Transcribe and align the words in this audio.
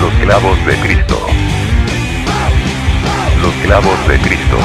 Los 0.00 0.12
clavos 0.14 0.66
de 0.66 0.76
Cristo. 0.80 1.26
Los 3.40 3.54
clavos 3.64 4.08
de 4.08 4.18
Cristo. 4.18 4.56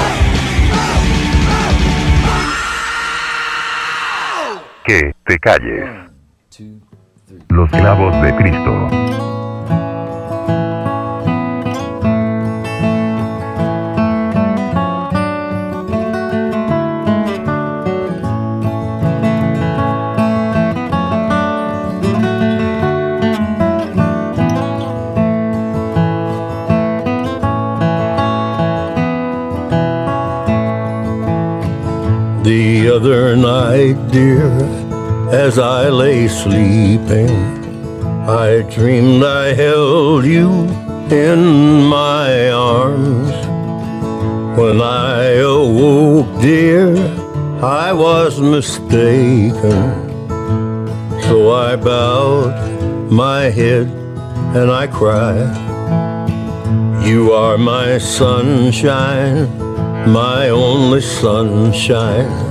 Que 4.86 5.14
te 5.26 5.40
calles. 5.40 5.90
Los 7.50 7.70
clavos 7.70 8.22
de 8.22 8.36
Cristo. 8.36 9.31
The 32.92 32.98
other 32.98 33.38
night, 33.38 34.12
dear, 34.12 34.52
as 35.32 35.58
I 35.58 35.88
lay 35.88 36.28
sleeping, 36.28 37.30
I 38.28 38.64
dreamed 38.64 39.24
I 39.24 39.54
held 39.54 40.26
you 40.26 40.50
in 41.10 41.86
my 41.86 42.50
arms. 42.50 43.32
When 44.60 44.82
I 44.82 45.36
awoke, 45.40 46.42
dear, 46.42 46.94
I 47.64 47.94
was 47.94 48.42
mistaken. 48.42 49.56
So 51.30 51.54
I 51.54 51.78
bowed 51.78 53.10
my 53.10 53.44
head 53.44 53.88
and 54.54 54.70
I 54.70 54.88
cried. 54.88 55.56
You 57.08 57.32
are 57.32 57.58
my 57.58 57.98
sunshine, 58.00 59.48
my 60.12 60.50
only 60.50 61.00
sunshine. 61.00 62.51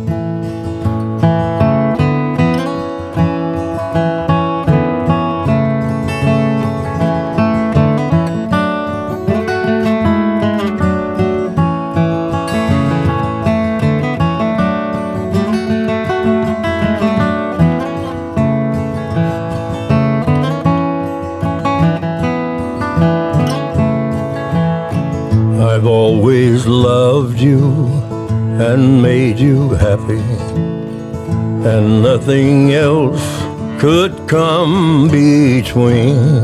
Between. 35.71 36.35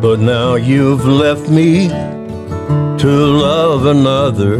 But 0.00 0.20
now 0.20 0.54
you've 0.54 1.04
left 1.04 1.50
me 1.50 1.88
to 1.88 3.06
love 3.06 3.84
another. 3.84 4.56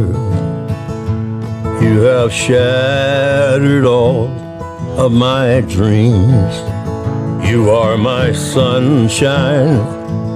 You 1.83 2.01
have 2.01 2.31
shattered 2.31 3.85
all 3.85 4.27
of 4.95 5.11
my 5.11 5.61
dreams. 5.61 6.53
You 7.49 7.71
are 7.71 7.97
my 7.97 8.31
sunshine, 8.31 9.79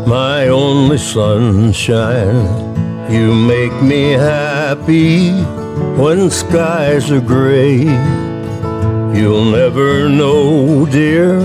my 0.08 0.48
only 0.48 0.98
sunshine. 0.98 2.48
You 3.12 3.36
make 3.36 3.84
me 3.84 4.14
happy 4.14 5.30
when 6.02 6.32
skies 6.32 7.12
are 7.12 7.22
gray. 7.22 7.82
You'll 9.14 9.46
never 9.46 10.10
know, 10.10 10.88
dear, 10.88 11.40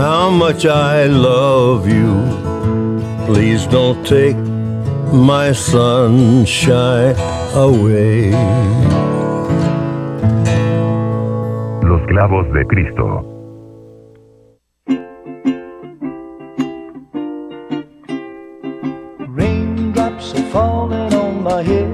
how 0.00 0.30
much 0.30 0.64
I 0.64 1.04
love 1.04 1.86
you. 1.86 2.10
Please 3.26 3.66
don't 3.66 4.00
take 4.06 4.36
my 5.12 5.52
sunshine 5.52 7.14
away. 7.54 8.30
Los 11.90 12.02
clavos 12.08 12.46
de 12.54 12.64
Cristo. 12.72 13.06
Raindrops 19.28 20.34
are 20.34 20.50
falling 20.50 21.12
on 21.12 21.42
my 21.42 21.62
head. 21.62 21.92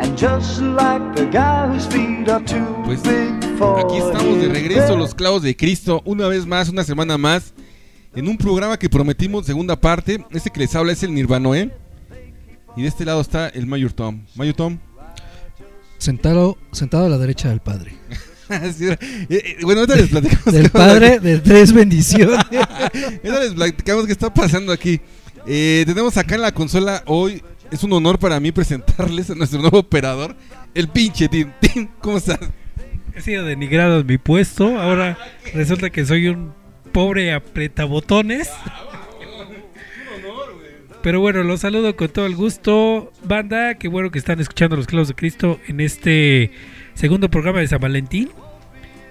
And 0.00 0.18
just 0.18 0.60
like 0.60 1.14
the 1.14 1.26
guy 1.26 1.68
whose 1.68 1.86
feet 1.86 2.28
are 2.28 2.42
too 2.42 2.66
big 2.84 2.98
for 2.98 3.06
Aquí 3.06 3.14
estamos 3.14 3.25
de 4.46 4.52
regreso, 4.52 4.96
los 4.96 5.14
clavos 5.14 5.42
de 5.42 5.56
Cristo, 5.56 6.02
una 6.04 6.28
vez 6.28 6.46
más, 6.46 6.68
una 6.68 6.84
semana 6.84 7.18
más, 7.18 7.52
en 8.14 8.28
un 8.28 8.36
programa 8.36 8.78
que 8.78 8.88
prometimos, 8.88 9.44
segunda 9.44 9.80
parte. 9.80 10.24
Este 10.30 10.50
que 10.50 10.60
les 10.60 10.74
habla 10.74 10.92
es 10.92 11.02
el 11.02 11.14
Nirvanoe. 11.14 11.72
Y 12.76 12.82
de 12.82 12.88
este 12.88 13.04
lado 13.04 13.20
está 13.20 13.48
el 13.48 13.66
Mayor 13.66 13.92
Tom. 13.92 14.22
Mayor 14.34 14.54
Tom. 14.54 14.78
Sentado, 15.98 16.58
sentado 16.72 17.06
a 17.06 17.08
la 17.08 17.18
derecha 17.18 17.48
del 17.48 17.60
Padre. 17.60 17.96
Sí, 18.78 18.86
eh, 18.86 18.96
eh, 19.28 19.56
bueno, 19.62 19.80
ahorita 19.80 19.96
les 19.96 20.08
platicamos. 20.08 20.54
Del 20.54 20.70
Padre 20.70 21.18
de 21.18 21.40
tres 21.40 21.72
bendiciones. 21.72 22.38
Ahorita 22.52 23.40
les 23.40 23.54
platicamos 23.54 24.06
qué 24.06 24.12
está 24.12 24.32
pasando 24.32 24.72
aquí. 24.72 25.00
Eh, 25.48 25.82
tenemos 25.84 26.16
acá 26.16 26.36
en 26.36 26.42
la 26.42 26.52
consola 26.52 27.02
hoy. 27.06 27.42
Es 27.72 27.82
un 27.82 27.92
honor 27.92 28.20
para 28.20 28.38
mí 28.38 28.52
presentarles 28.52 29.30
a 29.30 29.34
nuestro 29.34 29.60
nuevo 29.60 29.80
operador, 29.80 30.36
el 30.74 30.86
pinche 30.86 31.28
Tim. 31.28 31.50
Tim, 31.60 31.88
¿cómo 32.00 32.18
estás? 32.18 32.38
He 33.16 33.22
sido 33.22 33.46
denigrado 33.46 34.00
en 34.00 34.06
mi 34.06 34.18
puesto. 34.18 34.78
Ahora 34.78 35.16
resulta 35.54 35.88
que 35.88 36.04
soy 36.04 36.28
un 36.28 36.52
pobre 36.92 37.32
apretabotones. 37.32 38.50
Pero 41.02 41.20
bueno, 41.20 41.42
los 41.42 41.60
saludo 41.60 41.96
con 41.96 42.08
todo 42.08 42.26
el 42.26 42.36
gusto. 42.36 43.10
Banda, 43.24 43.76
qué 43.76 43.88
bueno 43.88 44.10
que 44.10 44.18
están 44.18 44.38
escuchando 44.38 44.76
los 44.76 44.86
clavos 44.86 45.08
de 45.08 45.14
Cristo 45.14 45.58
en 45.66 45.80
este 45.80 46.50
segundo 46.92 47.30
programa 47.30 47.60
de 47.60 47.68
San 47.68 47.80
Valentín. 47.80 48.28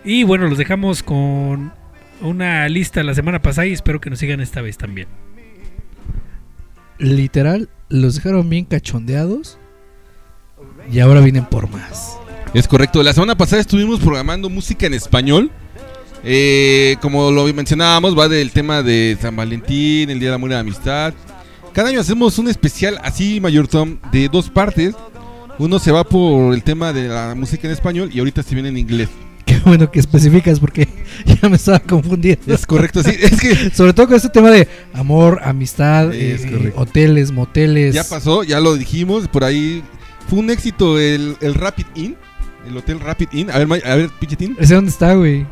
Y 0.03 0.23
bueno, 0.23 0.47
los 0.47 0.59
dejamos 0.59 1.01
con 1.01 1.73
una 2.21 2.69
lista 2.69 3.01
la 3.01 3.15
semana 3.15 3.41
pasada 3.41 3.65
y 3.65 3.73
espero 3.73 3.99
que 3.99 4.11
nos 4.11 4.19
sigan 4.19 4.39
esta 4.39 4.61
vez 4.61 4.77
también. 4.77 5.07
Literal, 6.99 7.69
los 7.89 8.15
dejaron 8.15 8.49
bien 8.49 8.65
cachondeados. 8.65 9.57
Y 10.91 10.99
ahora 10.99 11.21
vienen 11.21 11.45
por 11.45 11.67
más. 11.71 12.19
Es 12.55 12.69
correcto. 12.69 13.03
La 13.03 13.11
semana 13.11 13.35
pasada 13.35 13.59
estuvimos 13.61 13.99
programando 13.99 14.49
música 14.49 14.85
en 14.87 14.93
español. 14.93 15.51
Eh, 16.23 16.95
como 17.01 17.29
lo 17.29 17.43
mencionábamos, 17.53 18.17
va 18.17 18.29
del 18.29 18.51
tema 18.51 18.81
de 18.81 19.17
San 19.21 19.35
Valentín, 19.35 20.09
el 20.09 20.19
Día 20.21 20.29
del 20.29 20.35
Amor 20.35 20.51
y 20.51 20.53
la 20.53 20.59
Amistad. 20.61 21.13
Cada 21.73 21.89
año 21.89 21.99
hacemos 21.99 22.39
un 22.39 22.47
especial 22.47 22.97
así, 23.03 23.41
Mayor 23.41 23.67
Tom, 23.67 23.97
de 24.09 24.29
dos 24.29 24.49
partes. 24.49 24.95
Uno 25.59 25.79
se 25.79 25.91
va 25.91 26.05
por 26.05 26.53
el 26.53 26.63
tema 26.63 26.93
de 26.93 27.09
la 27.09 27.35
música 27.35 27.67
en 27.67 27.73
español 27.73 28.09
y 28.13 28.19
ahorita 28.19 28.41
se 28.41 28.55
viene 28.55 28.69
en 28.69 28.77
inglés. 28.77 29.09
Qué 29.45 29.59
bueno 29.65 29.91
que 29.91 29.99
especificas 29.99 30.61
porque 30.61 30.87
ya 31.25 31.49
me 31.49 31.57
estaba 31.57 31.81
confundiendo. 31.81 32.53
Es 32.53 32.65
correcto, 32.65 33.03
sí. 33.03 33.11
Es 33.19 33.37
que 33.37 33.69
Sobre 33.75 33.91
todo 33.91 34.07
con 34.07 34.15
este 34.15 34.29
tema 34.29 34.49
de 34.49 34.69
amor, 34.93 35.41
amistad, 35.43 36.13
Es 36.13 36.45
eh, 36.45 36.71
hoteles, 36.77 37.33
moteles. 37.33 37.93
ya 37.93 38.05
pasó, 38.05 38.43
ya 38.43 38.61
lo 38.61 38.75
dijimos. 38.75 39.27
Por 39.27 39.43
ahí 39.43 39.83
fue 40.29 40.39
un 40.39 40.49
éxito 40.49 40.97
el, 40.97 41.35
el 41.41 41.53
Rapid 41.53 41.87
Inn. 41.95 42.15
El 42.67 42.75
hotel 42.77 42.99
Rapid 42.99 43.27
Inn. 43.33 43.51
A 43.51 43.57
ver, 43.57 43.67
Ma- 43.67 43.77
a 43.83 43.95
ver, 43.95 44.09
pinche 44.19 44.35
Tim. 44.35 44.55
¿Ese 44.59 44.73
dónde 44.75 44.91
está, 44.91 45.13
güey? 45.13 45.45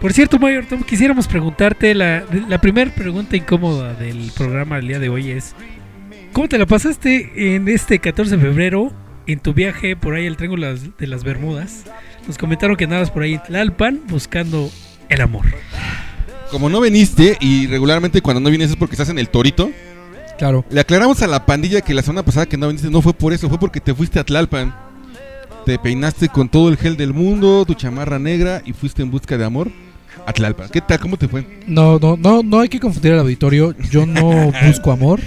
Por 0.00 0.12
cierto, 0.12 0.38
Mayor 0.38 0.64
Tom, 0.66 0.82
quisiéramos 0.82 1.28
preguntarte, 1.28 1.94
la, 1.94 2.24
la 2.48 2.60
primera 2.60 2.92
pregunta 2.92 3.36
incómoda 3.36 3.94
del 3.94 4.32
programa 4.36 4.76
del 4.76 4.88
día 4.88 4.98
de 4.98 5.08
hoy 5.08 5.30
es, 5.30 5.54
¿cómo 6.32 6.48
te 6.48 6.58
la 6.58 6.66
pasaste 6.66 7.54
en 7.54 7.68
este 7.68 8.00
14 8.00 8.36
de 8.36 8.42
febrero 8.42 8.92
en 9.28 9.38
tu 9.38 9.54
viaje 9.54 9.94
por 9.94 10.14
ahí 10.14 10.26
al 10.26 10.36
Triángulo 10.36 10.66
de 10.66 10.72
las- 10.72 10.96
de 10.98 11.06
las 11.06 11.22
Bermudas? 11.24 11.84
Nos 12.26 12.36
comentaron 12.38 12.76
que 12.76 12.84
andabas 12.84 13.10
por 13.12 13.22
ahí 13.22 13.34
en 13.34 13.42
Tlalpan 13.44 14.00
buscando 14.08 14.70
el 15.08 15.20
amor. 15.20 15.46
Como 16.50 16.68
no 16.68 16.80
viniste 16.80 17.36
y 17.40 17.66
regularmente 17.68 18.20
cuando 18.22 18.40
no 18.40 18.48
vienes 18.50 18.70
es 18.70 18.76
porque 18.76 18.94
estás 18.94 19.08
en 19.08 19.18
el 19.18 19.28
torito, 19.28 19.70
Claro. 20.38 20.64
le 20.68 20.80
aclaramos 20.80 21.22
a 21.22 21.26
la 21.28 21.46
pandilla 21.46 21.80
que 21.80 21.94
la 21.94 22.02
semana 22.02 22.24
pasada 22.24 22.46
que 22.46 22.56
no 22.56 22.66
viniste 22.68 22.90
no 22.90 23.00
fue 23.02 23.14
por 23.14 23.32
eso, 23.32 23.48
fue 23.48 23.58
porque 23.60 23.80
te 23.80 23.94
fuiste 23.94 24.18
a 24.18 24.24
Tlalpan. 24.24 24.74
Te 25.64 25.78
peinaste 25.78 26.28
con 26.28 26.48
todo 26.48 26.68
el 26.68 26.76
gel 26.76 26.96
del 26.96 27.14
mundo, 27.14 27.64
tu 27.64 27.74
chamarra 27.74 28.18
negra 28.18 28.62
y 28.66 28.72
fuiste 28.72 29.02
en 29.02 29.10
busca 29.10 29.38
de 29.38 29.44
amor 29.44 29.70
a 30.26 30.32
Tlalpan. 30.32 30.68
¿Qué 30.70 30.80
tal? 30.80 30.98
¿Cómo 30.98 31.16
te 31.16 31.28
fue? 31.28 31.46
No, 31.68 31.98
no, 32.00 32.16
no, 32.16 32.42
no 32.42 32.58
hay 32.60 32.68
que 32.68 32.80
confundir 32.80 33.12
al 33.12 33.20
auditorio. 33.20 33.72
Yo 33.90 34.04
no 34.04 34.52
busco 34.66 34.90
amor. 34.90 35.20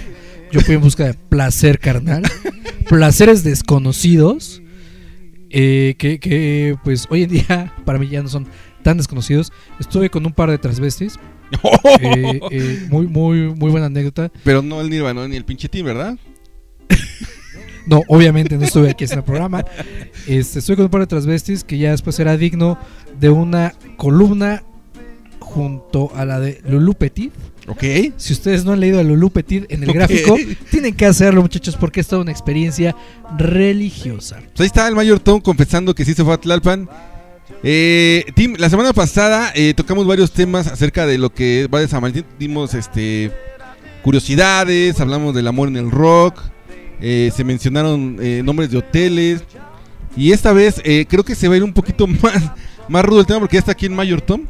Yo 0.52 0.60
fui 0.60 0.74
en 0.74 0.82
busca 0.82 1.04
de 1.06 1.14
placer 1.14 1.78
carnal. 1.78 2.22
Placeres 2.88 3.44
desconocidos. 3.44 4.62
eh, 5.50 5.94
que, 5.98 6.20
que, 6.20 6.76
pues 6.84 7.06
hoy 7.08 7.22
en 7.22 7.30
día 7.30 7.72
para 7.86 7.98
mí 7.98 8.08
ya 8.08 8.22
no 8.22 8.28
son 8.28 8.46
tan 8.82 8.98
desconocidos. 8.98 9.52
Estuve 9.80 10.10
con 10.10 10.26
un 10.26 10.32
par 10.32 10.50
de 10.50 10.58
transvestis. 10.58 11.18
eh, 12.00 12.40
eh, 12.50 12.86
muy, 12.90 13.06
muy, 13.06 13.54
muy 13.54 13.70
buena 13.70 13.86
anécdota. 13.86 14.30
Pero 14.44 14.60
no 14.60 14.82
el 14.82 14.90
Nirvana 14.90 15.26
ni 15.28 15.36
el 15.36 15.44
pinche 15.46 15.68
team, 15.68 15.86
¿verdad? 15.86 16.18
No, 17.86 18.02
obviamente 18.08 18.56
no 18.56 18.64
estuve 18.64 18.90
aquí 18.90 19.04
en 19.04 19.12
el 19.12 19.22
programa. 19.22 19.64
Este, 20.26 20.58
estuve 20.58 20.76
con 20.76 20.84
un 20.86 20.90
par 20.90 21.02
de 21.02 21.06
transvestis 21.06 21.64
que 21.64 21.78
ya 21.78 21.92
después 21.92 22.18
era 22.18 22.36
digno 22.36 22.78
de 23.20 23.30
una 23.30 23.74
columna 23.96 24.62
junto 25.38 26.10
a 26.14 26.24
la 26.24 26.40
de 26.40 26.60
Lulu 26.68 26.94
Petit. 26.94 27.32
Ok. 27.68 27.82
Si 28.16 28.32
ustedes 28.32 28.64
no 28.64 28.72
han 28.72 28.80
leído 28.80 29.00
a 29.00 29.02
Lulu 29.02 29.30
Petit 29.30 29.64
en 29.70 29.82
el 29.82 29.92
gráfico, 29.92 30.36
tienen 30.70 30.94
que 30.94 31.06
hacerlo, 31.06 31.42
muchachos, 31.42 31.76
porque 31.76 32.00
es 32.00 32.08
toda 32.08 32.22
una 32.22 32.32
experiencia 32.32 32.94
religiosa. 33.38 34.36
Pues 34.40 34.60
ahí 34.60 34.66
está 34.66 34.86
el 34.88 34.94
Mayor 34.94 35.20
Tom 35.20 35.40
confesando 35.40 35.94
que 35.94 36.04
sí 36.04 36.14
se 36.14 36.24
fue 36.24 36.34
a 36.34 36.38
Tlalpan. 36.38 36.88
Eh, 37.62 38.24
Tim, 38.34 38.54
la 38.58 38.68
semana 38.68 38.92
pasada 38.92 39.52
eh, 39.54 39.72
tocamos 39.74 40.06
varios 40.06 40.32
temas 40.32 40.66
acerca 40.66 41.06
de 41.06 41.18
lo 41.18 41.30
que 41.32 41.68
va 41.72 41.80
de 41.80 41.88
San 41.88 42.02
Valentín. 42.02 42.24
Dimos 42.38 42.74
este, 42.74 43.32
curiosidades, 44.02 45.00
hablamos 45.00 45.34
del 45.34 45.46
amor 45.46 45.68
en 45.68 45.76
el 45.76 45.90
rock, 45.90 46.42
eh, 47.00 47.30
se 47.34 47.44
mencionaron 47.44 48.16
eh, 48.20 48.42
nombres 48.44 48.70
de 48.70 48.78
hoteles. 48.78 49.44
Y 50.16 50.32
esta 50.32 50.52
vez 50.52 50.80
eh, 50.84 51.06
creo 51.08 51.24
que 51.24 51.34
se 51.34 51.46
va 51.48 51.54
a 51.54 51.56
ir 51.58 51.62
un 51.64 51.72
poquito 51.72 52.06
más, 52.22 52.50
más 52.88 53.04
rudo 53.04 53.20
el 53.20 53.26
tema 53.26 53.40
porque 53.40 53.54
ya 53.56 53.60
está 53.60 53.72
aquí 53.72 53.86
en 53.86 53.94
Mayor 53.94 54.20
Tom. 54.20 54.42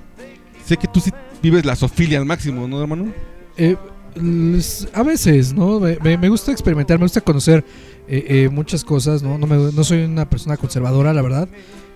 Sé 0.65 0.77
que 0.77 0.87
tú 0.89 1.01
sí 1.01 1.11
vives 1.43 1.65
la 1.65 1.77
sofilia 1.77 2.19
al 2.19 2.25
máximo, 2.27 2.67
¿no, 2.69 2.81
hermano? 2.81 3.13
Eh, 3.57 3.77
les- 4.15 4.89
a 4.93 5.03
veces, 5.03 5.53
¿no? 5.53 5.79
Me, 5.81 5.99
me- 6.03 6.19
me 6.19 6.29
gusta 6.29 6.51
experimentar, 6.53 6.99
me 6.99 7.05
gusta 7.05 7.21
conocer 7.21 7.65
eh, 8.09 8.25
eh, 8.29 8.49
muchas 8.49 8.85
cosas, 8.85 9.23
¿no? 9.23 9.39
No, 9.39 9.47
me- 9.47 9.73
no 9.73 9.85
soy 9.85 10.05
una 10.05 10.29
persona 10.29 10.57
conservadora, 10.57 11.13
la 11.13 11.23
verdad. 11.23 11.49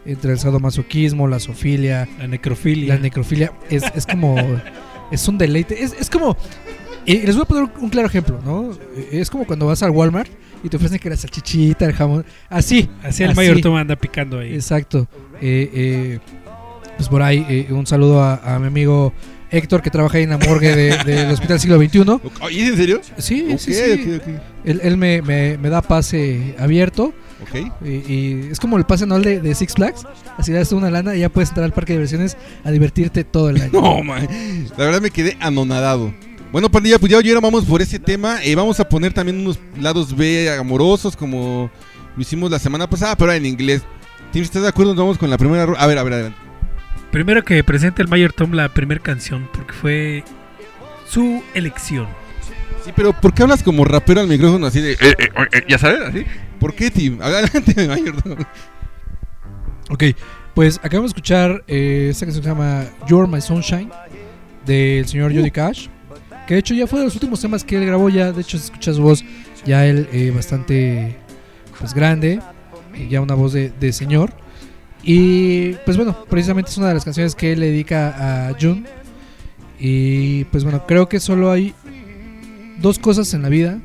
Entre 0.07 0.33
el 0.33 0.39
sadomasoquismo, 0.39 1.29
la 1.29 1.41
sofilia, 1.41 2.09
La 2.19 2.27
necrofilia. 2.27 2.95
la 2.95 3.01
necrofilia, 3.01 3.53
es, 3.71 3.83
es 3.95 4.07
como. 4.07 4.37
Es 5.11 5.27
un 5.27 5.39
deleite. 5.39 5.83
Es, 5.83 5.93
es 5.99 6.09
como. 6.09 6.37
Y 7.07 7.19
les 7.19 7.35
voy 7.35 7.43
a 7.43 7.47
poner 7.47 7.69
un 7.81 7.89
claro 7.89 8.09
ejemplo, 8.09 8.41
¿no? 8.45 8.71
Es 9.11 9.31
como 9.31 9.47
cuando 9.47 9.67
vas 9.67 9.83
al 9.83 9.91
Walmart 9.91 10.31
y 10.63 10.69
te 10.69 10.77
ofrecen 10.77 10.99
que 10.99 11.09
la 11.11 11.17
salchichita, 11.17 11.87
el 11.87 11.93
jamón. 11.95 12.25
Así. 12.49 12.89
Así 13.03 13.23
el 13.23 13.31
así. 13.31 13.37
Mayor 13.37 13.61
Tom 13.61 13.77
anda 13.77 13.97
picando 13.97 14.39
ahí. 14.41 14.55
Exacto. 14.55 15.09
Eh, 15.41 15.71
eh, 15.73 16.19
pues 16.97 17.09
por 17.09 17.23
ahí, 17.23 17.47
eh, 17.49 17.69
un 17.73 17.87
saludo 17.87 18.23
a, 18.23 18.37
a 18.57 18.59
mi 18.59 18.67
amigo 18.67 19.13
Héctor 19.51 19.81
que 19.83 19.91
trabaja 19.91 20.19
ahí 20.19 20.25
en 20.25 20.31
la 20.31 20.39
morgue 20.39 20.77
de- 20.77 20.97
del 21.05 21.31
Hospital 21.33 21.59
Siglo 21.59 21.79
XXI. 21.79 22.01
¿es 22.51 22.69
en 22.69 22.77
serio? 22.77 23.01
Sí, 23.17 23.47
sí, 23.59 23.73
sí. 23.75 24.21
Él, 24.65 24.81
él 24.85 24.97
me, 24.97 25.23
me- 25.23 25.57
me 25.59 25.69
da 25.71 25.81
pase 25.83 26.55
abierto 26.59 27.13
Ok. 27.43 27.73
y, 27.85 27.89
y 28.13 28.49
es 28.53 28.61
como 28.61 28.77
el 28.77 28.85
pase 28.85 29.05
anual 29.05 29.25
de, 29.25 29.41
de 29.41 29.55
Six 29.55 29.73
Flags. 29.75 30.03
Así 30.37 30.53
das 30.53 30.71
una 30.73 30.91
lana 30.91 31.17
y 31.17 31.21
ya 31.21 31.31
puedes 31.31 31.49
entrar 31.49 31.65
al 31.65 31.73
parque 31.73 31.95
de 31.95 31.99
diversiones 32.01 32.37
a 32.63 32.71
divertirte 32.71 33.25
todo 33.25 33.49
el 33.51 33.57
año. 33.63 33.71
No, 33.73 34.05
man. 34.05 34.29
La 34.77 34.85
verdad 34.85 35.01
me 35.01 35.11
quedé 35.11 35.37
anonadado. 35.41 36.13
Bueno, 36.53 36.71
pandilla, 36.71 36.99
pues 36.99 37.13
ya 37.13 37.19
oyeron, 37.19 37.43
vamos 37.43 37.65
por 37.65 37.81
ese 37.81 37.99
tema. 37.99 38.43
Eh, 38.43 38.55
vamos 38.55 38.81
a 38.81 38.89
poner 38.89 39.13
también 39.13 39.39
unos 39.39 39.59
lados 39.79 40.17
B 40.17 40.51
amorosos, 40.59 41.17
como 41.17 41.71
lo 42.17 42.23
hicimos 42.23 42.51
la 42.51 42.59
semana 42.59 42.89
pasada, 42.91 43.17
pero 43.17 43.33
en 43.33 43.47
inglés. 43.47 43.83
Tim, 44.33 44.43
si 44.43 44.47
estás 44.47 44.63
de 44.63 44.69
acuerdo, 44.69 44.93
nos 44.95 44.99
vamos 45.03 45.19
con 45.19 45.31
la 45.31 45.39
primera. 45.39 45.63
A 45.63 45.87
ver, 45.87 45.99
a 45.99 46.03
ver, 46.03 46.13
adelante. 46.13 46.39
Primero 47.13 47.43
que 47.45 47.63
presente 47.65 48.03
el 48.03 48.09
Mayor 48.09 48.33
Tom 48.33 48.53
la 48.53 48.69
primera 48.69 49.01
canción, 49.01 49.49
porque 49.53 49.73
fue 49.73 50.25
su 51.09 51.43
elección. 51.55 52.07
Sí, 52.85 52.93
pero 52.97 53.13
¿por 53.13 53.35
qué 53.35 53.43
hablas 53.43 53.63
como 53.63 53.85
rapero 53.85 54.21
al 54.21 54.29
micrófono 54.29 54.67
así 54.67 54.81
de. 54.81 54.93
eh, 54.93 54.99
eh, 55.01 55.29
eh, 55.53 55.65
¿Ya 55.69 55.79
sabes? 55.79 56.01
¿Así? 56.01 56.25
¿Por 56.59 56.75
qué, 56.75 56.91
Tim? 56.91 57.21
Adelante, 57.21 57.89
mayor. 57.89 58.15
Ok, 59.91 60.05
pues 60.55 60.79
acabamos 60.79 61.11
de 61.11 61.15
escuchar 61.19 61.65
eh, 61.67 62.09
esta 62.11 62.27
canción 62.27 62.43
que 62.43 62.49
se 62.49 62.55
llama 62.55 62.85
You're 63.09 63.29
My 63.29 63.41
Sunshine 63.41 63.91
del 64.65 65.07
señor 65.07 65.35
Johnny 65.35 65.51
Cash. 65.51 65.89
Que 66.51 66.55
de 66.55 66.61
hecho 66.63 66.75
ya 66.75 66.89
fue 66.89 66.99
de 66.99 67.05
los 67.05 67.15
últimos 67.15 67.41
temas 67.41 67.63
que 67.63 67.77
él 67.77 67.87
grabó. 67.87 68.09
Ya, 68.09 68.33
de 68.33 68.41
hecho, 68.41 68.59
se 68.59 68.65
escucha 68.65 68.93
su 68.93 69.03
voz 69.03 69.25
ya 69.65 69.87
él 69.87 70.09
eh, 70.13 70.33
bastante 70.35 71.15
pues 71.79 71.95
grande. 71.95 72.41
eh, 72.97 73.07
Ya 73.09 73.21
una 73.21 73.35
voz 73.35 73.53
de, 73.53 73.71
de 73.71 73.93
señor. 73.93 74.33
Y 75.05 75.75
pues 75.85 75.97
bueno, 75.97 76.25
precisamente 76.29 76.69
es 76.73 76.77
una 76.77 76.89
de 76.89 76.95
las 76.95 77.05
canciones 77.05 77.37
que 77.37 77.53
él 77.53 77.61
le 77.61 77.67
dedica 77.67 78.49
a 78.49 78.57
June. 78.61 78.83
Y 79.79 80.43
pues 80.47 80.65
bueno, 80.65 80.85
creo 80.89 81.09
que 81.09 81.21
solo 81.21 81.53
hay 81.53 81.73
dos 82.81 82.99
cosas 82.99 83.33
en 83.33 83.43
la 83.43 83.49
vida 83.49 83.81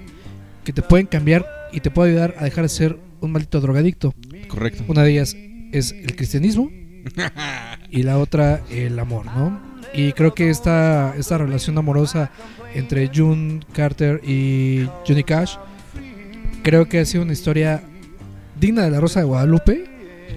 que 0.64 0.74
te 0.74 0.82
pueden 0.82 1.06
cambiar 1.06 1.46
y 1.72 1.82
te 1.82 1.92
pueden 1.92 2.14
ayudar 2.14 2.34
a 2.40 2.46
dejar 2.46 2.64
de 2.64 2.70
ser 2.70 2.98
un 3.22 3.32
maldito 3.32 3.62
drogadicto. 3.62 4.16
Correcto. 4.48 4.84
Una 4.88 5.04
de 5.04 5.12
ellas 5.12 5.38
es 5.72 5.92
el 5.92 6.16
cristianismo 6.16 6.72
y 7.92 8.02
la 8.02 8.18
otra 8.18 8.64
el 8.72 8.98
amor, 8.98 9.28
¿no? 9.28 9.75
Y 9.96 10.12
creo 10.14 10.34
que 10.34 10.50
esta, 10.50 11.16
esta 11.18 11.38
relación 11.38 11.78
amorosa 11.78 12.32
entre 12.74 13.10
June 13.14 13.62
Carter 13.74 14.22
y 14.24 14.88
Johnny 15.08 15.24
Cash 15.24 15.56
creo 16.64 16.90
que 16.90 17.00
ha 17.00 17.06
sido 17.06 17.24
una 17.24 17.34
historia 17.34 17.84
digna 18.60 18.84
de 18.84 18.92
la 18.92 19.00
Rosa 19.00 19.20
de 19.20 19.26
Guadalupe, 19.26 19.86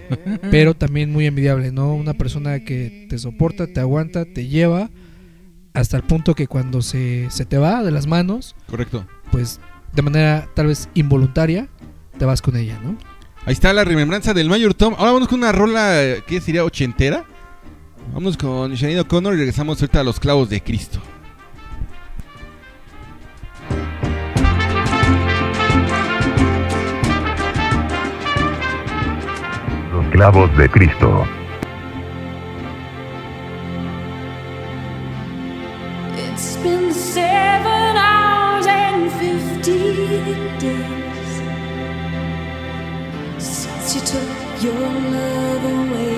pero 0.50 0.74
también 0.74 1.12
muy 1.12 1.26
envidiable, 1.26 1.72
¿no? 1.72 1.94
Una 1.94 2.14
persona 2.14 2.60
que 2.60 3.06
te 3.08 3.18
soporta, 3.18 3.66
te 3.66 3.80
aguanta, 3.80 4.24
te 4.24 4.46
lleva 4.46 4.90
hasta 5.74 5.96
el 5.96 6.02
punto 6.02 6.34
que 6.34 6.46
cuando 6.46 6.82
se, 6.82 7.28
se 7.30 7.44
te 7.44 7.58
va 7.58 7.82
de 7.82 7.90
las 7.90 8.06
manos, 8.06 8.54
Correcto. 8.68 9.06
pues 9.30 9.60
de 9.92 10.02
manera 10.02 10.48
tal 10.54 10.66
vez 10.66 10.88
involuntaria, 10.94 11.68
te 12.18 12.24
vas 12.24 12.42
con 12.42 12.56
ella, 12.56 12.78
¿no? 12.82 12.96
Ahí 13.46 13.54
está 13.54 13.72
la 13.72 13.84
remembranza 13.84 14.34
del 14.34 14.48
Mayor 14.48 14.74
Tom. 14.74 14.94
Ahora 14.98 15.12
vamos 15.12 15.28
con 15.28 15.38
una 15.38 15.52
rola 15.52 16.16
que 16.26 16.40
sería 16.40 16.64
ochentera. 16.64 17.24
Vamos 18.12 18.36
con 18.36 18.74
Shane 18.74 19.00
O'Connor 19.00 19.34
y 19.34 19.36
regresamos 19.38 19.80
ahorita 19.80 20.00
a 20.00 20.04
los 20.04 20.18
clavos 20.18 20.50
de 20.50 20.60
Cristo. 20.60 20.98
Los 29.92 30.06
clavos 30.10 30.56
de 30.58 30.68
Cristo. 30.68 31.24
It's 36.16 36.56
been 36.56 36.92
seven 36.92 37.96
hours 37.96 38.66
and 38.66 39.12
fifteen 39.12 40.58
days 40.58 41.40
since 43.38 43.94
you 43.94 44.00
took 44.00 44.62
your 44.62 44.74
love 44.74 45.64
away. 45.64 46.17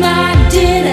my 0.00 0.48
dinner 0.50 0.89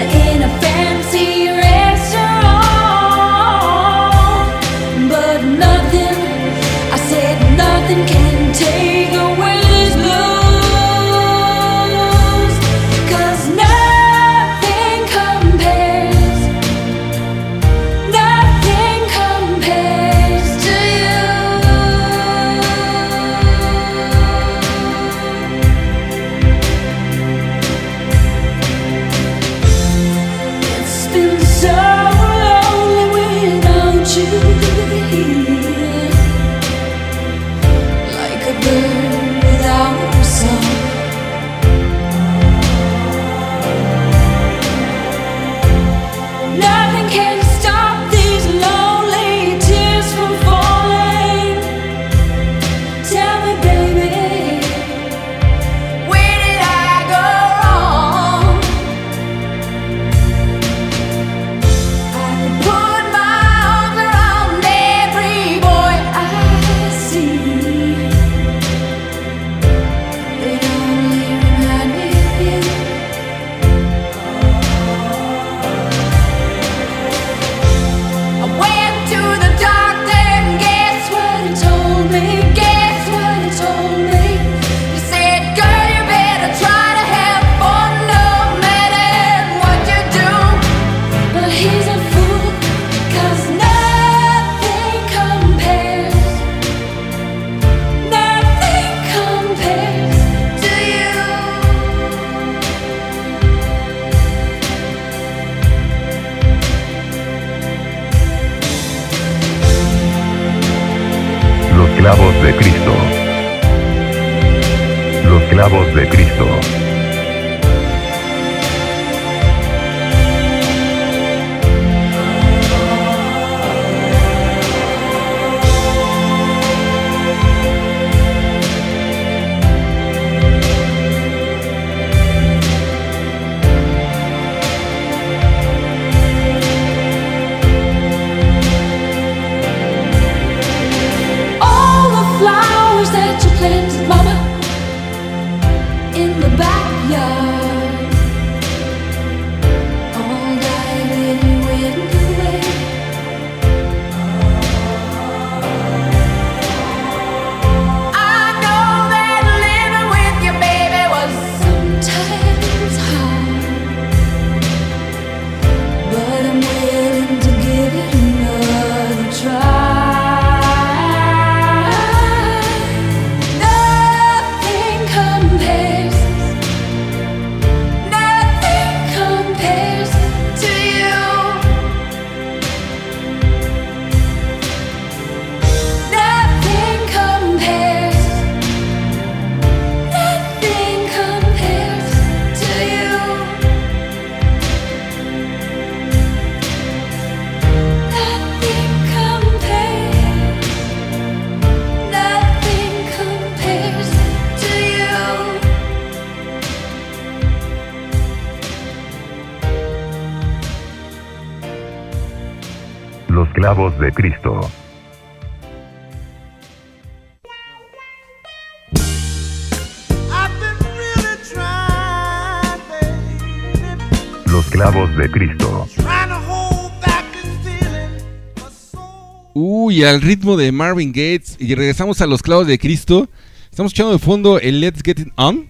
Uy, 229.98 230.04
al 230.04 230.22
ritmo 230.22 230.56
de 230.56 230.70
Marvin 230.70 231.08
Gates. 231.10 231.56
Y 231.58 231.74
regresamos 231.74 232.20
a 232.20 232.26
los 232.28 232.40
clavos 232.40 232.68
de 232.68 232.78
Cristo. 232.78 233.28
Estamos 233.68 233.90
escuchando 233.90 234.12
de 234.12 234.20
fondo 234.20 234.60
el 234.60 234.80
Let's 234.80 235.02
Get 235.04 235.18
It 235.18 235.28
On. 235.34 235.66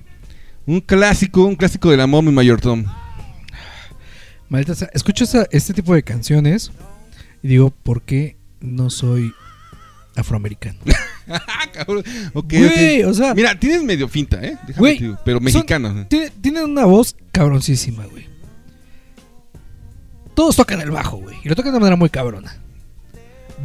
Un 0.67 0.83
clásico, 0.83 1.47
un 1.47 1.57
clásico 1.57 1.91
de 1.91 1.97
la 1.97 2.07
Mommy 2.07 2.31
Mayor 2.31 2.61
Tom. 2.61 2.85
Maldita 4.51 4.75
escucho 4.93 5.25
este 5.51 5.73
tipo 5.73 5.95
de 5.95 6.03
canciones 6.03 6.71
y 7.43 7.49
digo, 7.49 7.71
¿por 7.71 8.03
qué 8.03 8.37
no 8.61 8.91
soy 8.91 9.33
afroamericano? 10.15 10.79
Ah, 11.27 11.67
cabrón. 11.73 12.05
Ok, 12.35 12.53
Güey, 12.53 13.05
ok. 13.05 13.09
o 13.09 13.15
sea- 13.15 13.35
Mira, 13.35 13.59
tienes 13.59 13.83
medio 13.83 14.09
finta, 14.09 14.45
¿eh? 14.45 14.59
Déjame 14.67 14.93
digo, 14.93 15.19
pero 15.25 15.41
mexicano. 15.41 16.05
Tiene- 16.07 16.29
Tienen 16.39 16.65
una 16.65 16.85
voz 16.85 17.17
cabroncísima, 17.33 18.05
güey. 18.05 18.27
Todos 20.35 20.55
tocan 20.55 20.83
el 20.83 20.91
bajo, 20.91 21.17
güey. 21.17 21.37
Y 21.45 21.49
lo 21.49 21.55
tocan 21.57 21.73
de 21.73 21.81
manera 21.81 21.97
muy 21.97 22.11
cabrona. 22.11 22.59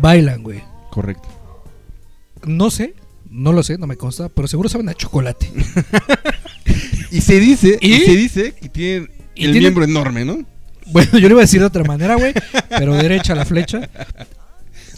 Bailan, 0.01 0.43
güey. 0.43 0.61
Correcto. 0.91 1.27
No 2.45 2.69
sé, 2.71 2.93
no 3.29 3.53
lo 3.53 3.63
sé, 3.63 3.77
no 3.77 3.87
me 3.87 3.97
consta, 3.97 4.29
pero 4.29 4.47
seguro 4.47 4.69
saben 4.69 4.89
a 4.89 4.93
chocolate. 4.93 5.51
Y 7.11 7.21
se 7.21 7.39
dice, 7.39 7.77
y, 7.79 7.93
¿Y? 7.93 7.99
se 8.05 8.15
dice 8.15 8.53
que 8.53 8.69
tienen 8.69 9.03
el 9.35 9.51
tienen- 9.51 9.59
miembro 9.59 9.83
enorme, 9.83 10.25
¿no? 10.25 10.43
Bueno, 10.87 11.11
yo 11.19 11.29
lo 11.29 11.35
iba 11.35 11.41
a 11.41 11.43
decir 11.43 11.59
de 11.59 11.67
otra 11.67 11.83
manera, 11.83 12.15
güey, 12.15 12.33
pero 12.69 12.95
derecha 12.95 13.35
la 13.35 13.45
flecha. 13.45 13.87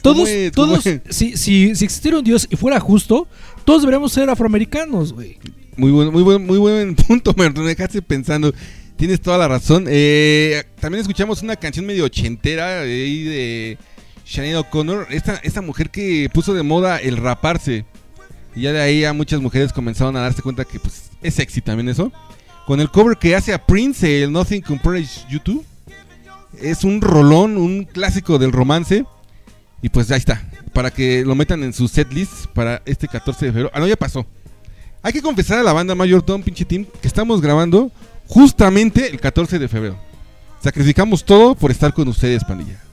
Todos, 0.01 0.19
¿Cómo 0.19 0.27
es? 0.27 0.51
¿Cómo 0.53 0.67
todos, 0.79 0.83
si, 1.09 1.35
si, 1.35 1.75
si 1.75 1.83
existiera 1.85 2.17
un 2.19 2.23
Dios 2.23 2.47
y 2.49 2.55
fuera 2.55 2.79
justo, 2.79 3.27
todos 3.65 3.81
deberíamos 3.81 4.13
ser 4.13 4.29
afroamericanos, 4.29 5.11
güey. 5.11 5.37
Muy 5.75 5.91
buen, 5.91 6.09
muy 6.13 6.23
buen, 6.23 6.45
muy 6.45 6.57
buen 6.57 6.95
punto, 7.07 7.33
me 7.35 7.49
me 7.49 7.61
dejaste 7.67 8.01
pensando. 8.01 8.53
Tienes 8.95 9.19
toda 9.19 9.37
la 9.37 9.49
razón. 9.49 9.85
Eh, 9.89 10.63
también 10.79 11.01
escuchamos 11.01 11.41
una 11.41 11.57
canción 11.57 11.85
medio 11.85 12.05
ochentera 12.05 12.79
ahí 12.81 13.23
de 13.25 13.77
Sinead 14.25 14.59
O'Connor. 14.59 15.07
Esta, 15.11 15.35
esta 15.43 15.61
mujer 15.61 15.89
que 15.89 16.29
puso 16.33 16.53
de 16.53 16.63
moda 16.63 16.97
el 16.97 17.17
raparse. 17.17 17.85
Y 18.55 18.61
ya 18.61 18.73
de 18.73 18.81
ahí 18.81 19.05
a 19.05 19.13
muchas 19.13 19.39
mujeres 19.39 19.71
comenzaron 19.71 20.17
a 20.17 20.21
darse 20.21 20.41
cuenta 20.41 20.65
que 20.65 20.79
pues, 20.79 21.11
es 21.21 21.35
sexy 21.35 21.61
también 21.61 21.87
eso. 21.87 22.11
Con 22.65 22.81
el 22.81 22.89
cover 22.89 23.17
que 23.17 23.35
hace 23.35 23.53
a 23.53 23.63
Prince, 23.63 24.23
el 24.23 24.31
Nothing 24.31 24.61
Compares 24.61 25.25
You 25.29 25.39
To. 25.39 25.63
Es 26.59 26.83
un 26.83 27.01
rolón, 27.01 27.57
un 27.57 27.85
clásico 27.85 28.39
del 28.39 28.51
romance. 28.51 29.05
Y 29.81 29.89
pues 29.89 30.09
ahí 30.11 30.17
está. 30.17 30.41
para 30.73 30.91
que 30.91 31.23
lo 31.23 31.35
metan 31.35 31.63
en 31.63 31.73
su 31.73 31.87
setlist 31.87 32.47
para 32.47 32.81
este 32.85 33.07
14 33.07 33.45
de 33.45 33.51
febrero. 33.51 33.71
Ah, 33.73 33.79
no, 33.79 33.87
ya 33.87 33.95
pasó. 33.95 34.25
Hay 35.03 35.13
que 35.13 35.21
confesar 35.21 35.59
a 35.59 35.63
la 35.63 35.71
banda 35.71 35.93
Mayor 35.93 36.23
Tom, 36.23 36.41
pinche 36.41 36.65
team, 36.65 36.85
que 36.99 37.07
estamos 37.07 37.39
grabando 37.39 37.91
justamente 38.27 39.07
el 39.07 39.19
14 39.19 39.59
de 39.59 39.67
febrero. 39.67 39.97
Sacrificamos 40.61 41.23
todo 41.23 41.53
por 41.53 41.69
estar 41.69 41.93
con 41.93 42.07
ustedes, 42.07 42.43
pandilla. 42.43 42.84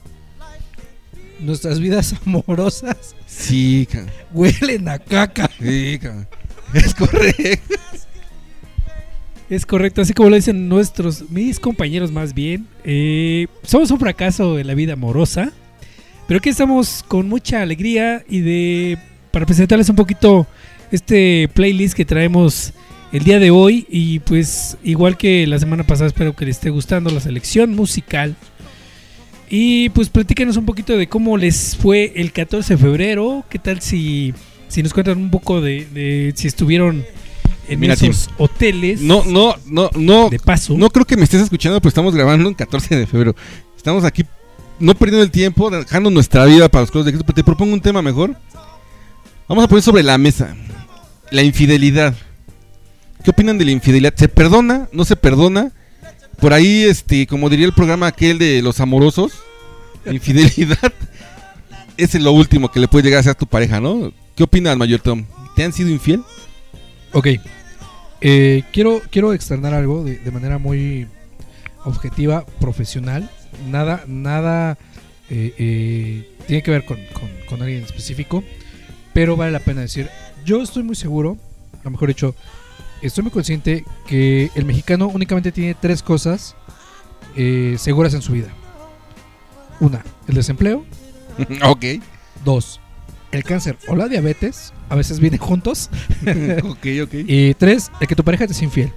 Nuestras 1.39 1.79
vidas 1.79 2.15
amorosas 2.25 3.15
Sí, 3.27 3.87
cabrón. 3.91 4.11
huelen 4.33 4.87
a 4.89 4.99
caca. 4.99 5.49
Sí, 5.59 5.99
cabrón. 6.01 6.27
Es 6.73 6.93
correcto. 6.95 7.75
Es 9.49 9.65
correcto, 9.65 10.01
así 10.01 10.13
como 10.13 10.29
lo 10.29 10.35
dicen 10.35 10.67
nuestros, 10.69 11.29
mis 11.29 11.59
compañeros 11.59 12.11
más 12.11 12.33
bien. 12.33 12.65
eh, 12.83 13.47
somos 13.63 13.91
un 13.91 13.99
fracaso 13.99 14.57
en 14.57 14.67
la 14.67 14.73
vida 14.73 14.93
amorosa. 14.93 15.51
Pero 16.27 16.37
aquí 16.39 16.49
estamos 16.49 17.03
con 17.07 17.27
mucha 17.27 17.61
alegría 17.61 18.23
y 18.29 18.39
de 18.39 18.97
para 19.31 19.45
presentarles 19.45 19.89
un 19.89 19.95
poquito 19.97 20.47
este 20.91 21.49
playlist 21.53 21.95
que 21.95 22.05
traemos 22.05 22.71
el 23.11 23.23
día 23.25 23.39
de 23.39 23.51
hoy. 23.51 23.85
Y 23.89 24.19
pues 24.19 24.77
igual 24.83 25.17
que 25.17 25.45
la 25.45 25.59
semana 25.59 25.83
pasada 25.85 26.07
espero 26.07 26.33
que 26.35 26.45
les 26.45 26.55
esté 26.55 26.69
gustando 26.69 27.09
la 27.11 27.19
selección 27.19 27.75
musical. 27.75 28.35
Y 29.49 29.89
pues 29.89 30.09
platícanos 30.09 30.57
un 30.57 30.65
poquito 30.65 30.97
de 30.97 31.07
cómo 31.07 31.37
les 31.37 31.75
fue 31.75 32.11
el 32.15 32.31
14 32.31 32.73
de 32.73 32.77
febrero. 32.77 33.45
¿Qué 33.49 33.59
tal 33.59 33.81
si, 33.81 34.33
si 34.67 34.81
nos 34.81 34.93
cuentan 34.93 35.17
un 35.17 35.29
poco 35.29 35.61
de, 35.61 35.85
de 35.93 36.33
si 36.35 36.47
estuvieron 36.47 37.05
en 37.67 37.79
Mira, 37.79 37.93
esos 37.93 38.29
hoteles? 38.37 39.01
No, 39.01 39.23
no, 39.25 39.55
no, 39.67 39.89
no. 39.95 40.29
de 40.29 40.39
paso. 40.39 40.75
No 40.77 40.89
creo 40.89 41.05
que 41.05 41.17
me 41.17 41.23
estés 41.23 41.41
escuchando, 41.41 41.79
pero 41.79 41.89
estamos 41.89 42.15
grabando 42.15 42.49
el 42.49 42.55
14 42.55 42.95
de 42.95 43.05
febrero. 43.05 43.35
Estamos 43.77 44.03
aquí 44.03 44.23
no 44.79 44.95
perdiendo 44.95 45.23
el 45.23 45.31
tiempo, 45.31 45.69
dejando 45.69 46.09
nuestra 46.09 46.45
vida 46.45 46.69
para 46.69 46.81
los 46.81 46.91
cosas 46.91 47.05
de 47.05 47.11
Cristo. 47.11 47.25
Pero 47.25 47.35
te 47.35 47.43
propongo 47.43 47.73
un 47.73 47.81
tema 47.81 48.01
mejor. 48.01 48.35
Vamos 49.47 49.65
a 49.65 49.67
poner 49.67 49.83
sobre 49.83 50.03
la 50.03 50.17
mesa 50.17 50.55
la 51.33 51.41
infidelidad. 51.41 52.15
¿Qué 53.23 53.31
opinan 53.31 53.57
de 53.57 53.65
la 53.65 53.71
infidelidad? 53.71 54.13
¿Se 54.15 54.29
perdona? 54.29 54.87
¿No 54.91 55.03
se 55.03 55.15
perdona? 55.15 55.71
Por 56.43 56.51
ahí, 56.51 56.83
este, 56.83 57.25
como 57.25 57.49
diría 57.49 57.65
el 57.65 57.71
programa 57.71 58.07
aquel 58.07 58.37
de 58.37 58.61
los 58.61 58.81
amorosos, 58.81 59.31
infidelidad 60.05 60.91
es 61.95 62.15
lo 62.15 62.33
último 62.33 62.69
que 62.69 62.81
le 62.81 62.89
puede 62.89 63.05
llegar 63.05 63.19
a 63.19 63.21
hacer 63.21 63.31
a 63.31 63.35
tu 63.35 63.47
pareja, 63.47 63.79
¿no? 63.79 64.11
¿Qué 64.35 64.43
opinas, 64.43 64.75
Mayor 64.75 64.99
Tom? 64.99 65.23
¿Te 65.55 65.63
han 65.63 65.71
sido 65.71 65.89
infiel? 65.89 66.21
Ok. 67.13 67.27
Eh, 68.19 68.63
quiero, 68.73 69.01
quiero 69.09 69.31
externar 69.31 69.73
algo 69.73 70.03
de, 70.03 70.19
manera 70.31 70.57
muy 70.57 71.07
objetiva, 71.85 72.45
profesional. 72.59 73.29
Nada, 73.69 74.03
nada 74.05 74.77
eh, 75.29 75.53
eh, 75.57 76.29
tiene 76.45 76.61
que 76.61 76.71
ver 76.71 76.83
con, 76.83 76.99
con- 77.47 77.61
alguien 77.61 77.83
específico. 77.83 78.43
Pero 79.13 79.37
vale 79.37 79.53
la 79.53 79.59
pena 79.59 79.79
decir. 79.79 80.09
Yo 80.43 80.61
estoy 80.61 80.83
muy 80.83 80.97
seguro, 80.97 81.37
a 81.79 81.85
lo 81.85 81.91
mejor 81.91 82.09
dicho, 82.09 82.35
estoy 83.03 83.23
muy 83.23 83.31
consciente 83.31 83.85
que 84.07 84.49
el 84.55 84.65
mexicano 84.65 85.07
únicamente 85.07 85.51
tiene 85.51 85.75
tres 85.79 86.01
cosas 86.03 86.55
eh, 87.35 87.75
seguras 87.77 88.13
en 88.13 88.21
su 88.21 88.33
vida. 88.33 88.49
Una, 89.79 90.03
el 90.27 90.35
desempleo. 90.35 90.85
ok. 91.65 91.85
Dos, 92.45 92.79
el 93.31 93.43
cáncer 93.43 93.77
o 93.87 93.95
la 93.95 94.07
diabetes. 94.07 94.73
A 94.89 94.95
veces 94.95 95.19
vienen 95.19 95.39
juntos. 95.39 95.89
ok, 96.63 96.85
ok. 97.03 97.13
Y 97.27 97.53
tres, 97.55 97.91
el 97.99 98.07
que 98.07 98.15
tu 98.15 98.23
pareja 98.23 98.45
te 98.47 98.53
es 98.53 98.61
infiel. 98.61 98.91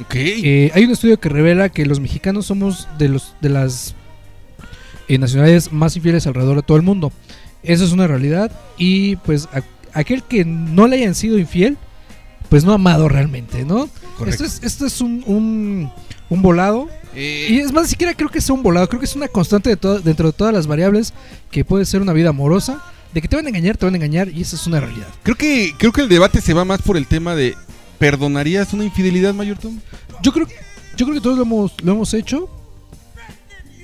Ok. 0.00 0.14
Eh, 0.14 0.70
hay 0.74 0.84
un 0.84 0.90
estudio 0.92 1.18
que 1.20 1.28
revela 1.28 1.68
que 1.68 1.84
los 1.86 2.00
mexicanos 2.00 2.46
somos 2.46 2.88
de 2.98 3.08
los 3.08 3.34
de 3.40 3.48
las 3.50 3.94
eh, 5.08 5.18
nacionalidades 5.18 5.72
más 5.72 5.96
infieles 5.96 6.26
alrededor 6.26 6.56
de 6.56 6.62
todo 6.62 6.76
el 6.76 6.82
mundo. 6.82 7.12
Eso 7.62 7.84
es 7.84 7.92
una 7.92 8.06
realidad 8.06 8.50
y 8.78 9.16
pues 9.16 9.48
a- 9.52 9.62
aquel 9.92 10.22
que 10.22 10.44
no 10.44 10.86
le 10.88 10.96
hayan 10.96 11.14
sido 11.14 11.38
infiel, 11.38 11.76
pues 12.52 12.64
no 12.66 12.72
ha 12.72 12.74
amado 12.74 13.08
realmente, 13.08 13.64
¿no? 13.64 13.88
Correcto. 14.18 14.44
Esto 14.44 14.58
es, 14.58 14.62
esto 14.62 14.84
es 14.84 15.00
un, 15.00 15.24
un, 15.26 15.90
un 16.28 16.42
volado. 16.42 16.86
Eh, 17.14 17.46
Y 17.48 17.58
es 17.60 17.72
más, 17.72 17.84
ni 17.84 17.88
siquiera 17.88 18.12
creo 18.12 18.28
que 18.28 18.42
sea 18.42 18.54
un 18.54 18.62
volado, 18.62 18.86
creo 18.90 19.00
que 19.00 19.06
es 19.06 19.16
una 19.16 19.26
constante 19.26 19.70
de 19.70 19.78
todo- 19.78 20.00
dentro 20.00 20.26
de 20.26 20.32
todas 20.34 20.52
las 20.52 20.66
variables 20.66 21.14
que 21.50 21.64
puede 21.64 21.86
ser 21.86 22.02
una 22.02 22.12
vida 22.12 22.28
amorosa. 22.28 22.84
De 23.14 23.22
que 23.22 23.28
te 23.28 23.36
van 23.36 23.46
a 23.46 23.48
engañar, 23.48 23.78
te 23.78 23.86
van 23.86 23.94
a 23.94 23.96
engañar 23.96 24.28
y 24.28 24.42
esa 24.42 24.56
es 24.56 24.66
una 24.66 24.80
realidad. 24.80 25.08
Creo 25.22 25.34
que, 25.36 25.72
creo 25.78 25.92
que 25.92 26.02
el 26.02 26.10
debate 26.10 26.42
se 26.42 26.52
va 26.52 26.66
más 26.66 26.82
por 26.82 26.98
el 26.98 27.06
tema 27.06 27.34
de 27.34 27.54
¿perdonarías 27.98 28.74
una 28.74 28.84
infidelidad, 28.84 29.32
Mayor 29.32 29.56
Tom? 29.56 29.78
Yo 30.22 30.32
creo, 30.34 30.46
yo 30.98 31.06
creo 31.06 31.14
que 31.14 31.22
todos 31.22 31.38
lo 31.38 31.44
hemos, 31.44 31.72
lo 31.82 31.92
hemos 31.92 32.12
hecho. 32.12 32.50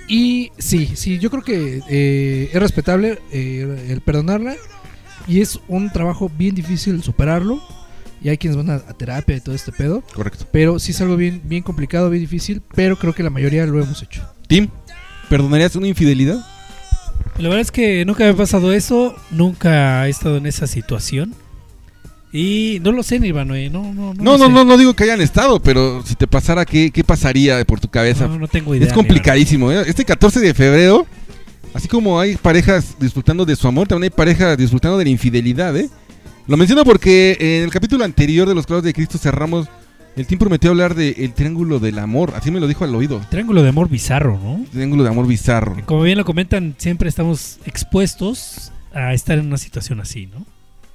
Y 0.09 0.51
sí, 0.59 0.93
sí, 0.95 1.19
yo 1.19 1.31
creo 1.31 1.43
que 1.43 1.81
eh, 1.89 2.51
es 2.53 2.61
respetable 2.61 3.19
eh, 3.33 3.87
el 3.89 4.03
perdonarla. 4.03 4.57
Y 5.27 5.41
es 5.41 5.59
un 5.69 5.91
trabajo 5.91 6.31
bien 6.37 6.55
difícil 6.55 7.03
superarlo. 7.03 7.63
Y 8.23 8.29
hay 8.29 8.39
quienes 8.39 8.57
van 8.57 8.71
a, 8.71 8.75
a 8.75 8.95
terapia 8.95 9.37
y 9.37 9.41
todo 9.41 9.55
este 9.55 9.73
pedo. 9.73 10.03
Correcto. 10.15 10.47
Pero 10.53 10.79
sí 10.79 10.91
es 10.93 11.01
algo 11.01 11.17
bien, 11.17 11.41
bien 11.45 11.63
complicado, 11.63 12.11
bien 12.11 12.23
difícil. 12.23 12.63
Pero 12.75 12.97
creo 12.97 13.15
que 13.15 13.23
la 13.23 13.31
mayoría 13.31 13.65
lo 13.67 13.83
hemos 13.83 14.03
hecho. 14.03 14.23
Tim, 14.47 14.69
¿perdonarías 15.29 15.77
una 15.77 15.89
infidelidad? 15.89 16.45
La 17.39 17.49
verdad 17.49 17.61
es 17.61 17.71
que 17.71 18.05
nunca 18.05 18.25
me 18.25 18.31
ha 18.31 18.37
pasado 18.37 18.73
eso, 18.73 19.15
nunca 19.31 20.07
he 20.07 20.11
estado 20.11 20.39
en 20.39 20.47
esa 20.47 20.67
situación. 20.67 21.35
Y 22.33 22.79
no 22.83 22.93
lo 22.93 23.03
sé, 23.03 23.21
Nirvano, 23.21 23.55
eh, 23.55 23.71
no, 23.71 23.95
no, 23.95 24.13
no. 24.13 24.23
No, 24.23 24.39
no, 24.39 24.47
sé. 24.47 24.53
no, 24.53 24.65
no 24.65 24.77
digo 24.77 24.95
que 24.95 25.05
hayan 25.05 25.21
estado, 25.21 25.61
pero 25.61 26.03
si 26.05 26.15
te 26.15 26.27
pasara, 26.27 26.67
¿qué, 26.67 26.91
qué 26.91 27.03
pasaría 27.05 27.65
por 27.65 27.81
tu 27.81 27.89
cabeza? 27.89 28.27
No, 28.27 28.39
no 28.39 28.49
tengo 28.49 28.75
idea. 28.75 28.89
es 28.89 28.93
complicadísimo, 28.93 29.73
¿eh? 29.73 29.85
Este 29.87 30.05
14 30.05 30.41
de 30.41 30.53
febrero, 30.53 31.07
así 31.73 31.89
como 31.89 32.21
hay 32.21 32.37
parejas 32.37 32.97
disfrutando 32.99 33.47
de 33.47 33.57
su 33.57 33.67
amor, 33.67 33.89
también 33.89 34.13
hay 34.13 34.17
parejas 34.17 34.59
disfrutando 34.59 34.99
de 34.99 35.05
la 35.05 35.11
infidelidad, 35.11 35.75
¿eh? 35.77 35.89
Lo 36.49 36.57
menciono 36.57 36.83
porque 36.83 37.37
en 37.39 37.65
el 37.65 37.71
capítulo 37.71 38.05
anterior 38.05 38.49
de 38.49 38.55
Los 38.55 38.67
Clavos 38.67 38.83
de 38.83 38.95
Cristo 38.95 39.19
cerramos, 39.19 39.69
el 40.17 40.27
Tim 40.27 40.39
prometió 40.39 40.71
hablar 40.71 40.95
del 40.95 41.35
triángulo 41.35 41.79
del 41.79 41.99
amor, 41.99 42.33
así 42.35 42.51
me 42.51 42.59
lo 42.59 42.67
dijo 42.67 42.85
al 42.85 42.95
oído. 42.95 43.21
Triángulo 43.29 43.63
de 43.63 43.69
amor 43.69 43.91
bizarro, 43.91 44.41
¿no? 44.43 44.65
Triángulo 44.73 45.03
de 45.03 45.11
amor 45.11 45.27
bizarro. 45.27 45.77
Como 45.85 46.01
bien 46.01 46.17
lo 46.17 46.25
comentan, 46.25 46.75
siempre 46.79 47.11
estamos 47.11 47.59
expuestos 47.67 48.73
a 48.95 49.13
estar 49.13 49.37
en 49.37 49.45
una 49.45 49.59
situación 49.59 50.01
así, 50.01 50.27
¿no? 50.27 50.47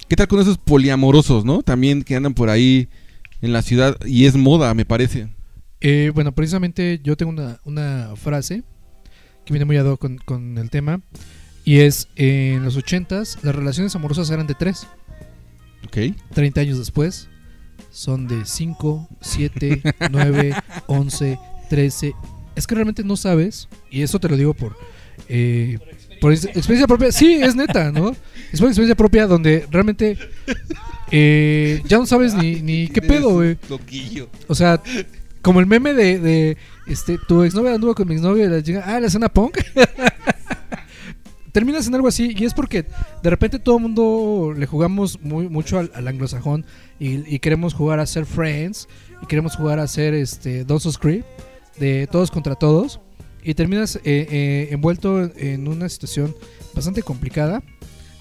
¿Qué 0.07 0.15
tal 0.15 0.27
con 0.27 0.39
esos 0.39 0.57
poliamorosos, 0.57 1.45
no? 1.45 1.61
También 1.61 2.01
que 2.01 2.15
andan 2.15 2.33
por 2.33 2.49
ahí 2.49 2.87
en 3.43 3.53
la 3.53 3.61
ciudad 3.61 3.95
y 4.07 4.25
es 4.25 4.35
moda, 4.35 4.73
me 4.73 4.85
parece. 4.85 5.27
Eh, 5.81 6.11
bueno, 6.15 6.31
precisamente 6.31 6.99
yo 7.03 7.15
tengo 7.15 7.31
una, 7.31 7.59
una 7.63 8.15
frase 8.15 8.63
que 9.45 9.53
viene 9.53 9.65
muy 9.65 9.77
ad 9.77 9.85
hoc 9.85 9.99
con, 9.99 10.17
con 10.17 10.57
el 10.57 10.71
tema. 10.71 10.99
Y 11.63 11.79
es, 11.79 12.09
en 12.15 12.63
los 12.63 12.75
80s 12.77 13.37
las 13.43 13.55
relaciones 13.55 13.95
amorosas 13.95 14.31
eran 14.31 14.47
de 14.47 14.55
tres. 14.55 14.87
Ok. 15.85 15.97
30 16.33 16.61
años 16.61 16.77
después 16.79 17.27
son 17.91 18.27
de 18.27 18.45
5, 18.45 19.07
7, 19.21 19.81
9, 20.11 20.53
11, 20.87 21.39
13. 21.69 22.13
Es 22.55 22.67
que 22.67 22.75
realmente 22.75 23.03
no 23.03 23.15
sabes, 23.17 23.67
y 23.91 24.01
eso 24.01 24.19
te 24.19 24.29
lo 24.29 24.37
digo 24.37 24.53
por, 24.53 24.75
eh, 25.29 25.77
por 26.21 26.31
ex- 26.33 26.45
experiencia 26.45 26.87
propia. 26.87 27.11
Sí, 27.11 27.33
es 27.41 27.55
neta, 27.55 27.91
¿no? 27.91 28.11
Es 28.51 28.59
por 28.59 28.69
experiencia 28.69 28.95
propia 28.95 29.25
donde 29.27 29.65
realmente 29.71 30.17
eh, 31.11 31.81
ya 31.85 31.97
no 31.97 32.05
sabes 32.05 32.33
ni, 32.33 32.61
ni 32.61 32.87
qué 32.87 33.01
pedo, 33.01 33.31
güey. 33.33 33.57
O 34.47 34.55
sea, 34.55 34.81
como 35.41 35.59
el 35.59 35.65
meme 35.65 35.93
de, 35.93 36.19
de 36.19 36.57
este, 36.87 37.17
tu 37.27 37.43
exnovia 37.43 37.73
anduvo 37.75 37.93
con 37.95 38.07
mi 38.07 38.13
exnovio 38.15 38.45
y 38.45 38.49
la 38.49 38.59
llega, 38.59 38.83
ah, 38.85 38.99
la 38.99 39.07
escena 39.07 39.29
punk. 39.29 39.57
Terminas 41.53 41.87
en 41.87 41.95
algo 41.95 42.07
así 42.09 42.33
y 42.35 42.43
es 42.45 42.53
porque 42.53 42.83
de 43.21 43.29
repente 43.29 43.59
todo 43.59 43.77
el 43.77 43.83
mundo 43.83 44.53
le 44.57 44.65
jugamos 44.65 45.21
muy 45.21 45.47
mucho 45.47 45.79
al, 45.79 45.91
al 45.93 46.07
anglosajón 46.07 46.65
y, 46.99 47.33
y 47.33 47.39
queremos 47.39 47.73
jugar 47.73 47.99
a 47.99 48.05
ser 48.05 48.25
friends 48.25 48.87
y 49.21 49.27
queremos 49.27 49.55
jugar 49.55 49.79
a 49.79 49.87
ser 49.87 50.13
este 50.15 50.65
Dawson's 50.65 50.97
Creek 50.97 51.23
de 51.79 52.07
todos 52.11 52.31
contra 52.31 52.55
todos 52.55 52.99
y 53.43 53.53
terminas 53.53 53.97
eh, 53.97 54.01
eh, 54.03 54.67
envuelto 54.71 55.29
en 55.37 55.67
una 55.67 55.87
situación 55.89 56.35
bastante 56.73 57.03
complicada 57.03 57.61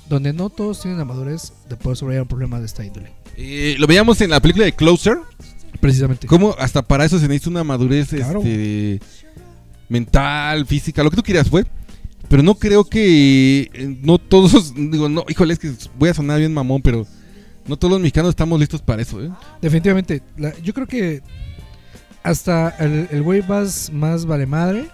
donde 0.08 0.32
no 0.32 0.50
todos 0.50 0.82
tienen 0.82 0.98
la 0.98 1.04
madurez 1.06 1.52
de 1.68 1.76
poder 1.76 1.96
sobrellevar 1.96 2.22
un 2.24 2.28
problema 2.28 2.60
de 2.60 2.66
esta 2.66 2.84
índole. 2.84 3.12
Eh, 3.36 3.76
lo 3.78 3.86
veíamos 3.86 4.20
en 4.20 4.30
la 4.30 4.40
película 4.40 4.66
de 4.66 4.72
Closer. 4.72 5.16
Precisamente. 5.80 6.26
Cómo 6.26 6.54
hasta 6.58 6.82
para 6.82 7.04
eso 7.06 7.18
se 7.18 7.28
necesita 7.28 7.50
una 7.50 7.64
madurez 7.64 8.08
Claro. 8.10 8.40
este, 8.40 9.00
mental, 9.88 10.66
física, 10.66 11.02
lo 11.02 11.10
que 11.10 11.16
tú 11.16 11.22
quieras, 11.22 11.48
fue. 11.48 11.64
Pero 12.32 12.42
no 12.42 12.54
creo 12.54 12.82
que 12.82 13.68
eh, 13.74 13.96
no 14.00 14.16
todos, 14.16 14.72
digo, 14.90 15.06
no, 15.06 15.22
híjole, 15.28 15.52
es 15.52 15.58
que 15.58 15.70
voy 15.98 16.08
a 16.08 16.14
sonar 16.14 16.38
bien 16.38 16.54
mamón, 16.54 16.80
pero 16.80 17.06
no 17.66 17.76
todos 17.76 17.92
los 17.92 18.00
mexicanos 18.00 18.30
estamos 18.30 18.58
listos 18.58 18.80
para 18.80 19.02
eso, 19.02 19.22
¿eh? 19.22 19.30
Definitivamente. 19.60 20.22
La- 20.38 20.58
yo 20.60 20.72
creo 20.72 20.86
que 20.86 21.20
hasta 22.22 22.70
el, 22.78 23.22
güey 23.22 23.42
más, 23.46 23.92
más 23.92 24.24
vale 24.24 24.46
madre 24.46 24.88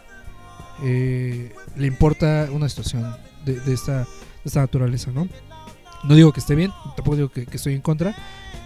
eh, 0.82 1.52
le 1.76 1.86
importa 1.86 2.48
una 2.50 2.68
situación 2.68 3.14
de, 3.44 3.60
de 3.60 3.72
esta, 3.72 3.98
de 3.98 4.06
esta 4.44 4.58
naturaleza, 4.62 5.12
¿no? 5.12 5.28
No 6.02 6.16
digo 6.16 6.32
que 6.32 6.40
esté 6.40 6.56
bien, 6.56 6.72
tampoco 6.96 7.14
digo 7.14 7.28
que, 7.28 7.46
que 7.46 7.56
estoy 7.56 7.74
en 7.74 7.82
contra, 7.82 8.16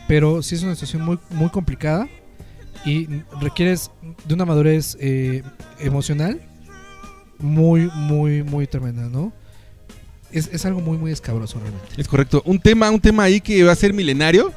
pero 0.09 0.43
sí 0.43 0.55
es 0.55 0.63
una 0.63 0.77
situación 0.77 1.03
muy, 1.03 1.19
muy 1.33 1.51
complicada 1.51 2.09
y 2.87 3.07
requieres 3.39 3.91
de 4.27 4.33
una 4.33 4.47
madurez 4.47 4.97
eh, 4.99 5.43
emocional 5.79 6.41
muy, 7.43 7.91
muy, 7.95 8.43
muy 8.43 8.67
tremenda, 8.67 9.09
¿no? 9.09 9.33
es, 10.33 10.49
es 10.53 10.65
algo 10.65 10.81
muy, 10.81 10.99
muy 10.99 11.13
escabroso 11.13 11.59
realmente. 11.61 11.89
Es 11.97 12.09
correcto. 12.09 12.43
Un 12.45 12.59
tema, 12.59 12.91
un 12.91 13.01
tema 13.01 13.25
ahí 13.25 13.41
que 13.41 13.63
va 13.63 13.73
a 13.73 13.77
ser 13.77 13.93
milenario. 13.93 14.53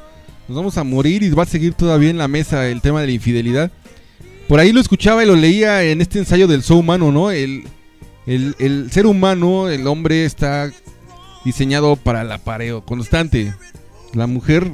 Nos 0.48 0.56
vamos 0.56 0.76
a 0.78 0.84
morir 0.84 1.22
y 1.22 1.30
va 1.30 1.42
a 1.42 1.46
seguir 1.46 1.74
todavía 1.74 2.10
en 2.10 2.18
la 2.18 2.28
mesa 2.28 2.68
el 2.68 2.80
tema 2.80 3.00
de 3.00 3.06
la 3.06 3.12
infidelidad. 3.12 3.70
Por 4.48 4.60
ahí 4.60 4.72
lo 4.72 4.80
escuchaba 4.80 5.22
y 5.22 5.26
lo 5.26 5.34
leía 5.34 5.82
en 5.82 6.00
este 6.00 6.18
ensayo 6.18 6.46
del 6.46 6.62
show 6.62 6.78
humano, 6.78 7.10
¿no? 7.10 7.30
El, 7.30 7.64
el, 8.26 8.54
el 8.58 8.90
ser 8.92 9.06
humano, 9.06 9.68
el 9.68 9.86
hombre 9.86 10.24
está 10.24 10.70
diseñado 11.44 11.96
para 11.96 12.22
el 12.22 12.30
apareo 12.30 12.84
constante. 12.84 13.52
La 14.14 14.28
mujer 14.28 14.72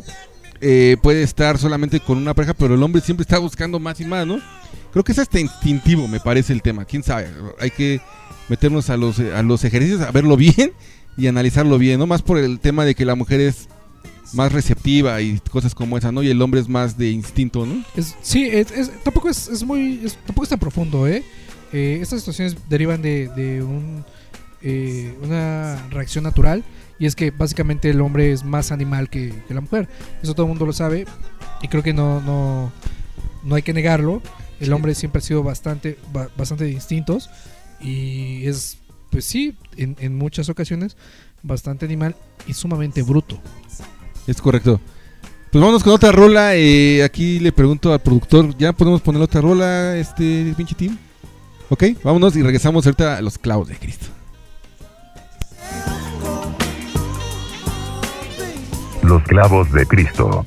eh, 0.61 0.99
puede 1.03 1.23
estar 1.23 1.59
solamente 1.59 2.01
con 2.01 2.19
una 2.19 2.35
pareja, 2.35 2.55
pero 2.55 2.75
el 2.75 2.83
hombre 2.83 3.01
siempre 3.01 3.23
está 3.23 3.39
buscando 3.39 3.81
más 3.81 3.99
y 4.01 4.05
más, 4.05 4.27
¿no? 4.27 4.41
Creo 4.93 5.05
que 5.05 5.13
es 5.13 5.19
hasta 5.19 5.41
instintivo, 5.41 6.07
me 6.09 6.21
parece 6.21 6.53
el 6.53 6.63
tema. 6.63 6.85
¿Quién 6.85 7.03
sabe? 7.03 7.29
Hay 7.61 7.71
que 7.71 8.01
meternos 8.49 8.91
a 8.91 8.97
los, 8.97 9.19
a 9.19 9.43
los 9.43 9.65
ejercicios, 9.65 10.01
a 10.03 10.11
verlo 10.11 10.37
bien 10.37 10.73
y 11.17 11.27
analizarlo 11.27 11.79
bien, 11.79 11.99
¿no? 11.99 12.07
Más 12.07 12.23
por 12.23 12.39
el 12.39 12.61
tema 12.61 12.85
de 12.85 12.95
que 12.95 13.05
la 13.05 13.15
mujer 13.15 13.41
es 13.41 13.69
más 14.35 14.53
receptiva 14.53 15.21
y 15.21 15.39
cosas 15.51 15.75
como 15.75 15.99
esa, 15.99 16.13
¿no? 16.13 16.23
Y 16.23 16.29
el 16.31 16.41
hombre 16.41 16.61
es 16.61 16.69
más 16.69 16.97
de 16.97 17.11
instinto, 17.11 17.67
¿no? 17.67 17.83
Es, 17.97 18.15
sí, 18.23 18.45
es, 18.51 18.71
es- 18.71 18.91
tampoco 19.03 19.29
es, 19.29 19.49
es 19.49 19.63
muy. 19.65 20.01
tampoco 20.27 20.45
es 20.45 20.49
tan 20.51 20.59
profundo, 20.59 21.07
¿eh? 21.07 21.23
Eh, 21.73 21.99
estas 22.03 22.21
situaciones 22.21 22.57
derivan 22.69 23.01
de, 23.03 23.29
de 23.29 23.63
un, 23.63 24.05
eh, 24.63 25.15
una 25.23 25.87
reacción 25.91 26.25
natural. 26.25 26.65
Y 26.99 27.07
es 27.07 27.17
que 27.17 27.31
básicamente 27.31 27.91
el 27.91 28.01
hombre 28.01 28.31
es 28.33 28.45
más 28.45 28.71
animal 28.73 29.09
que, 29.11 29.33
que 29.49 29.55
la 29.55 29.61
mujer. 29.63 29.89
Eso 30.23 30.35
todo 30.35 30.45
el 30.47 30.51
mundo 30.51 30.67
lo 30.67 30.73
sabe. 30.73 31.07
Y 31.63 31.69
creo 31.69 31.83
que 31.83 31.93
no, 31.93 32.21
no, 32.21 32.71
no 33.43 33.55
hay 33.55 33.63
que 33.63 33.73
negarlo. 33.73 34.23
El 34.63 34.69
Sí. 34.69 34.73
hombre 34.73 34.95
siempre 34.95 35.19
ha 35.19 35.23
sido 35.23 35.43
bastante, 35.43 35.99
ba- 36.13 36.29
bastante 36.37 36.65
de 36.65 36.71
instintos. 36.73 37.29
Y 37.81 38.47
es, 38.47 38.79
pues 39.11 39.25
sí, 39.25 39.57
en, 39.77 39.97
en 40.01 40.17
muchas 40.17 40.49
ocasiones, 40.49 40.97
bastante 41.43 41.85
animal 41.85 42.15
y 42.47 42.55
sumamente 42.55 43.03
bruto. 43.03 43.39
Es 44.27 44.41
correcto. 44.41 44.81
Pues 45.51 45.61
vámonos 45.61 45.83
con 45.83 45.93
otra 45.93 46.13
rola. 46.13 46.55
eh, 46.57 47.03
aquí 47.03 47.39
le 47.41 47.53
pregunto 47.53 47.93
al 47.93 48.01
productor, 48.01 48.57
¿ya 48.57 48.73
podemos 48.73 49.01
poner 49.03 49.21
otra 49.21 49.41
rola, 49.41 49.97
este 49.97 50.55
pinche 50.57 50.75
team? 50.75 50.97
Ok, 51.69 51.85
vámonos 52.05 52.37
y 52.37 52.43
regresamos 52.43 52.87
ahorita 52.87 53.17
a 53.17 53.21
los 53.21 53.37
clavos 53.39 53.69
de 53.69 53.77
Cristo. 53.77 54.07
Los 59.03 59.23
clavos 59.25 59.71
de 59.73 59.85
Cristo. 59.87 60.45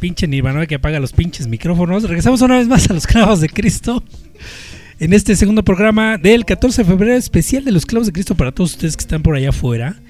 Pinche 0.00 0.26
Nirvana 0.26 0.66
que 0.66 0.76
apaga 0.76 0.98
los 0.98 1.12
pinches 1.12 1.46
micrófonos. 1.46 2.02
Regresamos 2.02 2.40
una 2.40 2.58
vez 2.58 2.66
más 2.66 2.90
a 2.90 2.94
los 2.94 3.06
clavos 3.06 3.40
de 3.40 3.48
Cristo. 3.48 4.02
En 4.98 5.12
este 5.12 5.36
segundo 5.36 5.62
programa 5.62 6.18
del 6.18 6.44
14 6.44 6.82
de 6.82 6.88
febrero, 6.88 7.14
especial 7.14 7.64
de 7.64 7.70
los 7.70 7.86
clavos 7.86 8.06
de 8.06 8.12
Cristo 8.12 8.34
para 8.34 8.52
todos 8.52 8.72
ustedes 8.72 8.96
que 8.96 9.02
están 9.02 9.22
por 9.22 9.36
allá 9.36 9.50
afuera. 9.50 10.00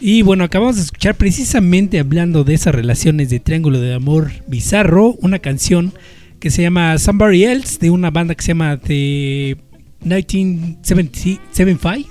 Y 0.00 0.22
bueno, 0.22 0.44
acabamos 0.44 0.76
de 0.76 0.82
escuchar 0.82 1.16
precisamente 1.16 1.98
hablando 1.98 2.44
de 2.44 2.54
esas 2.54 2.74
relaciones 2.74 3.30
de 3.30 3.40
triángulo 3.40 3.80
de 3.80 3.94
amor 3.94 4.30
bizarro, 4.46 5.14
una 5.20 5.40
canción 5.40 5.92
que 6.38 6.50
se 6.50 6.62
llama 6.62 6.96
Somebody 6.98 7.44
Else 7.44 7.78
de 7.80 7.90
una 7.90 8.10
banda 8.10 8.34
que 8.34 8.42
se 8.42 8.48
llama 8.48 8.78
The 8.78 9.56
1975, 10.02 12.08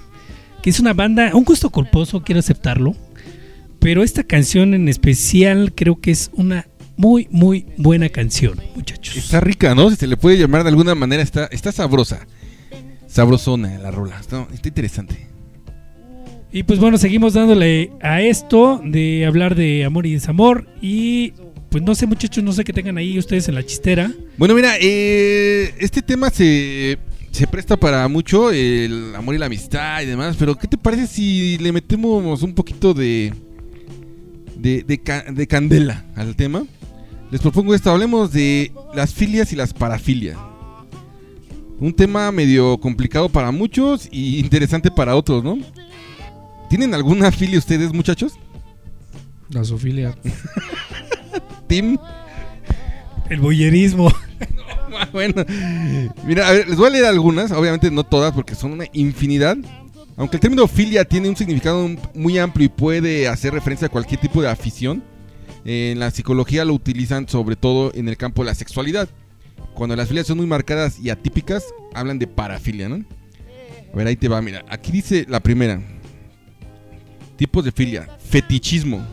que 0.61 0.69
es 0.69 0.79
una 0.79 0.93
banda, 0.93 1.31
un 1.33 1.45
gusto 1.45 1.69
culposo, 1.69 2.23
quiero 2.23 2.39
aceptarlo. 2.39 2.95
Pero 3.79 4.03
esta 4.03 4.23
canción 4.23 4.73
en 4.73 4.89
especial 4.89 5.73
creo 5.73 6.01
que 6.01 6.11
es 6.11 6.29
una 6.33 6.67
muy, 6.97 7.27
muy 7.31 7.67
buena 7.77 8.09
canción, 8.09 8.59
muchachos. 8.75 9.15
Está 9.15 9.39
rica, 9.39 9.73
¿no? 9.75 9.89
Si 9.89 9.95
se 9.95 10.07
le 10.07 10.17
puede 10.17 10.37
llamar 10.37 10.63
de 10.63 10.69
alguna 10.69 10.95
manera, 10.95 11.23
está, 11.23 11.45
está 11.51 11.71
sabrosa. 11.71 12.27
Sabrosona 13.07 13.77
la 13.77 13.91
rola. 13.91 14.19
Está, 14.19 14.47
está 14.53 14.67
interesante. 14.67 15.27
Y 16.51 16.63
pues 16.63 16.79
bueno, 16.79 16.97
seguimos 16.97 17.33
dándole 17.33 17.91
a 18.01 18.21
esto 18.21 18.81
de 18.83 19.25
hablar 19.25 19.55
de 19.55 19.85
amor 19.85 20.05
y 20.07 20.13
desamor. 20.13 20.67
Y 20.81 21.33
pues 21.69 21.83
no 21.83 21.93
sé, 21.93 22.07
muchachos, 22.07 22.43
no 22.43 22.51
sé 22.51 22.63
qué 22.63 22.73
tengan 22.73 22.97
ahí 22.97 23.19
ustedes 23.19 23.47
en 23.47 23.55
la 23.55 23.65
chistera. 23.65 24.11
Bueno, 24.37 24.55
mira, 24.55 24.75
eh, 24.81 25.75
este 25.79 26.01
tema 26.01 26.31
se, 26.31 26.97
se 27.31 27.47
presta 27.47 27.77
para 27.77 28.07
mucho, 28.07 28.49
el 28.51 29.13
amor 29.15 29.35
y 29.35 29.37
la 29.37 29.45
amistad 29.45 30.01
y 30.01 30.05
demás, 30.05 30.35
pero 30.39 30.55
¿qué 30.55 30.67
te 30.67 30.77
parece 30.77 31.05
si 31.05 31.57
le 31.59 31.71
metemos 31.71 32.41
un 32.41 32.53
poquito 32.55 32.93
de, 32.93 33.33
de, 34.55 34.83
de 34.83 35.47
candela 35.47 36.05
al 36.15 36.35
tema? 36.35 36.65
Les 37.31 37.41
propongo 37.41 37.75
esto, 37.75 37.91
hablemos 37.91 38.31
de 38.31 38.71
las 38.93 39.13
filias 39.13 39.51
y 39.51 39.55
las 39.55 39.73
parafilias. 39.73 40.37
Un 41.79 41.93
tema 41.93 42.31
medio 42.31 42.77
complicado 42.79 43.29
para 43.29 43.51
muchos 43.51 44.07
y 44.11 44.39
interesante 44.39 44.89
para 44.89 45.15
otros, 45.15 45.43
¿no? 45.43 45.57
¿Tienen 46.69 46.93
alguna 46.93 47.31
filia 47.31 47.59
ustedes, 47.59 47.93
muchachos? 47.93 48.33
La 49.49 49.63
zoofilia. 49.63 50.15
Tim. 51.67 51.97
El 53.29 53.39
boyerismo. 53.39 54.11
Bueno, 55.11 55.43
mira, 56.25 56.47
a 56.47 56.51
ver, 56.51 56.67
les 56.67 56.77
voy 56.77 56.87
a 56.87 56.89
leer 56.89 57.05
algunas, 57.05 57.51
obviamente 57.51 57.91
no 57.91 58.03
todas 58.03 58.33
porque 58.33 58.55
son 58.55 58.73
una 58.73 58.85
infinidad. 58.93 59.57
Aunque 60.15 60.37
el 60.37 60.41
término 60.41 60.67
filia 60.67 61.05
tiene 61.05 61.29
un 61.29 61.35
significado 61.35 61.87
muy 62.15 62.39
amplio 62.39 62.65
y 62.65 62.69
puede 62.69 63.27
hacer 63.27 63.53
referencia 63.53 63.87
a 63.87 63.91
cualquier 63.91 64.19
tipo 64.19 64.41
de 64.41 64.49
afición, 64.49 65.03
en 65.67 65.99
la 65.99 66.11
psicología 66.11 66.63
lo 66.63 66.73
utilizan 66.73 67.27
sobre 67.27 67.57
todo 67.57 67.91
en 67.93 68.07
el 68.07 68.15
campo 68.15 68.41
de 68.41 68.45
la 68.45 68.55
sexualidad. 68.55 69.09
Cuando 69.73 69.97
las 69.97 70.07
filias 70.07 70.25
son 70.25 70.37
muy 70.37 70.47
marcadas 70.47 70.97
y 70.97 71.09
atípicas, 71.09 71.65
hablan 71.93 72.19
de 72.19 72.25
parafilia, 72.25 72.87
¿no? 72.87 73.03
A 73.93 73.97
ver, 73.97 74.07
ahí 74.07 74.15
te 74.15 74.29
va, 74.29 74.41
mira. 74.41 74.63
Aquí 74.69 74.93
dice 74.93 75.25
la 75.27 75.41
primera. 75.41 75.81
Tipos 77.35 77.65
de 77.65 77.73
filia. 77.73 78.07
Fetichismo. 78.17 79.05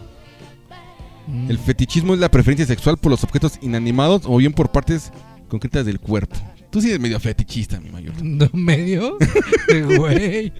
Mm. 1.26 1.50
El 1.50 1.58
fetichismo 1.58 2.14
es 2.14 2.20
la 2.20 2.30
preferencia 2.30 2.66
sexual 2.66 2.98
por 2.98 3.10
los 3.10 3.24
objetos 3.24 3.58
inanimados 3.60 4.22
o 4.24 4.36
bien 4.36 4.52
por 4.52 4.70
partes 4.70 5.10
concretas 5.48 5.84
del 5.86 5.98
cuerpo. 5.98 6.36
Tú 6.70 6.80
sí 6.80 6.88
eres 6.88 7.00
medio 7.00 7.18
fetichista, 7.18 7.80
mi 7.80 7.90
mayor. 7.90 8.14
¿No 8.22 8.48
medio? 8.52 9.18
Güey. 9.96 10.52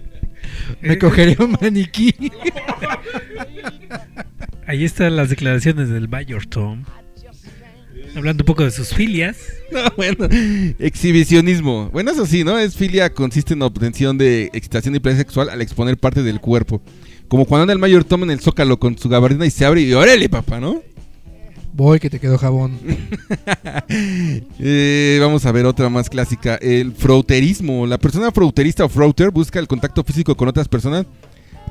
Me 0.81 0.97
cogería 0.97 1.37
un 1.39 1.57
maniquí. 1.61 2.13
Ahí 4.67 4.83
están 4.83 5.15
las 5.15 5.29
declaraciones 5.29 5.89
del 5.89 6.09
Mayor 6.09 6.47
Tom. 6.47 6.83
Hablando 8.15 8.43
un 8.43 8.45
poco 8.45 8.63
de 8.63 8.71
sus 8.71 8.93
filias. 8.93 9.37
No, 9.71 9.81
bueno, 9.97 10.27
exhibicionismo. 10.77 11.89
Bueno, 11.91 12.11
eso 12.11 12.27
sí, 12.27 12.43
¿no? 12.43 12.59
Es 12.59 12.75
filia, 12.75 13.11
consiste 13.11 13.55
en 13.55 13.63
obtención 13.63 14.15
de 14.15 14.51
excitación 14.53 14.95
y 14.95 14.99
placer 14.99 15.21
sexual 15.21 15.49
al 15.49 15.59
exponer 15.59 15.97
parte 15.97 16.21
del 16.21 16.39
cuerpo. 16.39 16.83
Como 17.27 17.45
cuando 17.45 17.63
anda 17.63 17.73
el 17.73 17.79
mayor 17.79 18.03
Tom 18.03 18.21
en 18.23 18.29
el 18.29 18.39
zócalo 18.39 18.77
con 18.79 18.95
su 18.95 19.09
gabardina 19.09 19.43
y 19.43 19.49
se 19.49 19.65
abre 19.65 19.81
y 19.81 19.91
órale, 19.91 20.29
papá, 20.29 20.59
¿no? 20.59 20.83
Voy 21.73 21.99
que 21.99 22.11
te 22.11 22.19
quedó 22.19 22.37
jabón. 22.37 22.77
Eh, 24.59 25.17
vamos 25.19 25.45
a 25.45 25.51
ver 25.51 25.65
otra 25.65 25.89
más 25.89 26.09
clásica. 26.09 26.55
El 26.55 26.93
frauterismo. 26.93 27.87
La 27.87 27.97
persona 27.97 28.31
frauterista 28.31 28.85
o 28.85 28.89
frauter 28.89 29.31
busca 29.31 29.59
el 29.59 29.67
contacto 29.67 30.03
físico 30.03 30.37
con 30.37 30.47
otras 30.47 30.67
personas 30.67 31.05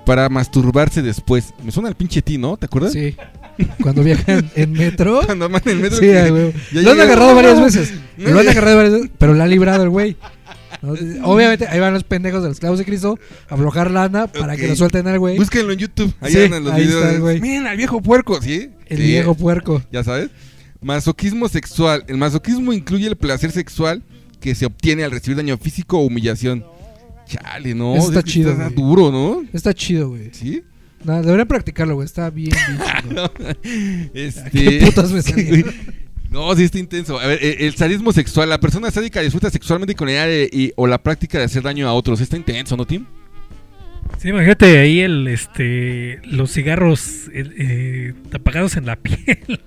para 0.05 0.29
masturbarse 0.29 1.03
después. 1.03 1.55
Me 1.65 1.71
suena 1.73 1.89
el 1.89 1.95
pinche 1.95 2.23
ti, 2.23 2.39
¿no? 2.39 2.57
¿Te 2.57 2.67
acuerdas? 2.67 2.93
Sí. 2.93 3.17
Cuando 3.83 4.03
viajan 4.03 4.51
en 4.57 4.73
metro. 4.73 5.21
Cuando 5.27 5.49
van 5.49 5.63
en 5.67 5.81
metro 5.81 5.99
Sí, 5.99 6.07
güey. 6.07 6.53
ya 6.73 6.83
Lo 6.83 6.91
han 6.93 7.01
agarrado 7.01 7.35
varias 7.35 7.61
veces. 7.61 7.95
No, 8.17 8.31
Lo 8.31 8.41
han 8.41 8.49
agarrado 8.49 8.77
varias 8.77 8.95
veces, 8.95 9.11
pero 9.19 9.35
la 9.35 9.45
ha 9.45 9.47
librado 9.47 9.83
el 9.85 9.91
güey. 9.91 10.17
Obviamente, 11.23 11.67
ahí 11.69 11.81
van 11.81 11.95
los 11.95 12.05
pendejos 12.05 12.43
de 12.43 12.49
los 12.49 12.61
clavos 12.61 12.79
de 12.79 12.85
Cristo 12.85 13.19
a 13.49 13.55
aflojar 13.55 13.91
lana 13.91 14.27
para 14.27 14.57
que 14.57 14.67
lo 14.69 14.77
suelten 14.77 15.07
al 15.07 15.19
güey. 15.19 15.37
Búsquenlo 15.39 15.73
en 15.73 15.79
YouTube. 15.79 16.13
Ahí 16.21 16.33
Sí, 16.33 16.41
andan 16.43 16.65
los 16.65 16.73
ahí 16.75 16.85
videos. 16.87 17.05
está 17.05 17.31
el. 17.33 17.41
Miren 17.41 17.67
al 17.67 17.77
viejo 17.77 18.03
puerco, 18.03 18.41
¿sí? 18.43 18.71
El 18.87 18.99
Sí, 18.99 19.03
viejo 19.05 19.35
puerco. 19.35 19.83
Ya 19.93 20.05
sabes. 20.05 20.31
Masoquismo 20.83 21.49
sexual. 21.49 22.05
El 22.09 22.19
masoquismo 22.19 22.73
incluye 22.73 23.07
el 23.07 23.17
placer 23.17 23.51
sexual 23.53 24.03
que 24.41 24.55
se 24.55 24.67
obtiene 24.67 25.05
al 25.05 25.11
recibir 25.13 25.37
daño 25.39 25.57
físico 25.57 25.99
o 25.99 26.03
humillación. 26.07 26.67
Chale, 27.27 27.75
no. 27.75 27.97
Eso 27.97 28.09
está 28.09 28.21
es 28.21 28.25
chido, 28.27 28.51
Está 28.53 28.65
güey. 28.69 28.77
duro, 28.77 29.11
¿no? 29.13 29.45
Está 29.53 29.73
chido, 29.75 30.11
güey. 30.11 30.29
Sí. 30.33 30.63
Nada, 31.05 31.23
deberían 31.23 31.49
practicarlo, 31.49 31.95
güey. 31.97 32.07
Está 32.07 32.31
bien, 32.31 32.51
bien 32.69 32.81
chido. 33.09 33.33
Este... 34.15 34.51
¿Qué 34.51 34.81
putas 34.87 35.11
me 35.13 35.23
salieron? 35.23 35.73
No, 36.31 36.55
sí 36.57 36.65
está 36.65 36.79
intenso. 36.79 37.19
A 37.21 37.27
ver, 37.27 37.39
eh, 37.43 37.57
el 37.61 37.75
sadismo 37.77 38.13
sexual. 38.13 38.49
La 38.49 38.59
persona 38.59 38.91
sádica 38.91 39.21
disfruta 39.21 39.51
sexualmente 39.51 39.95
con 39.95 40.07
la 40.07 40.13
idea 40.13 40.27
de- 40.27 40.51
y- 40.53 40.73
o 40.77 40.87
la 40.87 40.99
práctica 41.03 41.39
de 41.39 41.45
hacer 41.45 41.63
daño 41.63 41.87
a 41.89 41.93
otros. 41.93 42.21
Está 42.21 42.37
intenso, 42.37 42.77
¿no, 42.77 42.87
Tim? 42.87 43.07
Sí, 44.19 44.29
imagínate 44.31 44.79
ahí 44.79 45.01
el, 45.01 45.29
este, 45.29 46.21
los 46.25 46.53
cigarros 46.53 47.29
eh, 47.33 47.45
eh, 47.59 48.15
apagados 48.33 48.77
en 48.77 48.87
la 48.87 48.97
piel. 49.03 49.61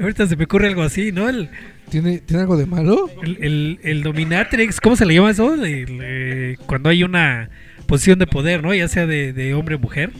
Ahorita 0.00 0.26
se 0.26 0.36
me 0.36 0.44
ocurre 0.44 0.68
algo 0.68 0.82
así, 0.82 1.12
¿no? 1.12 1.28
El, 1.28 1.48
¿Tiene, 1.90 2.18
¿Tiene 2.18 2.42
algo 2.42 2.56
de 2.56 2.66
malo? 2.66 3.08
el, 3.22 3.38
el- 3.42 3.80
el 3.82 4.02
dominatrix, 4.02 4.80
¿cómo 4.80 4.96
se 4.96 5.04
le 5.06 5.14
llama 5.14 5.30
eso? 5.30 5.54
El, 5.54 5.98
eh, 6.02 6.56
cuando 6.66 6.88
hay 6.88 7.04
una 7.04 7.50
posición 7.86 8.18
de 8.18 8.26
poder, 8.26 8.62
¿no? 8.62 8.74
Ya 8.74 8.88
sea 8.88 9.06
de, 9.06 9.32
de 9.32 9.54
hombre 9.54 9.74
o 9.76 9.78
mujer. 9.78 10.12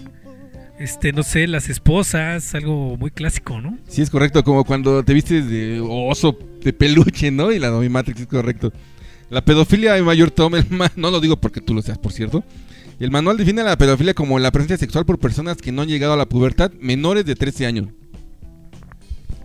Este, 0.79 1.13
no 1.13 1.23
sé, 1.23 1.47
las 1.47 1.69
esposas, 1.69 2.55
algo 2.55 2.97
muy 2.97 3.11
clásico, 3.11 3.61
¿no? 3.61 3.79
Sí, 3.89 4.03
es 4.03 4.11
correcto. 4.11 4.43
Como 4.43 4.65
cuando 4.65 5.05
te 5.05 5.15
vistes 5.15 5.49
de 5.49 5.81
oso 5.81 6.37
de 6.63 6.73
peluche, 6.73 7.31
¿no? 7.31 7.53
Y 7.53 7.59
la 7.61 7.69
dominatrix 7.69 8.21
es 8.23 8.27
correcto. 8.27 8.73
La 9.31 9.45
pedofilia 9.45 9.95
de 9.95 10.03
mayor 10.03 10.31
Tom, 10.33 10.55
el 10.57 10.67
ma- 10.71 10.91
no 10.97 11.11
lo 11.11 11.21
digo 11.21 11.37
porque 11.41 11.61
tú 11.61 11.73
lo 11.73 11.83
seas, 11.83 11.99
por 11.99 12.13
cierto. 12.13 12.45
El 12.99 13.11
manual 13.11 13.37
define 13.37 13.63
la 13.63 13.77
pedofilia 13.79 14.13
como 14.15 14.39
la 14.39 14.51
presencia 14.51 14.77
sexual 14.77 15.05
por 15.07 15.19
personas 15.19 15.57
que 15.57 15.73
no 15.73 15.83
han 15.83 15.89
llegado 15.89 16.13
a 16.15 16.17
la 16.17 16.27
pubertad 16.29 16.73
menores 16.81 17.25
de 17.25 17.35
13 17.37 17.67
años. 17.67 17.89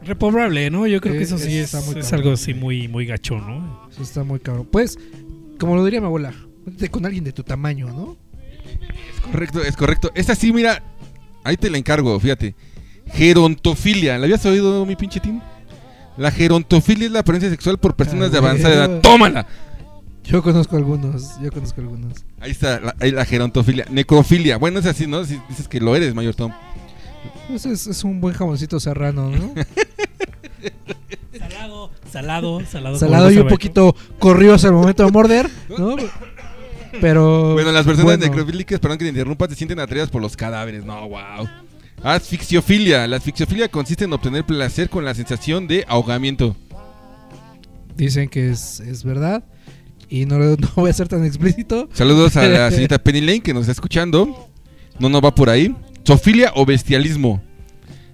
Repobrable, 0.08 0.70
¿no? 0.72 0.88
Yo 0.88 1.02
creo 1.02 1.14
que 1.14 1.20
Eh, 1.20 1.24
eso 1.24 1.38
sí 1.38 1.58
es, 1.58 1.74
está 1.74 1.82
muy 1.82 2.00
es 2.00 2.06
cabrón. 2.06 2.14
algo 2.20 2.32
así 2.34 2.54
muy, 2.54 2.88
muy 2.88 3.06
gacho, 3.06 3.36
¿no? 3.40 3.88
Eso 3.92 4.02
está 4.04 4.24
muy 4.24 4.40
cabrón. 4.40 4.68
Pues, 4.72 4.98
como 5.60 5.76
lo 5.76 5.84
diría 5.84 6.00
mi 6.00 6.06
abuela, 6.08 6.34
con 6.92 7.06
alguien 7.06 7.24
de 7.24 7.34
tu 7.34 7.44
tamaño, 7.44 7.88
¿no? 7.88 8.18
Es 9.14 9.22
correcto, 9.22 9.62
es 9.64 9.76
correcto. 9.76 10.12
Esta 10.16 10.36
sí, 10.36 10.54
mira, 10.54 10.82
ahí 11.44 11.58
te 11.58 11.70
la 11.70 11.78
encargo, 11.78 12.20
fíjate. 12.20 12.56
Gerontofilia. 13.14 14.18
¿La 14.18 14.26
habías 14.26 14.46
oído, 14.46 14.86
mi 14.86 14.96
pinche 14.96 15.20
Tim? 15.20 15.40
La 16.18 16.32
gerontofilia 16.32 17.06
es 17.08 17.12
la 17.12 17.24
presencia 17.24 17.50
sexual 17.50 17.78
por 17.78 17.96
personas 17.96 18.32
de 18.32 18.38
Ah, 18.38 18.42
avanzada 18.42 18.74
edad. 18.74 19.02
¡Tómala! 19.02 19.48
Yo 20.24 20.44
conozco 20.44 20.76
algunos, 20.76 21.40
yo 21.42 21.52
conozco 21.52 21.80
algunos. 21.80 22.26
Ahí 22.42 22.52
está, 22.52 22.80
la, 22.82 22.96
ahí 23.00 23.12
la 23.12 23.24
gerontofilia. 23.24 23.86
Necrofilia. 23.90 24.58
Bueno, 24.58 24.80
es 24.80 24.86
así, 24.86 25.08
¿no? 25.08 25.24
Si 25.24 25.40
dices 25.48 25.68
que 25.70 25.80
lo 25.80 25.96
eres, 25.96 26.14
mayor 26.16 26.36
Tom. 26.36 26.52
Pues 27.48 27.66
es, 27.66 27.88
es 27.88 28.04
un 28.04 28.20
buen 28.20 28.34
jamoncito 28.36 28.80
serrano, 28.80 29.30
¿no? 29.30 29.54
Salado, 31.40 31.92
salado, 32.12 32.66
salado. 32.66 32.98
Salado 32.98 33.32
y 33.32 33.38
un 33.38 33.48
poquito 33.48 33.96
corridos 34.20 34.66
al 34.66 34.74
momento 34.74 35.06
de 35.06 35.12
morder, 35.12 35.50
¿no? 35.78 35.96
Pero. 37.02 37.54
Bueno, 37.54 37.72
las 37.72 37.86
personas 37.86 38.18
bueno, 38.18 38.26
necrofílicas, 38.26 38.80
perdón 38.80 38.98
que 38.98 39.06
te 39.06 39.10
interrumpa, 39.10 39.48
se 39.48 39.56
sienten 39.56 39.80
atraídas 39.80 40.10
por 40.10 40.22
los 40.22 40.36
cadáveres. 40.36 40.86
No, 40.86 41.08
wow. 41.08 41.48
Asfixiofilia. 42.04 43.08
La 43.08 43.18
asfixiofilia 43.18 43.70
consiste 43.70 44.06
en 44.06 44.14
obtener 44.14 44.46
placer 44.46 44.90
con 44.90 45.06
la 45.06 45.14
sensación 45.14 45.68
de 45.68 45.86
ahogamiento. 45.88 46.56
Dicen 47.96 48.30
que 48.30 48.52
es, 48.52 48.80
es 48.80 49.04
verdad. 49.04 49.44
Y 50.10 50.26
no, 50.26 50.38
no 50.40 50.70
voy 50.76 50.90
a 50.90 50.94
ser 50.94 51.08
tan 51.08 51.26
explícito. 51.26 51.90
Saludos 51.94 52.38
a 52.38 52.48
la 52.48 52.70
señorita 52.72 53.00
Penny 53.00 53.22
Lane 53.22 53.42
que 53.42 53.54
nos 53.54 53.62
está 53.62 53.74
escuchando. 53.74 54.50
No, 55.00 55.10
no 55.10 55.22
va 55.22 55.34
por 55.34 55.50
ahí. 55.50 55.76
Zofilia 56.08 56.52
o 56.56 56.66
bestialismo. 56.66 57.42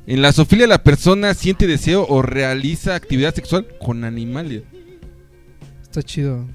En 0.07 0.21
la 0.21 0.33
zoofilia 0.33 0.67
la 0.67 0.83
persona 0.83 1.33
siente 1.35 1.67
deseo 1.67 2.05
o 2.09 2.21
realiza 2.23 2.95
actividad 2.95 3.33
sexual 3.35 3.67
con 3.79 4.03
animales. 4.03 4.63
Está 5.83 6.01
chido. 6.03 6.45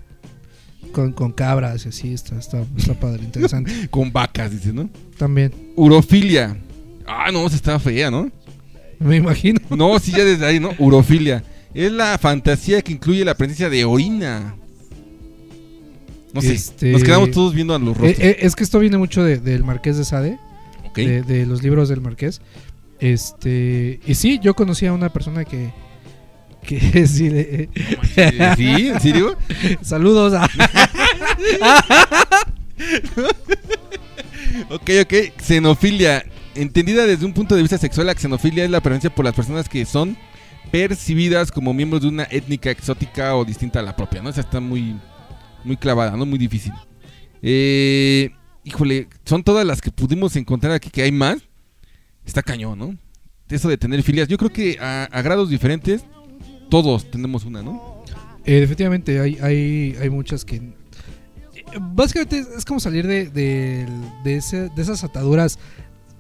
Con, 0.93 1.13
con 1.13 1.33
cabras 1.33 1.87
y 1.87 1.91
así, 1.91 2.13
está, 2.13 2.37
está, 2.39 2.65
está 2.77 2.95
padre, 2.99 3.23
interesante. 3.23 3.71
Con 3.91 4.11
vacas, 4.11 4.51
dice, 4.51 4.73
¿no? 4.73 4.89
También. 5.19 5.53
Urofilia. 5.77 6.57
Ah, 7.07 7.31
no, 7.31 7.47
se 7.51 7.57
está 7.57 7.79
fea, 7.79 8.11
¿no? 8.11 8.31
Me 8.99 9.17
imagino. 9.17 9.61
No, 9.71 9.99
sí, 9.99 10.13
ya 10.13 10.25
desde 10.25 10.47
ahí, 10.47 10.59
¿no? 10.59 10.71
Urofilia. 10.79 11.45
Es 11.75 11.93
la 11.93 12.17
fantasía 12.19 12.81
que 12.81 12.93
incluye 12.93 13.23
la 13.25 13.35
presencia 13.37 13.69
de 13.69 13.85
orina. 13.85 14.57
No 16.33 16.41
sé, 16.41 16.55
Este- 16.55 16.91
nos 16.93 17.05
quedamos 17.05 17.31
todos 17.31 17.55
viendo 17.55 17.75
a 17.75 17.79
los 17.79 17.91
Eh, 17.97 18.01
rostros. 18.01 18.19
eh, 18.27 18.37
es 18.41 18.57
que 18.57 18.65
esto 18.65 18.79
viene 18.79 18.97
mucho 18.99 19.23
de- 19.23 19.39
del 19.39 19.65
Marqués 19.65 19.99
de 19.99 20.05
Sade, 20.05 20.39
de, 20.95 21.23
de 21.23 21.47
los 21.47 21.63
libros 21.63 21.89
del 21.89 22.01
Marqués. 22.01 22.41
Este, 23.01 24.01
y 24.07 24.15
sí, 24.15 24.41
yo 24.43 24.55
conocí 24.55 24.87
a 24.87 24.93
una 24.93 25.13
persona 25.13 25.45
que. 25.45 25.71
que 26.63 27.07
sí, 27.07 27.29
Eh, 27.31 27.69
¿Sí? 28.57 28.89
¿En 28.89 29.01
serio? 29.01 29.37
saludos 29.83 30.35
a. 30.35 30.49
Ok, 34.71 34.91
ok. 35.03 35.15
Xenofilia. 35.41 36.25
Entendida 36.55 37.07
desde 37.07 37.25
un 37.25 37.33
punto 37.33 37.55
de 37.55 37.63
vista 37.63 37.79
sexual, 37.79 38.07
la 38.09 38.15
xenofilia 38.15 38.65
es 38.65 38.71
la 38.71 38.81
preferencia 38.81 39.15
por 39.15 39.25
las 39.25 39.35
personas 39.35 39.69
que 39.69 39.85
son 39.85 40.17
percibidas 40.73 41.53
como 41.53 41.73
miembros 41.73 42.03
de 42.03 42.09
una 42.09 42.25
étnica 42.31 42.71
exótica 42.71 43.37
o 43.37 43.45
distinta 43.45 43.79
a 43.81 43.83
la 43.83 43.95
propia, 43.95 44.23
¿no? 44.23 44.31
Esa 44.31 44.41
está 44.41 44.59
muy, 44.61 44.97
muy 45.65 45.77
clavada, 45.77 46.17
¿no? 46.17 46.27
Muy 46.27 46.39
difícil. 46.39 46.73
Eh, 47.43 48.31
híjole, 48.69 49.09
son 49.25 49.43
todas 49.43 49.67
las 49.67 49.81
que 49.81 49.91
pudimos 49.91 50.37
encontrar 50.37 50.73
aquí, 50.73 50.91
que 50.91 51.03
hay 51.03 51.13
más. 51.13 51.39
Está 52.25 52.43
cañón, 52.43 52.79
¿no? 52.79 52.97
Eso 53.49 53.69
de 53.69 53.79
tener 53.79 54.03
filias. 54.03 54.29
Yo 54.29 54.37
creo 54.37 54.51
que 54.51 54.79
a, 54.81 55.09
grados 55.23 55.49
diferentes, 55.51 56.05
todos 56.69 57.11
tenemos 57.11 57.45
una, 57.45 57.63
¿no? 57.63 58.05
Eh, 58.45 58.67
hay, 59.21 59.39
hay, 59.41 59.97
hay 60.01 60.11
muchas 60.11 60.45
que. 60.45 60.61
Básicamente 61.81 62.45
es, 62.57 62.65
como 62.65 62.81
salir 62.81 63.07
de, 63.07 63.29
de, 63.29 63.87
de 64.25 64.37
ese- 64.37 64.69
de 64.71 64.83
esas 64.83 65.05
ataduras 65.05 65.59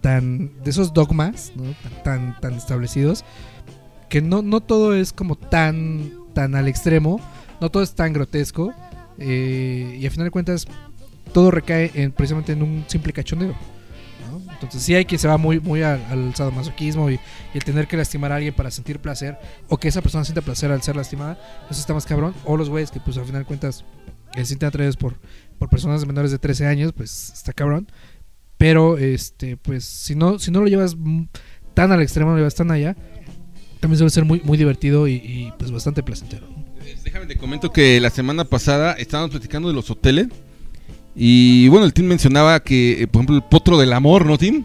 tan. 0.01 0.63
de 0.63 0.71
esos 0.71 0.93
dogmas, 0.93 1.53
¿no? 1.57 1.65
Tan, 1.83 2.03
tan, 2.03 2.41
tan 2.41 2.55
establecidos. 2.55 3.25
Que 4.09 4.23
no, 4.23 4.43
no 4.43 4.61
todo 4.61 4.95
es 4.95 5.13
como 5.13 5.37
tan, 5.37 6.13
tan 6.35 6.55
al 6.55 6.69
extremo. 6.69 7.21
No 7.61 7.71
todo 7.71 7.83
es 7.83 7.95
tan 7.95 8.13
grotesco. 8.13 8.73
eh, 9.19 9.99
y 10.01 10.07
a 10.07 10.11
final 10.11 10.27
de 10.27 10.31
cuentas, 10.31 10.67
todo 11.33 11.51
recae 11.51 11.91
en, 11.95 12.13
precisamente 12.13 12.53
en 12.53 12.63
un 12.63 12.85
simple 12.87 13.13
cachondeo. 13.13 13.55
¿no? 14.31 14.53
Entonces, 14.53 14.83
sí 14.83 14.95
hay 14.95 15.05
que 15.05 15.19
se 15.19 15.29
va 15.29 15.37
muy, 15.39 15.61
muy 15.61 15.83
al, 15.83 16.05
al 16.11 16.35
sadomasoquismo 16.35 17.11
y, 17.11 17.15
y 17.15 17.21
el 17.55 17.65
tener 17.65 17.87
que 17.87 17.97
lastimar 17.97 18.33
a 18.33 18.37
alguien 18.37 18.55
para 18.55 18.71
sentir 18.71 18.99
placer. 18.99 19.39
O 19.69 19.79
que 19.79 19.89
esa 19.89 20.03
persona 20.03 20.25
sienta 20.25 20.43
placer 20.43 20.71
al 20.71 20.83
ser 20.83 20.97
lastimada. 20.97 21.39
Eso 21.71 21.81
está 21.81 21.95
más 21.95 22.07
cabrón. 22.07 22.35
O 22.45 22.57
los 22.57 22.69
güeyes 22.69 22.91
que, 22.91 23.01
pues, 23.01 23.17
al 23.17 23.25
final 23.25 23.43
de 23.43 23.47
cuentas, 23.47 23.85
eh, 24.35 24.41
se 24.41 24.47
sienten 24.47 24.69
atraídos 24.69 24.97
por, 24.97 25.17
por 25.59 25.69
personas 25.69 26.05
menores 26.07 26.31
de 26.31 26.39
13 26.39 26.67
años, 26.67 26.93
pues 26.93 27.33
está 27.35 27.53
cabrón. 27.53 27.89
Pero, 28.57 28.99
este, 28.99 29.57
pues, 29.57 29.85
si 29.85 30.15
no, 30.15 30.39
si 30.39 30.51
no 30.51 30.61
lo 30.61 30.67
llevas 30.67 30.97
tan 31.75 31.93
al 31.93 32.03
extremo, 32.03 32.31
no 32.31 32.37
lo 32.37 32.41
llevas 32.41 32.57
tan 32.57 32.71
allá, 32.71 32.97
también 33.81 33.99
suele 33.99 34.11
ser 34.11 34.25
muy, 34.25 34.41
muy 34.43 34.59
divertido 34.59 35.07
y, 35.07 35.15
y, 35.15 35.53
pues 35.59 35.71
bastante 35.71 36.03
placentero. 36.03 36.47
Déjame 37.05 37.27
te 37.27 37.37
comento 37.37 37.71
que 37.71 38.01
la 38.01 38.11
semana 38.11 38.45
pasada 38.45 38.93
estábamos 38.95 39.31
platicando 39.31 39.69
de 39.69 39.75
los 39.75 39.91
hoteles. 39.91 40.29
Y 41.15 41.69
bueno, 41.69 41.87
el 41.87 41.93
team 41.93 42.09
mencionaba 42.09 42.61
que, 42.61 43.03
eh, 43.03 43.07
por 43.07 43.21
ejemplo, 43.21 43.37
el 43.37 43.43
potro 43.43 43.79
del 43.79 43.93
amor, 43.93 44.25
¿no, 44.25 44.39
Tim? 44.39 44.65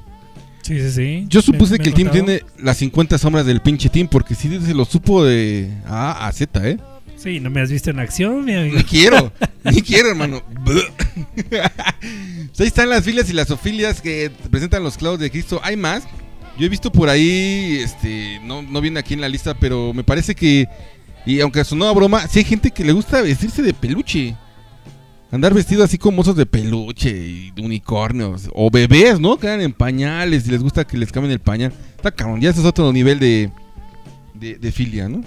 Sí, 0.61 0.79
sí, 0.79 0.91
sí. 0.91 1.25
Yo 1.27 1.41
supuse 1.41 1.77
que 1.77 1.89
el 1.89 1.93
team 1.93 2.09
tiene 2.09 2.41
las 2.57 2.77
50 2.77 3.17
sombras 3.17 3.45
del 3.45 3.61
pinche 3.61 3.89
team, 3.89 4.07
porque 4.07 4.33
sí 4.33 4.49
se 4.63 4.73
lo 4.73 4.85
supo 4.85 5.25
de 5.25 5.69
A 5.85 6.25
a 6.25 6.31
Z, 6.31 6.69
¿eh? 6.69 6.77
Sí, 7.17 7.39
no 7.39 7.49
me 7.49 7.61
has 7.61 7.69
visto 7.69 7.89
en 7.89 7.99
acción, 7.99 8.43
mi 8.43 8.53
amigo. 8.53 8.77
Ni 8.77 8.83
quiero, 8.83 9.31
ni 9.63 9.81
quiero, 9.81 10.09
hermano. 10.09 10.41
Ahí 12.59 12.67
están 12.67 12.89
las 12.89 13.03
filias 13.03 13.29
y 13.29 13.33
las 13.33 13.49
ofilias 13.51 14.01
que 14.01 14.31
presentan 14.51 14.83
los 14.83 14.97
clavos 14.97 15.19
de 15.19 15.31
Cristo. 15.31 15.59
Hay 15.63 15.77
más. 15.77 16.03
Yo 16.57 16.65
he 16.65 16.69
visto 16.69 16.91
por 16.91 17.09
ahí, 17.09 17.79
este, 17.81 18.39
no, 18.43 18.61
no 18.61 18.79
viene 18.79 18.99
aquí 18.99 19.15
en 19.15 19.21
la 19.21 19.29
lista, 19.29 19.55
pero 19.55 19.91
me 19.91 20.03
parece 20.03 20.35
que, 20.35 20.67
y 21.25 21.39
aunque 21.39 21.63
sonó 21.63 21.87
a 21.87 21.93
broma, 21.93 22.27
sí 22.27 22.39
hay 22.39 22.45
gente 22.45 22.69
que 22.69 22.83
le 22.83 22.91
gusta 22.91 23.21
vestirse 23.21 23.63
de 23.63 23.73
peluche. 23.73 24.35
Andar 25.33 25.53
vestido 25.53 25.83
así 25.83 25.97
como 25.97 26.21
osos 26.21 26.35
de 26.35 26.45
peluche 26.45 27.09
y 27.09 27.51
unicornios. 27.59 28.49
O 28.53 28.69
bebés, 28.69 29.19
¿no? 29.19 29.37
Quedan 29.37 29.61
en 29.61 29.73
pañales 29.73 30.47
y 30.47 30.51
les 30.51 30.61
gusta 30.61 30.85
que 30.85 30.95
les 30.95 31.11
cambien 31.11 31.31
el 31.31 31.39
pañal. 31.39 31.73
Está 31.97 32.11
cabrón, 32.11 32.39
ya 32.39 32.51
ese 32.51 32.59
es 32.59 32.65
otro 32.67 32.93
nivel 32.93 33.17
de, 33.19 33.49
de, 34.35 34.55
de 34.55 34.71
filia, 34.71 35.09
¿no? 35.09 35.23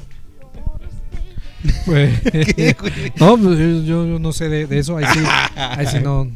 Pues, 1.85 2.13
no, 3.17 3.37
pues, 3.37 3.59
yo, 3.59 4.05
yo 4.07 4.19
no 4.21 4.33
sé 4.33 4.49
de, 4.49 4.67
de 4.67 4.79
eso. 4.79 4.97
Ahí 4.97 5.05
sí, 5.13 5.19
ahí 5.57 5.87
sí 5.89 5.97
no, 6.03 6.25
no, 6.25 6.33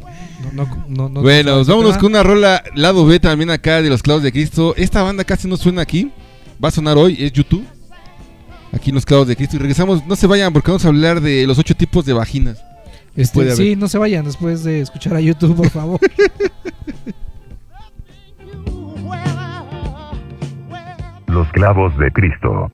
no, 0.53 0.67
no- 0.89 1.09
no- 1.09 1.23
Bueno, 1.23 1.59
no- 1.59 1.65
vámonos 1.65 1.97
con 1.99 2.07
una 2.11 2.25
rola 2.25 2.65
lado 2.75 3.07
B 3.07 3.21
también 3.21 3.51
acá 3.51 3.81
de 3.83 3.89
los 3.89 4.03
clavos 4.03 4.25
de 4.25 4.33
Cristo. 4.33 4.75
Esta 4.77 5.03
banda 5.05 5.23
casi 5.23 5.47
no 5.47 5.57
suena 5.57 5.83
aquí. 5.83 6.11
Va 6.63 6.69
a 6.69 6.73
sonar 6.73 6.99
hoy, 6.99 7.17
es 7.21 7.33
YouTube. 7.33 7.65
Aquí 8.73 8.91
en 8.91 8.97
los 8.97 9.07
clavos 9.07 9.29
de 9.29 9.37
Cristo. 9.37 9.55
Y 9.55 9.59
regresamos, 9.61 10.05
no 10.07 10.17
se 10.17 10.27
vayan 10.27 10.53
porque 10.53 10.73
vamos 10.73 10.85
a 10.85 10.89
hablar 10.89 11.21
de 11.21 11.47
los 11.47 11.57
ocho 11.59 11.77
tipos 11.77 12.05
de 12.05 12.13
vaginas. 12.15 12.59
Este, 13.17 13.51
sí, 13.57 13.77
no 13.77 13.89
se 13.89 13.99
vayan 13.99 14.25
después 14.25 14.65
de 14.65 14.81
escuchar 14.81 15.17
a 15.17 15.21
YouTube, 15.21 15.57
por 15.57 15.71
favor. 15.71 16.01
Los 21.27 21.49
clavos 21.53 21.97
de 21.99 22.11
Cristo. 22.11 22.71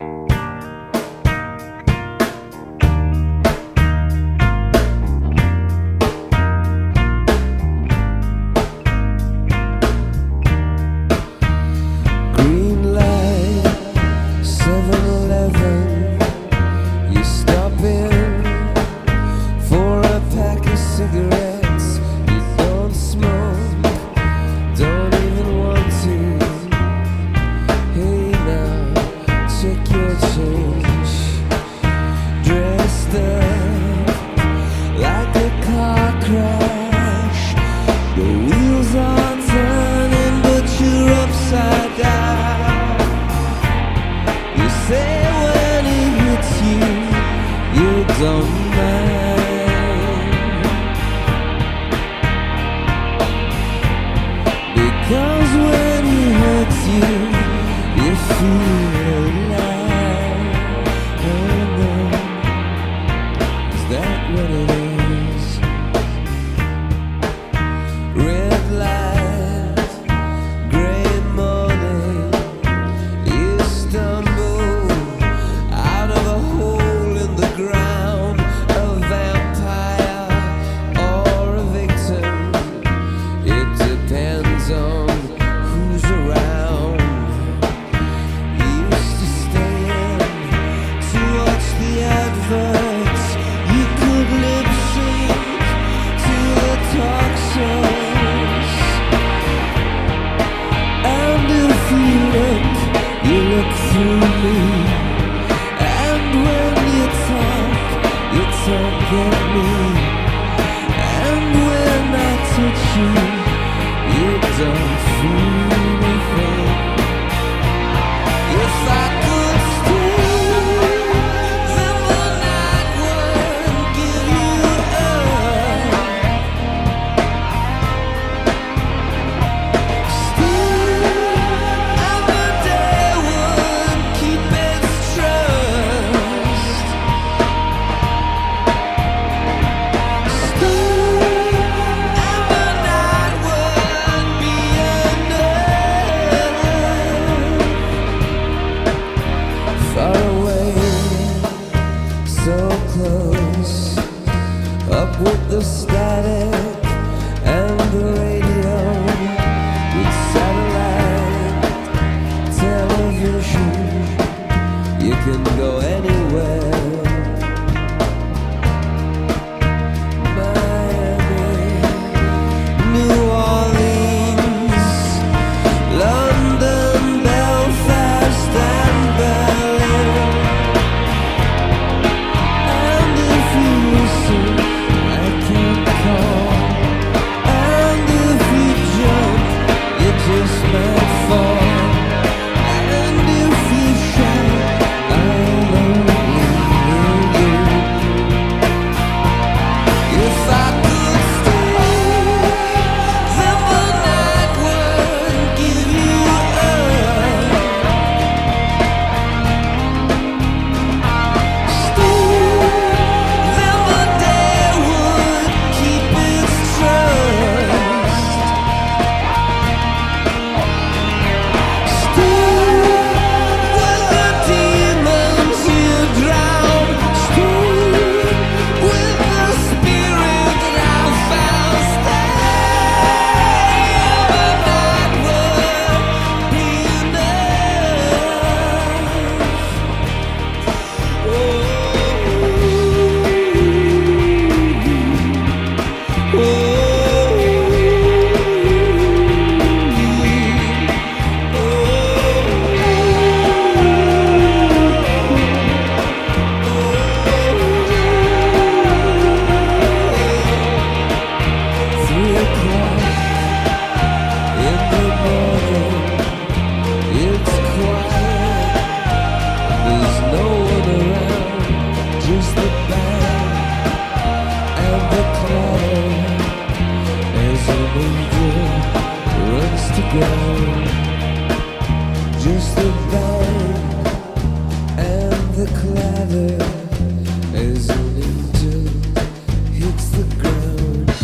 With 155.18 155.50
the 155.50 155.62
static 155.62 156.55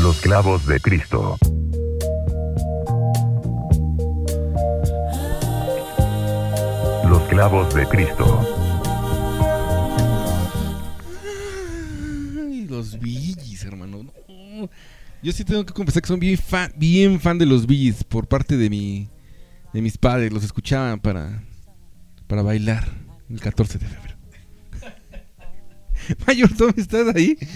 Los 0.02 0.20
clavos 0.20 0.66
de 0.66 0.80
Cristo. 0.80 1.36
Los 7.08 7.22
clavos 7.28 7.74
de 7.74 7.86
Cristo. 7.86 8.61
Yo 15.22 15.32
sí 15.32 15.44
tengo 15.44 15.64
que 15.64 15.72
confesar 15.72 16.02
que 16.02 16.08
soy 16.08 16.18
bien 16.18 16.36
fan, 16.38 16.72
bien 16.76 17.20
fan 17.20 17.38
de 17.38 17.46
los 17.46 17.66
Billys 17.66 18.02
por 18.04 18.26
parte 18.26 18.56
de 18.56 18.68
mi 18.68 19.08
de 19.72 19.80
mis 19.80 19.96
padres. 19.96 20.32
Los 20.32 20.42
escuchaban 20.44 20.98
para 21.00 21.42
para 22.26 22.42
bailar 22.42 22.88
el 23.30 23.40
14 23.40 23.78
de 23.78 23.86
febrero. 23.86 24.16
Mayor, 26.26 26.50
¿tú 26.56 26.72
estás 26.76 27.14
ahí? 27.14 27.36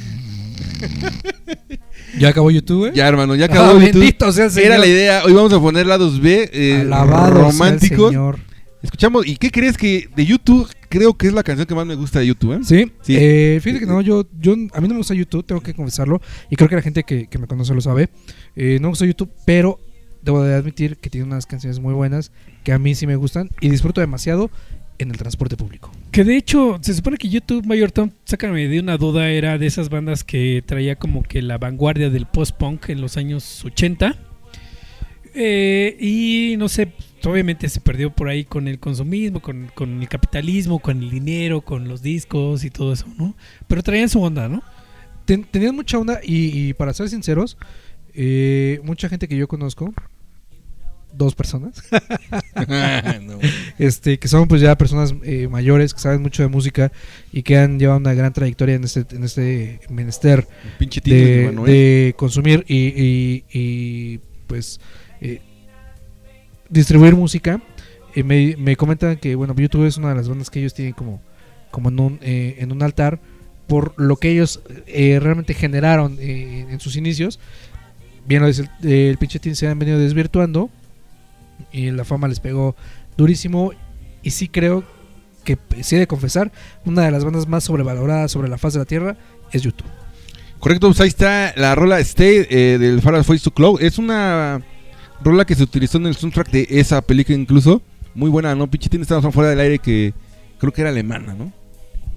¿Ya 2.19 2.29
acabó 2.29 2.51
YouTube? 2.51 2.93
Ya, 2.95 3.09
hermano, 3.09 3.35
ya 3.35 3.45
Ah, 3.47 3.49
acabó. 3.49 3.81
YouTube. 3.81 3.93
bendito 4.01 4.33
sea 4.33 4.45
el 4.47 4.51
Señor. 4.51 4.67
Era 4.67 4.79
la 4.79 4.87
idea. 4.87 5.23
Hoy 5.25 5.33
vamos 5.33 5.53
a 5.53 5.61
poner 5.61 5.87
lados 5.87 6.21
B 6.21 6.49
eh, 6.53 6.81
Alabado 6.83 7.27
sea 7.27 7.27
el 7.29 7.35
románticos. 7.53 8.09
Señor. 8.11 8.39
Escuchamos. 8.83 9.27
¿Y 9.27 9.37
qué 9.37 9.51
crees 9.51 9.77
que 9.77 10.09
de 10.15 10.25
YouTube? 10.25 10.69
Creo 10.89 11.15
que 11.15 11.27
es 11.27 11.33
la 11.33 11.43
canción 11.43 11.67
que 11.67 11.75
más 11.75 11.87
me 11.87 11.95
gusta 11.95 12.21
de 12.21 12.27
YouTube. 12.27 12.55
¿eh? 12.55 12.61
Sí, 12.63 12.93
Sí. 13.03 13.17
Eh, 13.19 13.59
fíjate 13.63 13.81
que 13.81 13.87
no, 13.87 14.01
yo, 14.01 14.27
yo, 14.41 14.53
a 14.53 14.81
mí 14.81 14.89
no 14.89 14.95
me 14.95 14.99
gusta 14.99 15.15
YouTube, 15.15 15.45
tengo 15.45 15.61
que 15.61 15.75
confesarlo, 15.75 16.21
y 16.51 16.57
creo 16.57 16.69
que 16.69 16.77
la 16.77 16.83
gente 16.83 17.05
que, 17.05 17.27
que 17.27 17.39
me 17.39 17.47
conoce 17.47 17.75
lo 17.75 17.81
sabe. 17.81 18.09
Eh, 18.55 18.79
no 18.81 18.89
me 18.89 18.91
gusta 18.91 19.07
YouTube, 19.07 19.31
pero 19.45 19.81
debo 20.23 20.43
de 20.43 20.55
admitir 20.55 20.97
que 20.97 21.09
tiene 21.09 21.27
unas 21.27 21.47
canciones 21.47 21.79
muy 21.79 21.95
buenas 21.95 22.33
que 22.65 22.73
a 22.73 22.79
mí 22.79 22.95
sí 22.95 23.07
me 23.07 23.17
gustan 23.17 23.49
y 23.61 23.69
disfruto 23.69 24.01
demasiado 24.01 24.51
en 24.99 25.11
el 25.11 25.17
transporte 25.17 25.57
público. 25.57 25.91
Que 26.11 26.25
de 26.25 26.37
hecho, 26.37 26.79
se 26.81 26.95
supone 26.95 27.17
que 27.17 27.29
YouTube 27.29 27.65
Mayor 27.67 27.93
Tom, 27.93 28.11
sácame 28.25 28.69
de 28.69 28.81
una 28.81 28.97
duda, 28.97 29.29
era 29.31 29.59
de 29.59 29.67
esas 29.67 29.89
bandas 29.89 30.25
que 30.25 30.63
traía 30.65 30.97
como 30.97 31.23
que 31.23 31.43
la 31.43 31.59
vanguardia 31.59 32.11
del 32.11 32.27
post-punk 32.27 32.89
en 32.91 33.01
los 33.01 33.17
años 33.17 33.65
80. 33.65 34.17
Eh, 35.35 35.97
y 36.01 36.57
no 36.57 36.69
sé, 36.69 36.93
obviamente 37.25 37.69
se 37.69 37.81
perdió 37.81 38.11
por 38.13 38.29
ahí 38.29 38.45
con 38.45 38.69
el 38.69 38.79
consumismo, 38.79 39.41
con, 39.41 39.71
con 39.75 40.01
el 40.01 40.09
capitalismo, 40.09 40.79
con 40.79 41.03
el 41.03 41.11
dinero, 41.11 41.61
con 41.63 41.89
los 41.89 42.03
discos 42.03 42.65
y 42.65 42.71
todo 42.71 42.93
eso, 42.93 43.07
¿no? 43.19 43.35
Pero 43.67 43.83
traían 43.83 44.09
su 44.09 44.21
onda, 44.23 44.49
¿no? 44.49 44.63
Ten- 45.25 45.45
tenían 45.45 45.75
mucha 45.75 45.99
onda 45.99 46.21
y, 46.23 46.69
y 46.69 46.73
para 46.75 46.93
ser 46.95 47.09
sinceros, 47.09 47.57
eh, 48.15 48.81
mucha 48.85 49.09
gente 49.09 49.27
que 49.29 49.37
yo 49.37 49.49
conozco, 49.49 49.93
dos 51.13 51.35
personas, 51.35 51.83
No. 53.23 53.39
este, 53.79 54.19
que 54.19 54.29
son 54.29 54.47
pues 54.49 54.61
ya 54.61 54.77
personas 54.77 55.15
eh, 55.25 55.49
mayores 55.49 55.95
que 55.95 56.01
saben 56.01 56.21
mucho 56.23 56.43
de 56.43 56.49
música 56.49 56.93
y 57.33 57.43
que 57.43 57.57
han 57.57 57.79
llevado 57.79 57.99
una 57.99 58.13
gran 58.15 58.33
trayectoria 58.33 58.75
en 58.75 58.85
este, 58.85 59.05
en 59.17 59.25
este 59.25 59.81
menester 59.89 60.47
de 60.79 61.01
de, 61.01 61.47
Manuel. 61.47 61.73
de 61.73 62.15
consumir 62.19 62.65
y, 62.69 62.77
y- 62.89 63.45
y, 63.53 64.21
pues 64.47 64.79
distribuir 66.69 67.15
música. 67.15 67.61
Eh, 68.15 68.23
me, 68.23 68.57
me 68.57 68.77
comentan 68.77 69.17
que 69.17 69.35
bueno, 69.35 69.55
YouTube 69.57 69.87
es 69.87 69.97
una 69.97 70.11
de 70.11 70.15
las 70.15 70.29
bandas 70.29 70.51
que 70.51 70.61
ellos 70.61 70.75
tienen 70.75 70.95
como, 70.95 71.21
como 71.71 71.89
en, 71.91 72.01
un, 72.01 72.19
eh, 72.23 72.57
en 72.59 72.73
un 72.73 72.83
altar 72.83 73.21
por 73.67 73.95
lo 73.97 74.17
que 74.17 74.31
ellos 74.31 74.61
eh, 74.87 75.19
realmente 75.21 75.55
generaron 75.55 76.17
eh, 76.21 76.67
en 76.71 76.81
sus 76.81 76.97
inicios. 76.97 77.39
Bien 78.27 78.43
el, 78.45 78.69
el 78.83 79.19
pinche 79.19 79.39
Teen, 79.39 79.57
se 79.57 79.69
han 79.69 79.79
venido 79.79 79.99
desvirtuando 79.99 80.71
y 81.73 81.91
la 81.91 82.05
fama 82.05 82.29
les 82.29 82.41
pegó 82.41 82.77
durísimo 83.17 83.73
y 84.23 84.31
sí 84.31 84.49
creo 84.49 84.85
que 85.45 85.59
sí 85.83 85.95
he 85.97 86.01
de 86.01 86.07
confesar, 86.09 86.51
una 86.85 87.03
de 87.03 87.11
las 87.13 87.25
bandas 87.25 87.47
más 87.47 87.65
sobrevaloradas 87.65 88.33
sobre 88.33 88.49
la 88.49 88.59
faz 88.59 88.73
de 88.73 88.81
la 88.81 88.85
tierra 88.85 89.17
es 89.53 89.63
YouTube. 89.63 89.87
Correcto, 90.59 90.89
pues 90.89 91.01
ahí 91.01 91.09
está 91.09 91.55
la 91.57 91.75
rola 91.75 92.01
Stay 92.01 92.47
eh, 92.51 92.79
del 92.81 93.01
Farrah 93.01 93.23
Face 93.23 93.45
to 93.45 93.53
Cloud. 93.53 93.81
Es 93.81 93.99
una 93.99 94.63
rola 95.23 95.45
que 95.45 95.55
se 95.55 95.63
utilizó 95.63 95.99
en 95.99 96.07
el 96.07 96.17
soundtrack 96.17 96.51
de 96.51 96.67
esa 96.71 97.03
película 97.03 97.39
incluso. 97.39 97.83
Muy 98.15 98.31
buena, 98.31 98.55
¿no? 98.55 98.71
Pinche 98.71 98.89
tiene 98.89 99.03
esta 99.03 99.21
fuera 99.31 99.51
del 99.51 99.61
aire 99.61 99.79
que 99.79 100.15
creo 100.59 100.73
que 100.73 100.81
era 100.81 100.91
alemana, 100.91 101.35
¿no? 101.35 101.53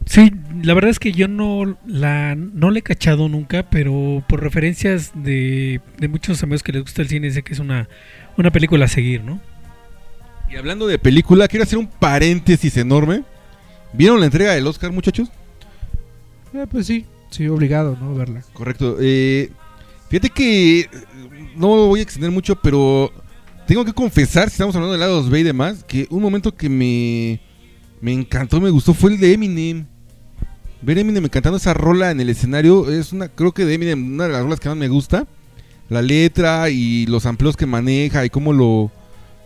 Sí, 0.05 0.31
la 0.63 0.73
verdad 0.73 0.89
es 0.89 0.99
que 0.99 1.11
yo 1.11 1.27
no 1.27 1.77
la 1.85 2.33
no 2.35 2.71
le 2.71 2.79
he 2.79 2.83
cachado 2.83 3.29
nunca, 3.29 3.69
pero 3.69 4.23
por 4.27 4.41
referencias 4.41 5.11
de, 5.13 5.81
de 5.97 6.07
muchos 6.07 6.41
amigos 6.41 6.63
que 6.63 6.71
les 6.71 6.81
gusta 6.81 7.01
el 7.01 7.09
cine, 7.09 7.29
sé 7.31 7.43
que 7.43 7.53
es 7.53 7.59
una, 7.59 7.89
una 8.37 8.49
película 8.49 8.85
a 8.85 8.87
seguir, 8.87 9.23
¿no? 9.23 9.39
Y 10.49 10.55
hablando 10.55 10.87
de 10.87 10.97
película, 10.97 11.47
quiero 11.47 11.63
hacer 11.63 11.77
un 11.77 11.87
paréntesis 11.87 12.75
enorme. 12.77 13.23
¿Vieron 13.93 14.19
la 14.19 14.25
entrega 14.25 14.53
del 14.53 14.65
Oscar, 14.65 14.91
muchachos? 14.91 15.29
Eh, 16.53 16.65
pues 16.71 16.87
sí, 16.87 17.05
sí, 17.29 17.47
obligado, 17.47 17.95
¿no? 17.99 18.15
Verla. 18.15 18.41
Correcto. 18.53 18.97
Eh, 18.99 19.51
fíjate 20.09 20.31
que 20.31 20.89
no 21.55 21.67
voy 21.87 21.99
a 21.99 22.03
extender 22.03 22.31
mucho, 22.31 22.55
pero 22.55 23.11
tengo 23.67 23.85
que 23.85 23.93
confesar, 23.93 24.49
si 24.49 24.53
estamos 24.53 24.75
hablando 24.75 24.93
de 24.93 24.99
lados 24.99 25.29
B 25.29 25.39
y 25.39 25.43
demás, 25.43 25.83
que 25.87 26.07
un 26.09 26.21
momento 26.21 26.55
que 26.55 26.69
me, 26.69 27.39
me 28.01 28.13
encantó, 28.13 28.59
me 28.59 28.69
gustó 28.69 28.93
fue 28.93 29.11
el 29.11 29.19
de 29.19 29.33
Eminem. 29.33 29.85
ver 30.81 30.97
Eminem 30.97 31.27
cantando 31.27 31.57
esa 31.57 31.73
rola 31.73 32.11
en 32.11 32.19
el 32.19 32.29
escenario 32.29 32.89
es 32.91 33.13
una, 33.13 33.27
creo 33.27 33.51
que 33.53 33.65
de 33.65 33.73
Eminem, 33.75 34.13
una 34.15 34.25
de 34.25 34.31
las 34.33 34.43
rolas 34.43 34.59
que 34.59 34.69
más 34.69 34.77
me 34.77 34.87
gusta. 34.87 35.27
La 35.89 36.01
letra 36.03 36.69
y 36.69 37.07
los 37.07 37.25
amplios 37.25 37.57
que 37.57 37.65
maneja 37.65 38.23
y 38.23 38.29
cómo 38.29 38.53
lo, 38.53 38.91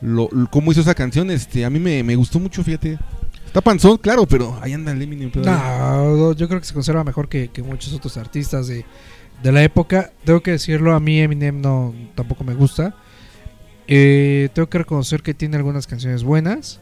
lo- 0.02 0.30
cómo 0.52 0.72
hizo 0.74 0.82
esa 0.82 0.94
canción, 0.94 1.32
este, 1.32 1.64
a 1.64 1.70
mí 1.70 1.80
me, 1.80 2.04
me 2.04 2.16
gustó 2.18 2.38
mucho, 2.40 2.64
fíjate. 2.64 3.00
Está 3.46 3.62
panzón, 3.62 3.98
claro, 3.98 4.26
pero 4.26 4.58
ahí 4.62 4.74
anda 4.74 4.92
el 4.92 5.02
Eminem. 5.02 5.32
No, 5.36 6.34
yo 6.34 6.48
creo 6.50 6.60
que 6.60 6.66
se 6.66 6.74
conserva 6.74 7.04
mejor 7.04 7.30
que, 7.30 7.48
que 7.50 7.64
muchos 7.64 7.94
otros 7.94 8.18
artistas 8.18 8.68
de, 8.68 8.84
de 9.42 9.52
la 9.52 9.64
época. 9.64 10.12
Tengo 10.24 10.42
que 10.42 10.52
decirlo, 10.52 10.94
a 10.94 11.00
mí 11.00 11.20
Eminem 11.20 11.62
no 11.62 11.94
tampoco 12.16 12.44
me 12.44 12.54
gusta. 12.54 12.96
Eh, 13.88 14.50
tengo 14.54 14.70
que 14.70 14.78
reconocer 14.78 15.22
que 15.22 15.34
tiene 15.34 15.58
algunas 15.58 15.88
canciones 15.88 16.24
buenas, 16.24 16.80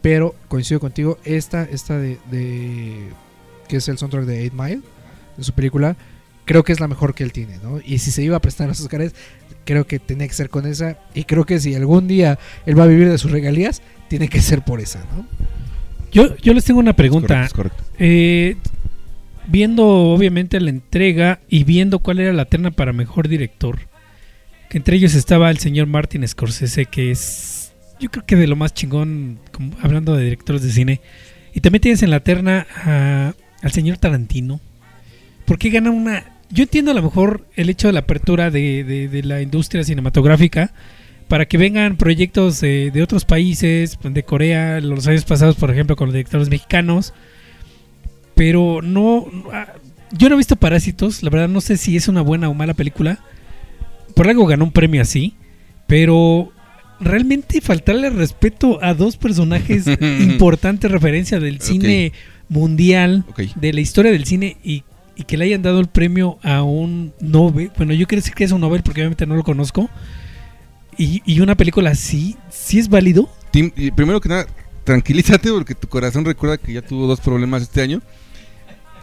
pero 0.00 0.34
coincido 0.48 0.80
contigo, 0.80 1.18
esta, 1.24 1.64
esta 1.64 1.98
de, 1.98 2.18
de- 2.30 3.08
que 3.68 3.76
es 3.76 3.88
el 3.88 3.98
soundtrack 3.98 4.24
de 4.24 4.46
8 4.46 4.54
Mile, 4.62 4.80
de 5.36 5.44
su 5.44 5.52
película, 5.52 5.96
creo 6.46 6.62
que 6.64 6.72
es 6.72 6.80
la 6.80 6.88
mejor 6.88 7.14
que 7.14 7.24
él 7.24 7.32
tiene, 7.32 7.58
¿no? 7.62 7.78
Y 7.84 7.98
si 7.98 8.10
se 8.10 8.22
iba 8.22 8.36
a 8.36 8.40
prestar 8.40 8.66
a 8.66 8.68
los 8.68 8.80
Oscars, 8.80 9.14
creo 9.64 9.86
que 9.86 9.98
tenía 9.98 10.26
que 10.28 10.34
ser 10.34 10.48
con 10.50 10.66
esa, 10.66 10.98
y 11.14 11.24
creo 11.24 11.44
que 11.44 11.58
si 11.60 11.74
algún 11.74 12.06
día 12.08 12.38
él 12.66 12.78
va 12.78 12.84
a 12.84 12.86
vivir 12.86 13.08
de 13.10 13.18
sus 13.18 13.30
regalías, 13.30 13.82
tiene 14.08 14.28
que 14.28 14.40
ser 14.40 14.62
por 14.62 14.80
esa, 14.80 15.00
¿no? 15.14 15.26
Yo, 16.12 16.36
yo 16.36 16.54
les 16.54 16.64
tengo 16.64 16.80
una 16.80 16.90
Es 16.90 16.96
pregunta. 16.96 17.28
correcto, 17.28 17.46
es 17.46 17.52
correcto. 17.52 17.84
Eh, 17.98 18.56
viendo 19.46 19.86
obviamente 19.86 20.60
la 20.60 20.70
entrega 20.70 21.40
y 21.48 21.64
viendo 21.64 21.98
cuál 21.98 22.20
era 22.20 22.32
la 22.32 22.44
terna 22.46 22.70
para 22.70 22.92
mejor 22.92 23.28
director, 23.28 23.78
que 24.70 24.78
entre 24.78 24.96
ellos 24.96 25.14
estaba 25.14 25.50
el 25.50 25.58
señor 25.58 25.86
Martin 25.86 26.26
Scorsese, 26.26 26.86
que 26.86 27.10
es 27.10 27.72
yo 28.00 28.10
creo 28.10 28.26
que 28.26 28.36
de 28.36 28.46
lo 28.46 28.56
más 28.56 28.74
chingón, 28.74 29.38
hablando 29.80 30.16
de 30.16 30.24
directores 30.24 30.62
de 30.62 30.70
cine, 30.70 31.00
y 31.54 31.60
también 31.60 31.80
tienes 31.82 32.02
en 32.02 32.10
la 32.10 32.20
terna 32.20 32.66
a- 32.84 33.34
al 33.62 33.72
señor 33.72 33.98
Tarantino. 33.98 34.60
¿Por 35.46 35.58
qué 35.58 35.70
gana 35.70 35.90
una...? 35.90 36.24
Yo 36.50 36.64
entiendo 36.64 36.90
a 36.90 36.94
lo 36.94 37.02
mejor 37.02 37.46
el 37.56 37.70
hecho 37.70 37.86
de 37.88 37.92
la 37.94 38.00
apertura 38.00 38.50
de, 38.50 38.84
de- 38.84 39.22
la 39.22 39.40
industria 39.42 39.84
cinematográfica 39.84 40.72
para 41.28 41.46
que 41.46 41.56
vengan 41.56 41.96
proyectos 41.96 42.60
de, 42.60 42.90
de 42.90 43.02
otros 43.02 43.24
países, 43.24 43.98
de 44.02 44.22
Corea, 44.24 44.80
los 44.80 45.06
años 45.06 45.24
pasados, 45.24 45.56
por 45.56 45.70
ejemplo, 45.70 45.96
con 45.96 46.08
los 46.08 46.14
directores 46.14 46.50
mexicanos. 46.50 47.14
Pero 48.34 48.80
no. 48.82 49.26
ah, 49.52 49.74
Yo 50.12 50.28
no 50.28 50.34
he 50.34 50.38
visto 50.38 50.56
Parásitos, 50.56 51.22
la 51.22 51.30
verdad 51.30 51.48
no 51.48 51.60
sé 51.60 51.76
si 51.76 51.96
es 51.96 52.08
una 52.08 52.20
buena 52.22 52.48
o 52.48 52.54
mala 52.54 52.74
película. 52.74 53.18
Por 54.14 54.28
algo 54.28 54.46
ganó 54.46 54.64
un 54.64 54.72
premio 54.72 55.02
así. 55.02 55.34
Pero 55.86 56.50
realmente 57.00 57.60
faltarle 57.60 58.08
respeto 58.10 58.78
a 58.82 58.94
dos 58.94 59.16
personajes 59.16 59.86
importantes, 60.20 60.90
referencia 60.90 61.38
del 61.40 61.60
cine 61.60 62.12
mundial, 62.48 63.24
de 63.56 63.72
la 63.72 63.80
historia 63.80 64.10
del 64.12 64.24
cine 64.24 64.56
y, 64.64 64.84
y 65.16 65.24
que 65.24 65.36
le 65.36 65.44
hayan 65.46 65.62
dado 65.62 65.80
el 65.80 65.88
premio 65.88 66.38
a 66.42 66.62
un 66.62 67.12
Nobel. 67.20 67.70
Bueno, 67.76 67.92
yo 67.92 68.06
quiero 68.06 68.20
decir 68.20 68.34
que 68.34 68.44
es 68.44 68.52
un 68.52 68.60
Nobel 68.60 68.82
porque 68.82 69.00
obviamente 69.00 69.26
no 69.26 69.34
lo 69.36 69.42
conozco. 69.42 69.90
Y, 70.96 71.22
y 71.26 71.40
una 71.40 71.56
película 71.56 71.90
así, 71.90 72.36
¿sí 72.50 72.78
es 72.78 72.88
válido? 72.88 73.28
Tim, 73.50 73.70
primero 73.96 74.20
que 74.20 74.28
nada, 74.28 74.46
tranquilízate 74.84 75.50
porque 75.50 75.74
tu 75.74 75.88
corazón 75.88 76.24
recuerda 76.24 76.56
que 76.56 76.72
ya 76.72 76.82
tuvo 76.82 77.06
dos 77.06 77.20
problemas 77.20 77.62
este 77.62 77.82
año. 77.82 78.00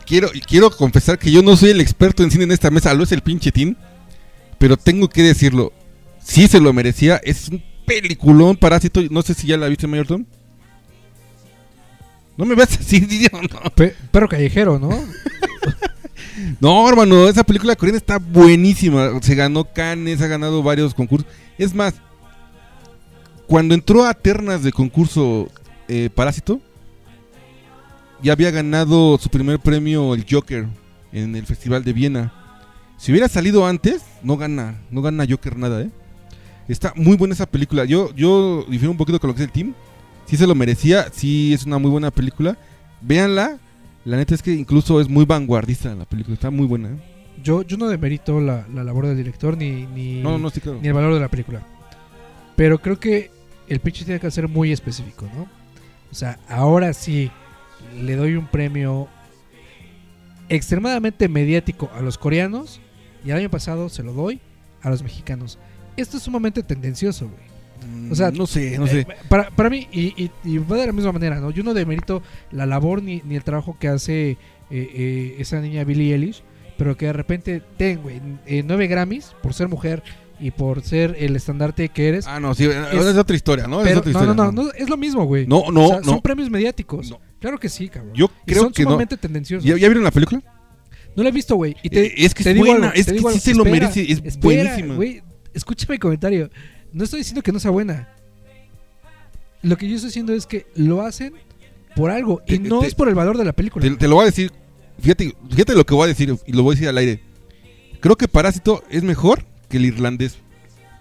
Quiero, 0.06 0.30
quiero 0.47 0.70
confesar 0.72 1.18
que 1.18 1.32
yo 1.32 1.41
no 1.41 1.56
soy 1.56 1.72
el 1.72 1.82
experto 1.82 2.24
en 2.24 2.32
cine 2.32 2.43
en 2.45 2.52
esta 2.52 2.70
mesa, 2.72 2.93
lo 2.93 3.04
es 3.04 3.12
el 3.12 3.22
pinche 3.22 3.52
Tim. 3.52 3.76
Pero 4.58 4.78
tengo 4.78 5.10
que 5.10 5.24
decirlo, 5.24 5.72
sí 6.24 6.47
se 6.47 6.60
lo 6.60 6.72
merecía, 6.74 7.20
es 7.24 7.49
un 7.49 7.64
peliculón 7.86 8.56
parásito. 8.58 9.02
No 9.10 9.22
sé 9.22 9.34
si 9.34 9.47
ya 9.47 9.58
la 9.58 9.68
viste, 9.68 9.88
Mayor 9.88 10.08
Tom. 10.08 10.26
No 12.38 12.45
me 12.45 12.56
veas 12.56 12.78
así, 12.80 12.97
idiota, 13.10 13.39
no. 13.41 13.70
Pe- 13.72 13.95
perro 14.12 14.28
callejero, 14.30 14.80
¿no? 14.80 14.89
No, 16.60 16.88
hermano, 16.88 17.28
esa 17.28 17.43
película 17.43 17.76
coreana 17.76 17.97
está 17.97 18.18
buenísima. 18.18 19.12
Se 19.22 19.36
ganó 19.36 19.66
Cannes, 19.66 20.22
ha 20.22 20.28
ganado 20.28 20.64
varios 20.64 20.93
concursos. 20.93 21.28
Es 21.58 21.76
más, 21.76 21.95
cuando 23.47 23.76
entró 23.76 24.06
a 24.06 24.14
ternas 24.14 24.64
de 24.64 24.72
concurso 24.72 25.49
eh, 25.88 26.10
Parásito, 26.14 26.60
ya 28.22 28.34
había 28.34 28.51
ganado 28.51 29.17
su 29.17 29.30
primer 29.30 29.59
premio 29.59 30.13
el 30.13 30.26
Joker 30.30 30.67
en 31.11 31.36
el 31.36 31.45
Festival 31.45 31.84
de 31.84 31.93
Viena. 31.93 32.34
Si 32.97 33.11
hubiera 33.11 33.28
salido 33.28 33.65
antes, 33.65 34.03
no 34.24 34.38
gana, 34.38 34.80
no 34.91 35.01
gana 35.01 35.26
Joker 35.28 35.57
nada, 35.57 35.82
¿eh? 35.82 35.89
Está 36.67 36.93
muy 36.95 37.17
buena 37.17 37.34
esa 37.34 37.47
película. 37.47 37.86
Yo, 37.86 38.13
yo 38.15 38.63
difiero 38.69 38.91
un 38.91 38.97
poquito 38.97 39.19
con 39.19 39.30
lo 39.30 39.36
que 39.36 39.41
es 39.41 39.47
el 39.47 39.51
team. 39.51 39.74
Sí 40.26 40.38
se 40.38 40.47
lo 40.47 40.55
merecía, 40.55 41.07
sí 41.11 41.53
es 41.53 41.65
una 41.65 41.80
muy 41.80 41.89
buena 41.89 42.11
película. 42.11 42.57
Véanla. 43.01 43.57
La 44.05 44.17
neta 44.17 44.34
es 44.34 44.41
que 44.41 44.51
incluso 44.51 44.99
es 44.99 45.07
muy 45.09 45.26
vanguardista 45.26 45.93
la 45.93 46.05
película, 46.05 46.34
está 46.34 46.49
muy 46.49 46.65
buena. 46.65 46.89
¿eh? 46.89 46.97
Yo, 47.43 47.61
yo 47.63 47.78
no 47.78 47.88
demerito 47.88 48.39
la, 48.39 48.65
la 48.74 48.84
labor 48.84 49.07
del 49.07 49.17
director 49.17 49.57
ni, 49.57 49.86
ni, 49.88 50.22
No, 50.22 50.38
no, 50.39 50.49
sí, 50.49 50.59
claro. 50.59 50.80
ni 50.82 50.88
el 50.88 50.93
valor 50.93 51.13
de 51.13 51.19
la 51.19 51.28
película. 51.28 51.61
Pero 52.55 52.80
creo 52.80 52.99
que 52.99 53.30
el 53.67 53.80
pitch 53.80 54.05
tiene 54.05 54.19
que 54.19 54.32
ser 54.32 54.47
muy 54.47 54.72
específico, 54.72 55.28
¿no? 55.36 55.43
O 56.11 56.15
sea, 56.15 56.39
ahora 56.49 56.93
sí 56.93 57.32
le 58.02 58.16
doy 58.16 58.36
un 58.36 58.48
premio 58.48 59.08
extremadamente 60.50 61.28
mediático 61.28 61.89
a 61.96 62.02
los 62.02 62.18
coreanos 62.18 62.82
y 63.26 63.32
el 63.32 63.38
año 63.38 63.50
pasado 63.50 63.89
se 63.89 64.04
lo 64.04 64.14
doy 64.14 64.39
a 64.82 64.89
los 64.89 65.04
mexicanos. 65.04 65.60
Esto 65.98 66.18
es 66.18 66.24
sumamente 66.24 66.64
tendencioso, 66.64 67.30
güey. 67.30 67.52
O 68.12 68.16
sea, 68.16 68.30
no 68.32 68.46
sé, 68.46 68.78
no 68.78 68.86
sé. 68.86 69.02
Eh, 69.02 69.08
para, 69.28 69.50
para 69.50 69.70
mí, 69.70 69.88
y, 69.92 70.14
y- 70.24 70.32
y 70.44 70.58
va 70.60 70.78
de 70.78 70.86
la 70.88 70.94
misma 70.94 71.12
manera, 71.12 71.39
¿no? 71.39 71.50
Yo 71.50 71.64
no 71.64 71.74
demerito 71.74 72.22
la 72.52 72.66
labor 72.68 73.02
ni, 73.02 73.22
ni 73.26 73.36
el 73.36 73.44
trabajo 73.44 73.78
que 73.80 73.88
hace 73.88 74.32
eh, 74.32 74.38
eh, 74.70 75.36
esa 75.39 75.60
niña 75.62 75.84
Billie 75.84 76.14
Eilish, 76.14 76.44
pero 76.78 76.96
que 76.96 77.08
de 77.08 77.14
repente 77.14 77.62
ten, 77.78 78.02
güey, 78.04 78.22
eh, 78.46 78.62
nueve 78.66 78.86
Grammys 78.88 79.34
por 79.42 79.54
ser 79.56 79.68
mujer 79.68 80.04
y 80.42 80.52
por 80.52 80.82
ser 80.84 81.16
el 81.20 81.36
estandarte 81.36 81.89
que 81.89 82.08
eres. 82.10 82.28
Ah, 82.28 82.39
no, 82.39 82.54
sí, 82.56 82.66
es, 82.66 83.18
otra 83.18 83.36
historia, 83.36 83.68
¿no? 83.68 83.84
es 83.86 83.96
otra 83.96 84.12
historia. 84.12 84.34
no, 84.34 84.52
no, 84.52 84.64
no, 84.64 84.72
es 84.72 84.89
lo 84.89 84.98
mismo, 84.98 85.24
güey. 85.26 85.46
No, 85.48 85.72
no, 85.72 85.86
O 85.86 85.88
sea, 85.89 85.98
no. 86.00 86.04
Son 86.06 86.22
premios 86.22 86.50
mediáticos. 86.50 87.14
Claro 87.39 87.60
que 87.60 87.70
sí, 87.70 87.88
cabrón. 87.89 88.14
Yo 88.16 88.30
y 88.46 88.52
creo 88.52 88.64
son 88.64 88.74
que 88.74 88.84
no. 88.84 88.89
sumamente 88.89 89.18
tendenciosos. 89.18 89.64
¿Ya, 89.64 89.78
ya 89.78 89.88
vieron 89.88 90.04
la 90.04 90.12
película? 90.12 90.42
No 91.16 91.24
la 91.24 91.30
he 91.30 91.32
visto, 91.32 91.56
güey. 91.56 91.76
Eh, 91.84 92.14
es 92.18 92.34
que 92.34 92.44
te 92.44 92.50
es 92.52 92.56
digo 92.56 92.68
buena, 92.68 92.88
algo, 92.88 93.00
es 93.00 93.06
te 93.06 93.16
que 93.16 93.32
sí 93.34 93.39
se 93.39 93.54
lo 93.54 93.66
merece, 93.66 94.02
es 94.12 94.22
espera, 94.24 94.64
buenísima. 94.64 94.96
güey. 94.96 95.22
Escúchame 95.54 95.96
mi 95.96 96.00
comentario. 96.00 96.50
No 96.94 97.04
estoy 97.04 97.20
diciendo 97.20 97.42
que 97.42 97.52
no 97.52 97.60
sea 97.60 97.72
buena. 97.72 98.10
Lo 99.62 99.78
que 99.78 99.88
yo 99.88 99.96
estoy 99.96 100.08
diciendo 100.10 100.34
es 100.34 100.46
que 100.48 100.66
lo 100.76 101.02
hacen 101.02 101.34
por 101.96 102.10
algo. 102.12 102.42
Te- 102.48 102.56
y 102.56 102.60
no 102.60 102.80
te- 102.80 102.88
es 102.88 102.96
por 102.96 103.10
el 103.10 103.16
valor 103.16 103.38
de 103.38 103.46
la 103.46 103.54
película. 103.54 103.84
Te, 103.84 103.96
te 103.96 104.08
lo 104.08 104.16
voy 104.16 104.24
a 104.24 104.26
decir. 104.28 104.52
Fíjate, 105.00 105.36
fíjate 105.50 105.76
lo 105.76 105.86
que 105.86 105.94
voy 105.94 106.06
a 106.06 106.08
decir 106.08 106.36
y 106.46 106.52
lo 106.54 106.64
voy 106.64 106.74
a 106.74 106.76
decir 106.76 106.88
al 106.89 106.98
aire. 106.98 107.22
Creo 108.00 108.16
que 108.16 108.28
Parásito 108.28 108.84
es 108.89 109.04
mejor 109.04 109.46
que 109.72 109.78
el 109.78 109.86
irlandés 109.86 110.38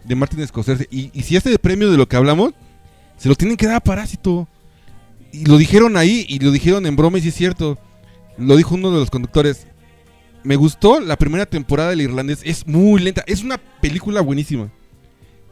de 0.04 0.14
Martin 0.14 0.46
Scorsese. 0.46 0.88
Y, 0.90 1.10
y 1.12 1.22
si 1.22 1.36
este 1.36 1.58
premio 1.58 1.90
de 1.90 1.98
lo 1.98 2.08
que 2.08 2.16
hablamos, 2.16 2.54
se 3.18 3.28
lo 3.28 3.34
tienen 3.34 3.56
que 3.56 3.66
dar 3.66 3.76
a 3.76 3.80
Parásito. 3.80 4.48
Y 5.32 5.44
lo 5.44 5.58
dijeron 5.58 5.96
ahí 5.96 6.24
y 6.28 6.38
lo 6.38 6.50
dijeron 6.50 6.86
en 6.86 6.96
broma 6.96 7.18
y 7.18 7.22
sí 7.22 7.28
es 7.28 7.34
cierto. 7.34 7.78
Lo 8.38 8.56
dijo 8.56 8.74
uno 8.74 8.90
de 8.90 8.98
los 8.98 9.10
conductores. 9.10 9.66
Me 10.42 10.56
gustó 10.56 11.00
la 11.00 11.16
primera 11.16 11.44
temporada 11.44 11.90
del 11.90 12.00
irlandés. 12.00 12.40
Es 12.44 12.66
muy 12.66 13.00
lenta. 13.00 13.22
Es 13.26 13.42
una 13.42 13.58
película 13.58 14.22
buenísima. 14.22 14.70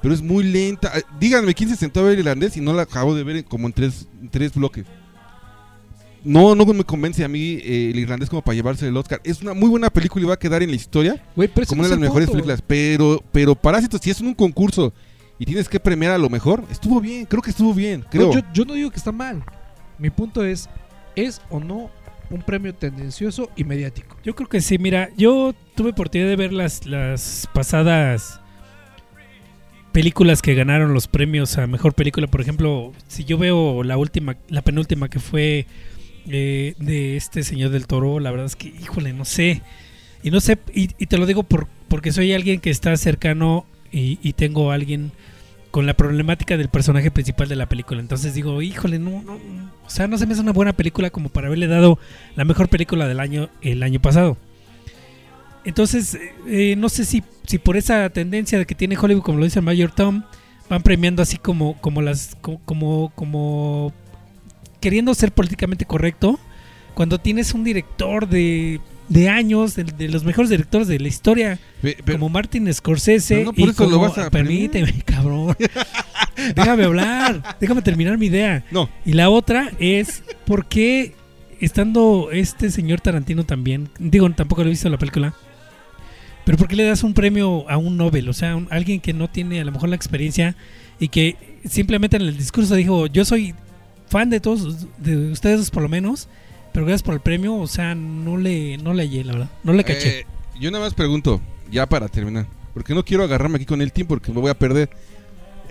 Pero 0.00 0.14
es 0.14 0.22
muy 0.22 0.44
lenta. 0.44 0.92
Díganme 1.20 1.54
quién 1.54 1.68
se 1.68 1.76
sentó 1.76 2.00
a 2.00 2.04
ver 2.04 2.18
irlandés 2.18 2.56
y 2.56 2.60
no 2.60 2.72
la 2.72 2.82
acabo 2.82 3.14
de 3.14 3.24
ver 3.24 3.44
como 3.44 3.66
en 3.66 3.72
tres, 3.72 4.08
en 4.20 4.30
tres 4.30 4.54
bloques. 4.54 4.86
No, 6.24 6.54
no 6.54 6.66
me 6.66 6.84
convence 6.84 7.24
a 7.24 7.28
mí 7.28 7.58
eh, 7.62 7.90
el 7.92 7.98
irlandés 7.98 8.28
como 8.28 8.42
para 8.42 8.54
llevarse 8.54 8.86
el 8.86 8.96
Oscar. 8.96 9.20
Es 9.24 9.40
una 9.42 9.54
muy 9.54 9.68
buena 9.68 9.90
película 9.90 10.24
y 10.24 10.28
va 10.28 10.34
a 10.34 10.38
quedar 10.38 10.62
en 10.62 10.70
la 10.70 10.76
historia 10.76 11.22
pero 11.36 11.66
como 11.66 11.82
no 11.82 11.88
una 11.88 11.96
de 11.96 12.00
las 12.00 12.00
mejores 12.00 12.26
punto. 12.26 12.32
películas. 12.32 12.62
Pero, 12.66 13.22
pero 13.32 13.54
Parásitos, 13.54 14.00
si 14.02 14.10
es 14.10 14.20
en 14.20 14.28
un 14.28 14.34
concurso 14.34 14.92
y 15.38 15.46
tienes 15.46 15.68
que 15.68 15.78
premiar 15.78 16.12
a 16.12 16.18
lo 16.18 16.28
mejor, 16.28 16.64
estuvo 16.70 17.00
bien, 17.00 17.24
creo 17.26 17.42
que 17.42 17.50
estuvo 17.50 17.72
bien, 17.72 18.04
creo. 18.10 18.28
No, 18.28 18.34
yo, 18.34 18.40
yo 18.52 18.64
no 18.64 18.74
digo 18.74 18.90
que 18.90 18.96
está 18.96 19.12
mal. 19.12 19.44
Mi 19.98 20.10
punto 20.10 20.44
es, 20.44 20.68
¿es 21.14 21.40
o 21.50 21.60
no 21.60 21.90
un 22.30 22.42
premio 22.42 22.74
tendencioso 22.74 23.50
y 23.56 23.64
mediático? 23.64 24.16
Yo 24.24 24.34
creo 24.34 24.48
que 24.48 24.60
sí, 24.60 24.78
mira, 24.78 25.10
yo 25.16 25.54
tuve 25.74 25.90
oportunidad 25.90 26.28
de 26.28 26.36
ver 26.36 26.52
las, 26.52 26.86
las 26.86 27.48
pasadas 27.52 28.40
películas 29.92 30.42
que 30.42 30.54
ganaron 30.54 30.94
los 30.94 31.08
premios 31.08 31.58
a 31.58 31.66
mejor 31.66 31.94
película. 31.94 32.26
Por 32.26 32.40
ejemplo, 32.40 32.92
si 33.08 33.24
yo 33.24 33.38
veo 33.38 33.82
la 33.82 33.96
última, 33.96 34.36
la 34.48 34.62
penúltima 34.62 35.08
que 35.08 35.18
fue 35.18 35.66
eh, 36.30 36.74
de 36.78 37.16
este 37.16 37.42
señor 37.42 37.70
del 37.70 37.86
toro, 37.86 38.20
la 38.20 38.30
verdad 38.30 38.46
es 38.46 38.56
que, 38.56 38.68
híjole, 38.68 39.12
no 39.12 39.24
sé. 39.24 39.62
Y 40.22 40.30
no 40.30 40.40
sé, 40.40 40.58
y, 40.74 40.90
y 40.98 41.06
te 41.06 41.16
lo 41.18 41.26
digo 41.26 41.42
por, 41.44 41.68
porque 41.88 42.12
soy 42.12 42.32
alguien 42.32 42.60
que 42.60 42.70
está 42.70 42.96
cercano 42.96 43.66
y, 43.92 44.32
tengo 44.34 44.70
a 44.70 44.74
alguien 44.74 45.12
con 45.70 45.86
la 45.86 45.94
problemática 45.94 46.56
del 46.56 46.68
personaje 46.68 47.10
principal 47.10 47.48
de 47.48 47.56
la 47.56 47.68
película. 47.68 48.00
Entonces 48.00 48.34
digo, 48.34 48.60
híjole, 48.62 48.98
no, 48.98 49.22
no, 49.22 49.34
o 49.86 49.90
sea, 49.90 50.06
no 50.08 50.18
se 50.18 50.26
me 50.26 50.32
hace 50.32 50.42
una 50.42 50.52
buena 50.52 50.72
película 50.72 51.10
como 51.10 51.28
para 51.28 51.46
haberle 51.46 51.66
dado 51.66 51.98
la 52.36 52.44
mejor 52.44 52.68
película 52.68 53.06
del 53.06 53.20
año 53.20 53.48
el 53.62 53.82
año 53.82 54.00
pasado. 54.00 54.36
Entonces, 55.64 56.14
eh, 56.14 56.32
eh, 56.48 56.76
no 56.76 56.88
sé 56.88 57.04
si, 57.04 57.22
si 57.46 57.58
por 57.58 57.76
esa 57.76 58.08
tendencia 58.10 58.58
de 58.58 58.66
que 58.66 58.74
tiene 58.74 58.96
Hollywood, 58.98 59.22
como 59.22 59.38
lo 59.38 59.44
dice 59.44 59.58
el 59.58 59.64
Mayor 59.64 59.90
Tom, 59.92 60.22
van 60.68 60.82
premiando 60.82 61.22
así 61.22 61.36
como, 61.36 61.78
como 61.80 62.00
las, 62.02 62.36
co- 62.40 62.60
como, 62.64 63.12
como, 63.14 63.92
queriendo 64.80 65.14
ser 65.14 65.32
políticamente 65.32 65.84
correcto, 65.84 66.38
cuando 66.94 67.18
tienes 67.18 67.54
un 67.54 67.64
director 67.64 68.28
de, 68.28 68.80
de 69.08 69.28
años, 69.28 69.74
de, 69.76 69.84
de 69.84 70.08
los 70.08 70.24
mejores 70.24 70.50
directores 70.50 70.88
de 70.88 70.98
la 70.98 71.08
historia, 71.08 71.58
pero- 71.82 72.18
como 72.18 72.28
Martin 72.28 72.72
Scorsese. 72.72 73.44
No 73.44 73.52
por 73.52 73.68
y 73.68 73.70
eso 73.70 73.84
lo 73.84 73.90
como- 73.98 74.08
vas 74.08 74.18
a 74.18 74.30
Permíteme, 74.30 74.92
cabrón. 75.04 75.56
déjame 76.56 76.84
hablar, 76.84 77.56
déjame 77.60 77.82
terminar 77.82 78.18
mi 78.18 78.26
idea. 78.26 78.64
no, 78.70 78.88
Y 79.04 79.12
la 79.12 79.30
otra 79.30 79.70
es, 79.78 80.22
¿por 80.44 80.66
qué 80.66 81.14
estando 81.60 82.30
este 82.32 82.70
señor 82.70 83.00
Tarantino 83.00 83.44
también, 83.44 83.88
digo, 83.98 84.28
tampoco 84.30 84.62
lo 84.62 84.68
he 84.68 84.70
visto 84.70 84.88
la 84.88 84.98
película, 84.98 85.34
pero 86.44 86.56
¿por 86.56 86.68
qué 86.68 86.76
le 86.76 86.84
das 86.84 87.02
un 87.02 87.14
premio 87.14 87.68
a 87.68 87.76
un 87.76 87.96
Nobel? 87.96 88.28
O 88.28 88.32
sea, 88.32 88.56
un- 88.56 88.68
alguien 88.70 89.00
que 89.00 89.12
no 89.12 89.28
tiene 89.28 89.60
a 89.60 89.64
lo 89.64 89.72
mejor 89.72 89.88
la 89.88 89.96
experiencia 89.96 90.54
y 90.98 91.08
que 91.08 91.36
simplemente 91.68 92.16
en 92.16 92.22
el 92.22 92.36
discurso 92.36 92.74
dijo, 92.74 93.06
yo 93.06 93.24
soy 93.24 93.54
fan 94.08 94.30
de 94.30 94.40
todos, 94.40 94.86
de 94.98 95.30
ustedes 95.32 95.70
por 95.70 95.82
lo 95.82 95.88
menos, 95.88 96.28
pero 96.72 96.84
gracias 96.86 97.02
por 97.02 97.14
el 97.14 97.20
premio, 97.20 97.54
o 97.54 97.66
sea, 97.66 97.94
no 97.94 98.36
le, 98.36 98.78
no 98.78 98.94
le 98.94 99.02
hallé, 99.04 99.24
la 99.24 99.32
verdad, 99.32 99.50
no 99.64 99.72
le 99.72 99.84
caché. 99.84 100.20
Eh, 100.20 100.26
yo 100.60 100.70
nada 100.70 100.84
más 100.84 100.94
pregunto, 100.94 101.40
ya 101.70 101.86
para 101.86 102.08
terminar, 102.08 102.46
porque 102.74 102.94
no 102.94 103.04
quiero 103.04 103.24
agarrarme 103.24 103.56
aquí 103.56 103.66
con 103.66 103.82
el 103.82 103.92
team 103.92 104.06
porque 104.06 104.32
me 104.32 104.40
voy 104.40 104.50
a 104.50 104.58
perder. 104.58 104.90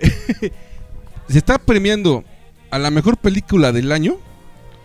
¿Se 1.28 1.38
está 1.38 1.58
premiando 1.58 2.24
a 2.70 2.78
la 2.78 2.90
mejor 2.90 3.16
película 3.16 3.72
del 3.72 3.92
año? 3.92 4.16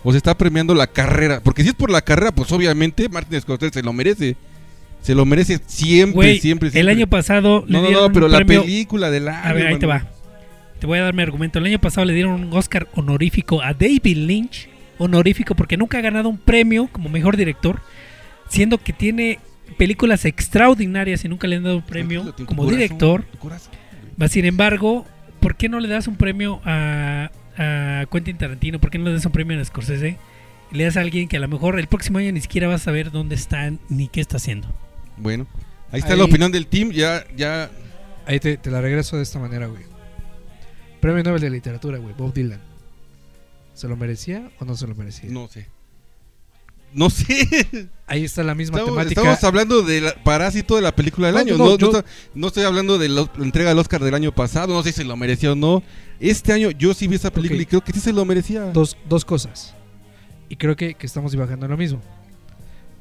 ¿O 0.03 0.11
se 0.11 0.17
está 0.17 0.37
premiando 0.37 0.75
la 0.75 0.87
carrera? 0.87 1.39
Porque 1.41 1.63
si 1.63 1.69
es 1.69 1.75
por 1.75 1.89
la 1.89 2.01
carrera, 2.01 2.33
pues 2.33 2.51
obviamente 2.51 3.07
Martin 3.07 3.39
Scorsese 3.39 3.73
se 3.75 3.83
lo 3.83 3.93
merece. 3.93 4.35
Se 5.01 5.15
lo 5.15 5.25
merece 5.25 5.59
siempre, 5.67 6.15
Güey, 6.15 6.39
siempre, 6.39 6.67
el 6.67 6.73
siempre. 6.73 6.93
año 6.93 7.07
pasado 7.07 7.63
le 7.67 7.73
No, 7.73 7.81
no, 7.89 7.91
no, 7.91 8.11
pero 8.13 8.27
la 8.27 8.39
premio- 8.39 8.61
película 8.61 9.09
del 9.11 9.27
año. 9.27 9.39
A 9.43 9.53
ver, 9.53 9.67
ahí 9.67 9.79
te 9.79 9.85
va. 9.85 10.07
Te 10.79 10.87
voy 10.87 10.99
a 10.99 11.03
dar 11.03 11.13
mi 11.13 11.21
argumento. 11.23 11.59
El 11.59 11.65
año 11.65 11.79
pasado 11.79 12.05
le 12.05 12.13
dieron 12.13 12.33
un 12.33 12.53
Oscar 12.53 12.87
honorífico 12.95 13.61
a 13.61 13.73
David 13.73 14.17
Lynch. 14.17 14.69
Honorífico 14.97 15.55
porque 15.55 15.77
nunca 15.77 15.97
ha 15.97 16.01
ganado 16.01 16.29
un 16.29 16.37
premio 16.37 16.87
como 16.91 17.09
mejor 17.09 17.37
director. 17.37 17.81
Siendo 18.49 18.77
que 18.77 18.93
tiene 18.93 19.39
películas 19.77 20.25
extraordinarias 20.25 21.25
y 21.25 21.29
nunca 21.29 21.47
le 21.47 21.55
han 21.55 21.63
dado 21.63 21.77
un 21.77 21.83
premio 21.83 22.33
como 22.45 22.63
corazón, 22.63 22.69
director. 22.79 23.25
Va, 24.21 24.27
Sin 24.27 24.45
embargo, 24.45 25.05
¿por 25.39 25.55
qué 25.55 25.69
no 25.69 25.79
le 25.79 25.87
das 25.87 26.07
un 26.07 26.15
premio 26.17 26.61
a, 26.65 27.31
a 27.57 28.05
Quentin 28.11 28.37
Tarantino? 28.37 28.79
¿Por 28.79 28.91
qué 28.91 28.99
no 28.99 29.05
le 29.05 29.13
das 29.13 29.25
un 29.25 29.31
premio 29.31 29.59
a 29.59 29.65
Scorsese? 29.65 30.17
Y 30.71 30.75
le 30.77 30.83
das 30.83 30.97
a 30.97 31.01
alguien 31.01 31.27
que 31.27 31.37
a 31.37 31.39
lo 31.39 31.47
mejor 31.47 31.79
el 31.79 31.87
próximo 31.87 32.19
año 32.19 32.31
ni 32.31 32.41
siquiera 32.41 32.67
vas 32.67 32.81
a 32.81 32.85
saber 32.85 33.09
dónde 33.11 33.35
está 33.35 33.71
ni 33.89 34.07
qué 34.09 34.21
está 34.21 34.37
haciendo. 34.37 34.67
Bueno, 35.17 35.47
ahí 35.91 35.99
está 35.99 36.13
Ahí- 36.13 36.19
la 36.19 36.25
opinión 36.25 36.51
del 36.51 36.67
team. 36.67 36.91
Ya, 36.91 37.23
ya. 37.35 37.71
Ahí 38.27 38.39
te, 38.39 38.57
te 38.57 38.69
la 38.69 38.81
regreso 38.81 39.17
de 39.17 39.23
esta 39.23 39.39
manera, 39.39 39.65
güey. 39.67 39.83
Premio 41.03 41.21
Nobel 41.21 41.41
de 41.41 41.49
Literatura, 41.49 41.97
güey. 41.97 42.15
Bob 42.17 42.33
Dylan. 42.33 42.61
¿Se 43.73 43.89
lo 43.89 43.97
merecía 43.97 44.49
o 44.59 44.63
no 44.63 44.77
se 44.77 44.87
lo 44.87 44.95
merecía? 44.95 45.29
No 45.29 45.49
sé. 45.49 45.67
No 46.93 47.09
sé. 47.09 47.89
Ahí 48.07 48.23
está 48.23 48.41
la 48.41 48.55
misma 48.55 48.77
Estamos, 48.77 48.97
temática. 48.99 49.19
estamos 49.21 49.43
hablando 49.43 49.81
del 49.81 50.13
parásito 50.23 50.77
de 50.77 50.81
la 50.81 50.95
película 50.95 51.27
del 51.27 51.35
No, 51.35 51.41
año. 51.41 51.57
no, 51.57 51.65
No, 51.65 51.71
no 51.71 51.77
yo- 51.77 51.87
está- 51.97 52.05
no 52.35 52.47
estoy 52.47 52.63
hablando 52.63 52.97
de 52.97 53.09
la 53.09 53.29
entrega 53.39 53.69
del 53.71 53.79
Oscar 53.79 54.01
del 54.01 54.13
año 54.13 54.31
pasado. 54.33 54.73
No 54.73 54.81
sé 54.81 54.91
si 54.93 54.97
se 54.99 55.03
lo 55.03 55.17
merecía 55.17 55.51
o 55.51 55.55
no. 55.55 55.83
Este 56.21 56.53
año 56.53 56.71
yo 56.71 56.93
sí 56.93 57.07
vi 57.09 57.15
esa 57.15 57.31
película 57.31 57.61
y 57.61 57.65
creo 57.65 57.83
que 57.83 57.91
sí 57.91 57.99
se 57.99 58.13
lo 58.13 58.23
merecía. 58.23 58.61
dos, 58.71 58.95
dos 59.09 59.25
cosas. 59.25 59.73
Y 60.47 60.55
creo 60.55 60.77
que, 60.77 60.93
que 60.93 61.05
estamos 61.05 61.33
divagando 61.33 61.65
en 61.65 61.71
lo 61.71 61.77
mismo. 61.77 61.99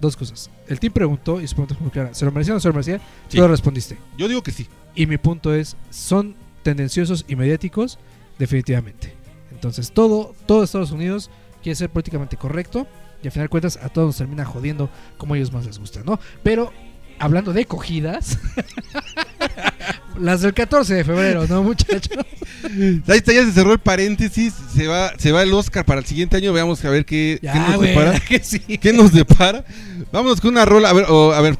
Dos 0.00 0.16
cosas. 0.16 0.50
El 0.66 0.80
team 0.80 0.92
preguntó 0.92 1.40
y 1.40 1.46
su 1.46 1.54
pregunta 1.54 1.74
es 1.74 1.80
muy 1.80 1.90
clara. 1.90 2.14
¿Se 2.14 2.24
lo 2.24 2.32
merecía 2.32 2.54
o 2.54 2.56
no 2.56 2.60
se 2.60 2.66
lo 2.68 2.74
merecía? 2.74 2.98
Sí. 3.28 3.36
Tú 3.36 3.42
lo 3.42 3.48
respondiste. 3.48 3.96
Yo 4.18 4.26
digo 4.26 4.42
que 4.42 4.50
sí. 4.50 4.66
Y 4.96 5.06
mi 5.06 5.18
punto 5.18 5.54
es, 5.54 5.76
¿son 5.90 6.34
tendenciosos 6.62 7.24
y 7.28 7.36
mediáticos? 7.36 7.98
Definitivamente. 8.38 9.14
Entonces 9.50 9.92
todo, 9.92 10.34
todo 10.46 10.64
Estados 10.64 10.90
Unidos 10.90 11.30
quiere 11.62 11.76
ser 11.76 11.90
políticamente 11.90 12.36
correcto 12.36 12.86
y 13.22 13.26
al 13.28 13.32
final 13.32 13.44
de 13.46 13.50
cuentas 13.50 13.78
a 13.80 13.88
todos 13.88 14.06
nos 14.08 14.16
termina 14.16 14.44
jodiendo 14.44 14.90
como 15.16 15.34
a 15.34 15.36
ellos 15.36 15.52
más 15.52 15.64
les 15.66 15.78
gusta, 15.78 16.00
¿no? 16.04 16.18
Pero 16.42 16.72
hablando 17.20 17.52
de 17.52 17.66
cogidas, 17.66 18.38
las 20.18 20.40
del 20.42 20.54
14 20.54 20.94
de 20.94 21.04
febrero, 21.04 21.46
¿no, 21.46 21.62
muchachos? 21.62 22.18
Ahí 22.64 23.18
está, 23.18 23.32
ya 23.32 23.44
se 23.44 23.52
cerró 23.52 23.72
el 23.72 23.78
paréntesis. 23.78 24.54
Se 24.74 24.86
va, 24.88 25.12
se 25.18 25.32
va 25.32 25.42
el 25.42 25.52
Oscar 25.52 25.84
para 25.84 26.00
el 26.00 26.06
siguiente 26.06 26.36
año. 26.36 26.52
Veamos 26.52 26.84
a 26.84 26.90
ver 26.90 27.04
qué, 27.04 27.38
qué 27.40 27.48
nos 27.58 27.76
güey, 27.76 27.90
depara. 27.90 28.20
sí. 28.42 28.58
¿Qué 28.58 28.92
nos 28.92 29.12
depara? 29.12 29.64
Vámonos 30.12 30.40
con 30.40 30.50
una 30.50 30.64
rola. 30.64 30.90
A 30.90 30.92
ver, 30.92 31.06
o- 31.08 31.32
a 31.32 31.40
ver. 31.40 31.56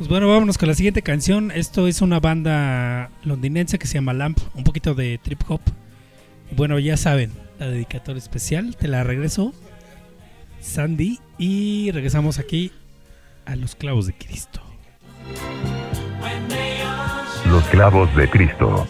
Pues 0.00 0.08
bueno, 0.08 0.28
vámonos 0.28 0.56
con 0.56 0.66
la 0.66 0.74
siguiente 0.74 1.02
canción. 1.02 1.50
Esto 1.50 1.86
es 1.86 2.00
una 2.00 2.20
banda 2.20 3.10
londinense 3.22 3.78
que 3.78 3.86
se 3.86 3.96
llama 3.96 4.14
Lamp, 4.14 4.38
un 4.54 4.64
poquito 4.64 4.94
de 4.94 5.18
trip 5.18 5.42
hop. 5.46 5.60
Bueno, 6.56 6.78
ya 6.78 6.96
saben, 6.96 7.30
la 7.58 7.68
dedicatoria 7.68 8.18
especial, 8.18 8.76
te 8.78 8.88
la 8.88 9.04
regreso, 9.04 9.52
Sandy, 10.58 11.18
y 11.36 11.90
regresamos 11.90 12.38
aquí 12.38 12.72
a 13.44 13.56
los 13.56 13.74
clavos 13.74 14.06
de 14.06 14.14
Cristo. 14.14 14.62
Los 17.50 17.64
clavos 17.64 18.16
de 18.16 18.30
Cristo. 18.30 18.88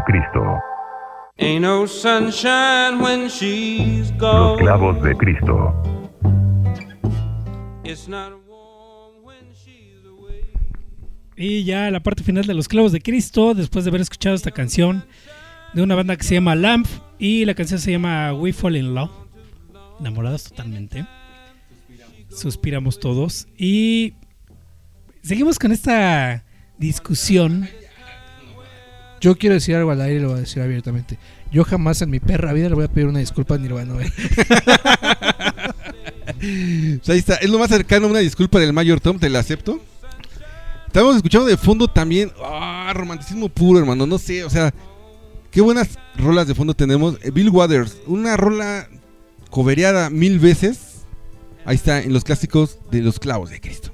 De 0.00 0.12
Cristo. 0.12 0.58
Ain't 1.38 1.62
no 1.62 1.86
sunshine 1.86 3.00
when 3.00 3.28
she's 3.28 4.10
Los 4.10 4.18
gone. 4.20 4.58
clavos 4.58 5.02
de 5.02 5.14
Cristo. 5.16 5.74
It's 7.84 8.08
not 8.08 8.32
warm 8.46 9.22
when 9.24 9.52
she's 9.54 10.04
away. 10.06 10.44
Y 11.36 11.64
ya 11.64 11.90
la 11.90 12.00
parte 12.00 12.22
final 12.22 12.46
de 12.46 12.54
Los 12.54 12.68
Clavos 12.68 12.92
de 12.92 13.00
Cristo, 13.00 13.54
después 13.54 13.84
de 13.84 13.90
haber 13.90 14.00
escuchado 14.02 14.34
esta 14.36 14.50
canción 14.50 15.04
de 15.72 15.82
una 15.82 15.94
banda 15.94 16.16
que 16.16 16.24
se 16.24 16.34
llama 16.34 16.54
Lamp 16.54 16.86
y 17.18 17.44
la 17.44 17.54
canción 17.54 17.78
se 17.80 17.92
llama 17.92 18.34
We 18.34 18.52
Fall 18.52 18.76
in 18.76 18.94
Love. 18.94 19.10
Enamorados 19.98 20.44
totalmente. 20.44 21.06
Suspiramos 22.28 23.00
todos. 23.00 23.48
Y 23.56 24.14
seguimos 25.22 25.58
con 25.58 25.72
esta 25.72 26.44
discusión. 26.78 27.68
Yo 29.20 29.36
quiero 29.36 29.54
decir 29.54 29.76
algo 29.76 29.90
al 29.90 30.00
aire 30.00 30.16
y 30.16 30.22
lo 30.22 30.28
voy 30.28 30.38
a 30.38 30.40
decir 30.40 30.62
abiertamente. 30.62 31.18
Yo 31.52 31.64
jamás 31.64 32.00
en 32.00 32.10
mi 32.10 32.20
perra 32.20 32.52
vida 32.52 32.68
le 32.68 32.74
voy 32.74 32.84
a 32.84 32.88
pedir 32.88 33.06
una 33.06 33.18
disculpa 33.18 33.56
a 33.56 33.58
Nirvana. 33.58 33.94
¿eh? 34.02 34.12
Pues 36.96 37.08
ahí 37.08 37.18
está, 37.18 37.34
es 37.34 37.50
lo 37.50 37.58
más 37.58 37.68
cercano 37.68 38.06
a 38.06 38.10
una 38.10 38.20
disculpa 38.20 38.58
del 38.58 38.72
Mayor 38.72 39.00
Tom, 39.00 39.18
te 39.18 39.28
la 39.28 39.40
acepto. 39.40 39.80
Estamos 40.86 41.16
escuchando 41.16 41.46
de 41.46 41.56
fondo 41.56 41.86
también, 41.86 42.32
ah, 42.42 42.92
romanticismo 42.94 43.48
puro, 43.48 43.78
hermano, 43.78 44.06
no 44.06 44.18
sé, 44.18 44.42
o 44.42 44.50
sea, 44.50 44.74
qué 45.50 45.60
buenas 45.60 45.98
rolas 46.16 46.48
de 46.48 46.54
fondo 46.54 46.74
tenemos. 46.74 47.18
Eh, 47.22 47.30
Bill 47.30 47.50
Waters, 47.50 47.98
una 48.06 48.36
rola 48.36 48.88
cobereada 49.50 50.08
mil 50.10 50.38
veces. 50.38 51.02
Ahí 51.64 51.76
está, 51.76 52.02
en 52.02 52.12
los 52.12 52.24
clásicos 52.24 52.78
de 52.90 53.02
los 53.02 53.20
clavos 53.20 53.50
de 53.50 53.60
Cristo. 53.60 53.92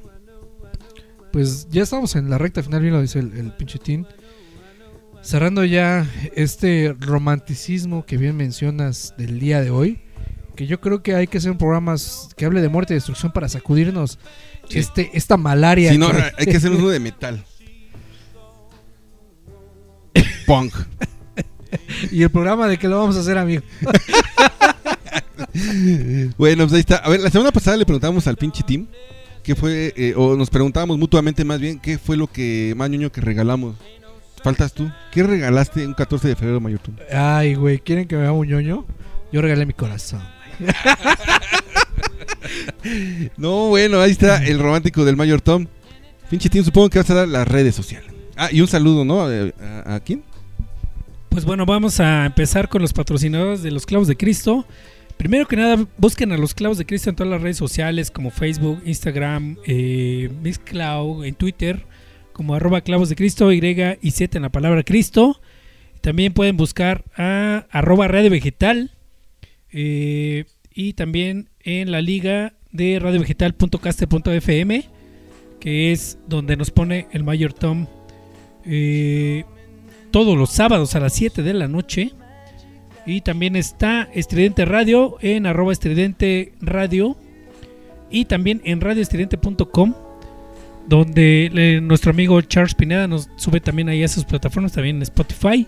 Pues 1.32 1.68
ya 1.68 1.82
estamos 1.82 2.14
en 2.14 2.30
la 2.30 2.38
recta 2.38 2.62
final, 2.62 2.80
bien 2.80 2.94
lo 2.94 3.02
dice 3.02 3.18
el, 3.18 3.36
el 3.36 3.52
pinche 3.52 3.78
Tin. 3.78 4.06
Cerrando 5.26 5.64
ya 5.64 6.06
este 6.36 6.94
romanticismo 7.00 8.06
que 8.06 8.16
bien 8.16 8.36
mencionas 8.36 9.12
del 9.18 9.40
día 9.40 9.60
de 9.60 9.70
hoy. 9.70 9.98
Que 10.54 10.68
yo 10.68 10.80
creo 10.80 11.02
que 11.02 11.16
hay 11.16 11.26
que 11.26 11.38
hacer 11.38 11.50
un 11.50 11.58
programa 11.58 11.96
que 12.36 12.44
hable 12.44 12.60
de 12.60 12.68
muerte 12.68 12.94
y 12.94 12.96
destrucción 12.96 13.32
para 13.32 13.48
sacudirnos 13.48 14.20
Sí. 14.68 14.78
este, 14.78 15.10
esta 15.14 15.36
malaria. 15.36 15.90
Si 15.90 15.98
no, 15.98 16.10
hay 16.38 16.46
que 16.46 16.56
hacer 16.56 16.70
uno 16.70 16.88
de 16.90 17.00
metal. 17.00 17.44
Punk. 20.46 20.72
y 22.12 22.22
el 22.22 22.30
programa 22.30 22.68
de 22.68 22.78
que 22.78 22.86
lo 22.86 23.00
vamos 23.00 23.16
a 23.16 23.20
hacer, 23.20 23.36
amigo. 23.36 23.62
Bueno, 26.38 26.64
pues 26.64 26.74
ahí 26.74 26.80
está. 26.80 26.96
A 26.96 27.08
ver, 27.08 27.20
la 27.20 27.30
semana 27.30 27.50
pasada 27.50 27.76
le 27.76 27.84
preguntamos 27.84 28.26
al 28.26 28.36
pinche 28.36 28.62
team 28.62 28.86
qué 29.42 29.54
fue, 29.54 29.92
eh, 29.96 30.14
o 30.16 30.36
nos 30.36 30.50
preguntábamos 30.50 30.98
mutuamente 30.98 31.44
más 31.44 31.60
bien, 31.60 31.78
qué 31.78 31.98
fue 31.98 32.16
lo 32.16 32.26
que 32.26 32.74
más 32.76 32.90
ñoño 32.90 33.10
que 33.10 33.20
regalamos. 33.20 33.76
Faltas 34.46 34.72
tú. 34.72 34.88
¿Qué 35.10 35.24
regalaste 35.24 35.84
un 35.84 35.92
14 35.92 36.28
de 36.28 36.36
febrero, 36.36 36.60
Mayor? 36.60 36.78
Ay, 37.12 37.56
güey, 37.56 37.80
¿quieren 37.80 38.06
que 38.06 38.14
me 38.14 38.22
haga 38.22 38.30
un 38.30 38.46
ñoño? 38.46 38.86
Yo 39.32 39.42
regalé 39.42 39.66
mi 39.66 39.72
corazón. 39.72 40.22
No, 43.36 43.68
bueno, 43.68 44.00
ahí 44.00 44.12
está 44.12 44.44
el 44.44 44.60
romántico 44.60 45.04
del 45.04 45.16
Mayor 45.16 45.40
Tom. 45.40 45.66
Pinche 46.30 46.48
team, 46.48 46.64
supongo 46.64 46.88
que 46.90 47.00
vas 47.00 47.10
a 47.10 47.14
dar 47.14 47.28
las 47.28 47.48
redes 47.48 47.74
sociales. 47.74 48.12
Ah, 48.36 48.48
y 48.52 48.60
un 48.60 48.68
saludo, 48.68 49.04
¿no? 49.04 49.30
Eh, 49.30 49.52
¿A, 49.84 49.96
a 49.96 50.00
quién? 50.00 50.22
Pues 51.28 51.44
bueno, 51.44 51.66
vamos 51.66 51.98
a 51.98 52.24
empezar 52.26 52.68
con 52.68 52.82
los 52.82 52.92
patrocinadores 52.92 53.64
de 53.64 53.72
los 53.72 53.84
Clavos 53.84 54.06
de 54.06 54.16
Cristo. 54.16 54.64
Primero 55.16 55.48
que 55.48 55.56
nada, 55.56 55.84
busquen 55.98 56.30
a 56.30 56.36
los 56.36 56.54
Clavos 56.54 56.78
de 56.78 56.86
Cristo 56.86 57.10
en 57.10 57.16
todas 57.16 57.32
las 57.32 57.42
redes 57.42 57.56
sociales 57.56 58.12
como 58.12 58.30
Facebook, 58.30 58.80
Instagram, 58.86 59.56
eh, 59.66 60.30
Mixcloud, 60.40 61.24
en 61.24 61.34
Twitter, 61.34 61.84
como 62.36 62.54
arroba 62.54 62.82
clavos 62.82 63.08
de 63.08 63.16
Cristo, 63.16 63.50
Y 63.50 63.62
y 64.02 64.10
Z 64.10 64.36
en 64.36 64.42
la 64.42 64.50
palabra 64.50 64.82
Cristo. 64.82 65.40
También 66.02 66.34
pueden 66.34 66.58
buscar 66.58 67.02
a 67.16 67.66
arroba 67.70 68.08
Radio 68.08 68.28
Vegetal 68.30 68.90
eh, 69.72 70.44
y 70.70 70.92
también 70.92 71.48
en 71.60 71.90
la 71.90 72.02
liga 72.02 72.52
de 72.72 72.98
radiovegetal.caster.fm, 72.98 74.84
que 75.60 75.92
es 75.92 76.18
donde 76.28 76.58
nos 76.58 76.70
pone 76.70 77.06
el 77.10 77.24
Mayor 77.24 77.54
Tom 77.54 77.86
eh, 78.66 79.44
todos 80.10 80.36
los 80.36 80.50
sábados 80.50 80.94
a 80.94 81.00
las 81.00 81.14
7 81.14 81.42
de 81.42 81.54
la 81.54 81.68
noche. 81.68 82.12
Y 83.06 83.22
también 83.22 83.56
está 83.56 84.10
Estridente 84.12 84.66
Radio 84.66 85.16
en 85.22 85.46
arroba 85.46 85.72
estridente 85.72 86.52
radio. 86.60 87.16
Y 88.10 88.26
también 88.26 88.60
en 88.64 88.82
radioestridente.com. 88.82 89.94
Donde 90.88 91.80
nuestro 91.82 92.12
amigo 92.12 92.40
Charles 92.42 92.74
Pineda 92.74 93.08
nos 93.08 93.28
sube 93.36 93.60
también 93.60 93.88
ahí 93.88 94.04
a 94.04 94.08
sus 94.08 94.24
plataformas, 94.24 94.72
también 94.72 94.96
en 94.96 95.02
Spotify. 95.02 95.66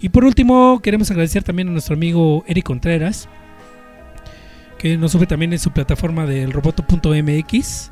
Y 0.00 0.10
por 0.10 0.24
último, 0.24 0.80
queremos 0.82 1.10
agradecer 1.10 1.42
también 1.42 1.68
a 1.68 1.72
nuestro 1.72 1.94
amigo 1.94 2.44
Eric 2.46 2.64
Contreras. 2.64 3.28
Que 4.78 4.96
nos 4.96 5.12
sube 5.12 5.26
también 5.26 5.52
en 5.52 5.58
su 5.58 5.72
plataforma 5.72 6.26
del 6.26 6.52
roboto.mx. 6.52 7.90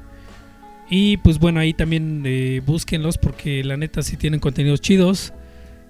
Y 0.89 1.17
pues 1.17 1.39
bueno, 1.39 1.61
ahí 1.61 1.75
también 1.75 2.23
eh, 2.25 2.63
búsquenlos 2.65 3.19
porque 3.19 3.65
la 3.65 3.77
neta 3.77 4.03
sí 4.03 4.17
tienen 4.17 4.39
contenidos 4.39 4.81
chidos. 4.81 5.33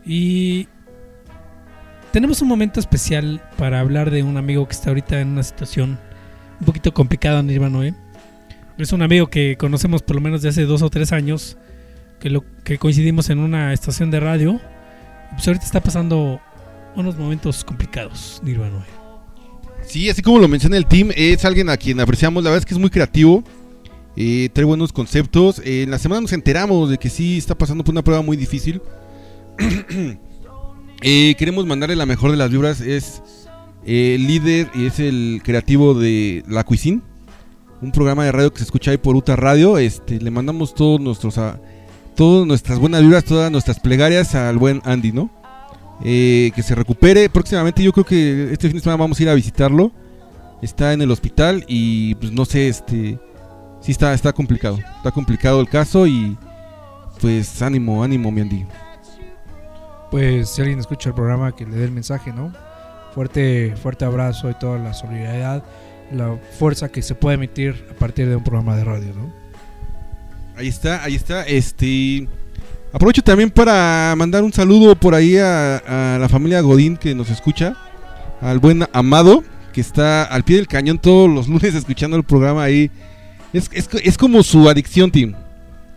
Y 0.06 0.68
tenemos 2.12 2.40
un 2.40 2.48
momento 2.48 2.80
especial 2.80 3.42
para 3.58 3.80
hablar 3.80 4.10
de 4.10 4.22
un 4.22 4.38
amigo 4.38 4.66
que 4.66 4.72
está 4.72 4.88
ahorita 4.90 5.20
en 5.20 5.28
una 5.28 5.42
situación 5.42 5.98
un 6.60 6.64
poquito 6.64 6.94
complicada, 6.94 7.42
Nirvana, 7.42 7.88
¿eh? 7.88 7.94
Es 8.78 8.92
un 8.92 9.02
amigo 9.02 9.28
que 9.28 9.56
conocemos 9.56 10.02
por 10.02 10.16
lo 10.16 10.22
menos 10.22 10.42
de 10.42 10.50
hace 10.50 10.64
dos 10.64 10.82
o 10.82 10.90
tres 10.90 11.12
años, 11.12 11.56
que, 12.20 12.28
lo, 12.28 12.44
que 12.62 12.78
coincidimos 12.78 13.30
en 13.30 13.38
una 13.38 13.72
estación 13.72 14.10
de 14.10 14.20
radio. 14.20 14.60
Pues 15.32 15.46
ahorita 15.48 15.64
está 15.64 15.82
pasando 15.82 16.40
unos 16.94 17.16
momentos 17.16 17.64
complicados, 17.64 18.40
Nirvana. 18.44 18.84
Sí, 19.82 20.10
así 20.10 20.20
como 20.20 20.38
lo 20.38 20.48
menciona 20.48 20.76
el 20.76 20.86
team, 20.86 21.10
es 21.16 21.44
alguien 21.44 21.70
a 21.70 21.76
quien 21.76 22.00
apreciamos. 22.00 22.42
La 22.44 22.50
verdad 22.50 22.60
es 22.62 22.66
que 22.66 22.74
es 22.74 22.80
muy 22.80 22.90
creativo. 22.90 23.42
eh, 24.16 24.48
trae 24.52 24.64
buenos 24.64 24.92
conceptos. 24.92 25.58
eh, 25.64 25.82
en 25.82 25.90
la 25.90 25.98
semana 25.98 26.22
nos 26.22 26.32
enteramos 26.32 26.90
de 26.90 26.98
que 26.98 27.08
sí 27.10 27.38
está 27.38 27.56
pasando 27.56 27.84
por 27.84 27.92
una 27.92 28.02
prueba 28.02 28.22
muy 28.22 28.36
difícil. 28.36 28.80
Eh, 31.02 31.34
queremos 31.38 31.66
mandarle 31.66 31.94
la 31.94 32.06
mejor 32.06 32.30
de 32.30 32.38
las 32.38 32.50
vibras. 32.50 32.80
Es 32.80 33.20
eh, 33.84 34.14
el 34.14 34.26
líder 34.26 34.70
y 34.74 34.86
es 34.86 34.98
el 34.98 35.42
creativo 35.44 35.92
de 35.92 36.42
La 36.48 36.64
Cuisine. 36.64 37.02
Un 37.82 37.92
programa 37.92 38.24
de 38.24 38.32
radio 38.32 38.50
que 38.52 38.58
se 38.58 38.64
escucha 38.64 38.90
ahí 38.90 38.96
por 38.96 39.16
Uta 39.16 39.36
Radio. 39.36 39.78
Este, 39.78 40.18
le 40.20 40.30
mandamos 40.30 40.74
todos 40.74 41.00
nuestros 41.00 41.36
a- 41.38 41.58
todas 42.14 42.46
nuestras 42.46 42.78
buenas 42.78 43.02
vibras, 43.02 43.24
todas 43.24 43.50
nuestras 43.52 43.78
plegarias 43.80 44.34
al 44.34 44.56
buen 44.56 44.80
Andy, 44.84 45.12
¿no? 45.12 45.30
Eh, 46.02 46.50
que 46.54 46.62
se 46.62 46.74
recupere. 46.74 47.28
Próximamente 47.28 47.82
yo 47.82 47.92
creo 47.92 48.04
que 48.04 48.52
este 48.52 48.68
fin 48.68 48.78
de 48.78 48.82
semana 48.82 48.96
vamos 49.02 49.18
a 49.18 49.22
ir 49.22 49.28
a 49.28 49.34
visitarlo. 49.34 49.92
Está 50.62 50.94
en 50.94 51.02
el 51.02 51.10
hospital 51.10 51.64
y 51.68 52.14
pues 52.14 52.32
no 52.32 52.46
sé, 52.46 52.68
este 52.68 53.18
sí 53.80 53.92
está 53.92 54.14
está 54.14 54.32
complicado. 54.32 54.78
Está 54.96 55.10
complicado 55.10 55.60
el 55.60 55.68
caso 55.68 56.06
y 56.06 56.36
pues 57.20 57.60
ánimo, 57.60 58.02
ánimo, 58.02 58.30
mi 58.30 58.40
Andy. 58.40 58.66
Pues 60.10 60.48
si 60.50 60.62
alguien 60.62 60.78
escucha 60.78 61.10
el 61.10 61.14
programa, 61.14 61.52
que 61.54 61.66
le 61.66 61.76
dé 61.76 61.84
el 61.84 61.90
mensaje, 61.92 62.32
¿no? 62.32 62.52
Fuerte, 63.14 63.74
fuerte 63.82 64.04
abrazo 64.04 64.48
y 64.50 64.54
toda 64.54 64.78
la 64.78 64.94
solidaridad, 64.94 65.62
la 66.12 66.36
fuerza 66.58 66.88
que 66.90 67.02
se 67.02 67.14
puede 67.14 67.34
emitir 67.36 67.84
a 67.90 67.94
partir 67.94 68.28
de 68.28 68.36
un 68.36 68.44
programa 68.44 68.76
de 68.76 68.84
radio, 68.84 69.12
¿no? 69.14 69.32
Ahí 70.56 70.68
está, 70.68 71.02
ahí 71.04 71.14
está. 71.14 71.42
Este 71.44 72.28
aprovecho 72.92 73.22
también 73.22 73.50
para 73.50 74.14
mandar 74.16 74.42
un 74.42 74.52
saludo 74.52 74.96
por 74.96 75.14
ahí 75.14 75.36
a, 75.36 76.14
a 76.14 76.18
la 76.18 76.28
familia 76.28 76.60
Godín 76.62 76.96
que 76.96 77.14
nos 77.14 77.28
escucha, 77.30 77.74
al 78.40 78.58
buen 78.58 78.84
Amado 78.92 79.44
que 79.72 79.80
está 79.82 80.24
al 80.24 80.42
pie 80.44 80.56
del 80.56 80.66
cañón 80.66 80.98
todos 80.98 81.28
los 81.28 81.48
lunes 81.48 81.74
escuchando 81.74 82.16
el 82.16 82.24
programa 82.24 82.62
ahí. 82.62 82.90
Es, 83.52 83.68
es, 83.72 83.88
es 84.02 84.16
como 84.18 84.42
su 84.42 84.68
adicción, 84.68 85.10
Tim. 85.10 85.34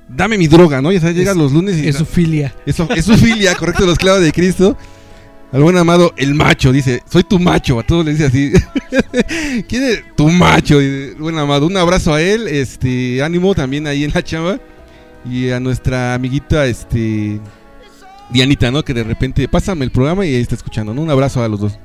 Dame 0.09 0.37
mi 0.37 0.47
droga, 0.47 0.81
¿no? 0.81 0.91
Ya 0.91 0.99
sabes, 0.99 1.15
llega 1.15 1.31
Es- 1.31 1.37
los 1.37 1.51
lunes 1.53 1.77
y 1.77 1.87
Es 1.87 1.95
su 1.95 2.05
filia. 2.05 2.53
Eso, 2.65 2.87
es 2.95 3.05
su 3.05 3.15
filia, 3.15 3.55
correcto, 3.55 3.85
los 3.85 3.97
clavos 3.97 4.21
de 4.21 4.31
Cristo. 4.33 4.75
Al 5.51 5.63
buen 5.63 5.77
amado, 5.77 6.13
el 6.15 6.35
macho, 6.35 6.71
dice, 6.71 7.01
soy 7.09 7.23
tu 7.23 7.39
macho, 7.39 7.79
a 7.79 7.83
todos 7.83 8.05
le 8.05 8.11
dice 8.11 8.25
así. 8.25 8.51
¿Quién 9.67 9.83
es 9.83 10.03
tu 10.15 10.29
macho? 10.29 10.77
Buen 11.17 11.39
amado, 11.39 11.65
un 11.65 11.75
abrazo 11.75 12.13
a 12.13 12.21
él, 12.21 12.47
este, 12.47 13.23
ánimo 13.23 13.55
también 13.55 13.87
ahí 13.87 14.03
en 14.03 14.11
la 14.13 14.23
chamba. 14.23 14.59
Y 15.25 15.49
a 15.49 15.59
nuestra 15.59 16.13
amiguita, 16.13 16.67
este, 16.67 17.39
Dianita, 18.29 18.69
¿no? 18.69 18.83
Que 18.83 18.93
de 18.93 19.03
repente, 19.03 19.47
pásame 19.47 19.85
el 19.85 19.91
programa 19.91 20.23
y 20.23 20.35
ahí 20.35 20.41
está 20.41 20.53
escuchando, 20.53 20.93
¿no? 20.93 21.01
Un 21.01 21.09
abrazo 21.09 21.43
a 21.43 21.47
los 21.47 21.59
dos. 21.59 21.79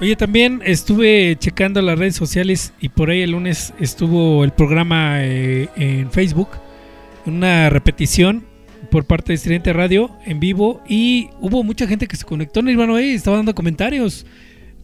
Oye, 0.00 0.14
también 0.14 0.62
estuve 0.64 1.36
checando 1.38 1.82
las 1.82 1.98
redes 1.98 2.14
sociales 2.14 2.72
y 2.80 2.90
por 2.90 3.10
ahí 3.10 3.22
el 3.22 3.32
lunes 3.32 3.74
estuvo 3.80 4.44
el 4.44 4.52
programa 4.52 5.24
eh, 5.24 5.68
en 5.76 6.12
Facebook, 6.12 6.48
una 7.26 7.70
repetición 7.70 8.44
por 8.94 9.06
parte 9.06 9.32
de 9.32 9.34
Estridente 9.34 9.72
Radio 9.72 10.08
en 10.24 10.38
vivo 10.38 10.80
y 10.88 11.28
hubo 11.40 11.64
mucha 11.64 11.88
gente 11.88 12.06
que 12.06 12.14
se 12.14 12.24
conectó, 12.24 12.60
hermano, 12.60 13.00
y 13.00 13.14
estaba 13.14 13.38
dando 13.38 13.52
comentarios. 13.52 14.24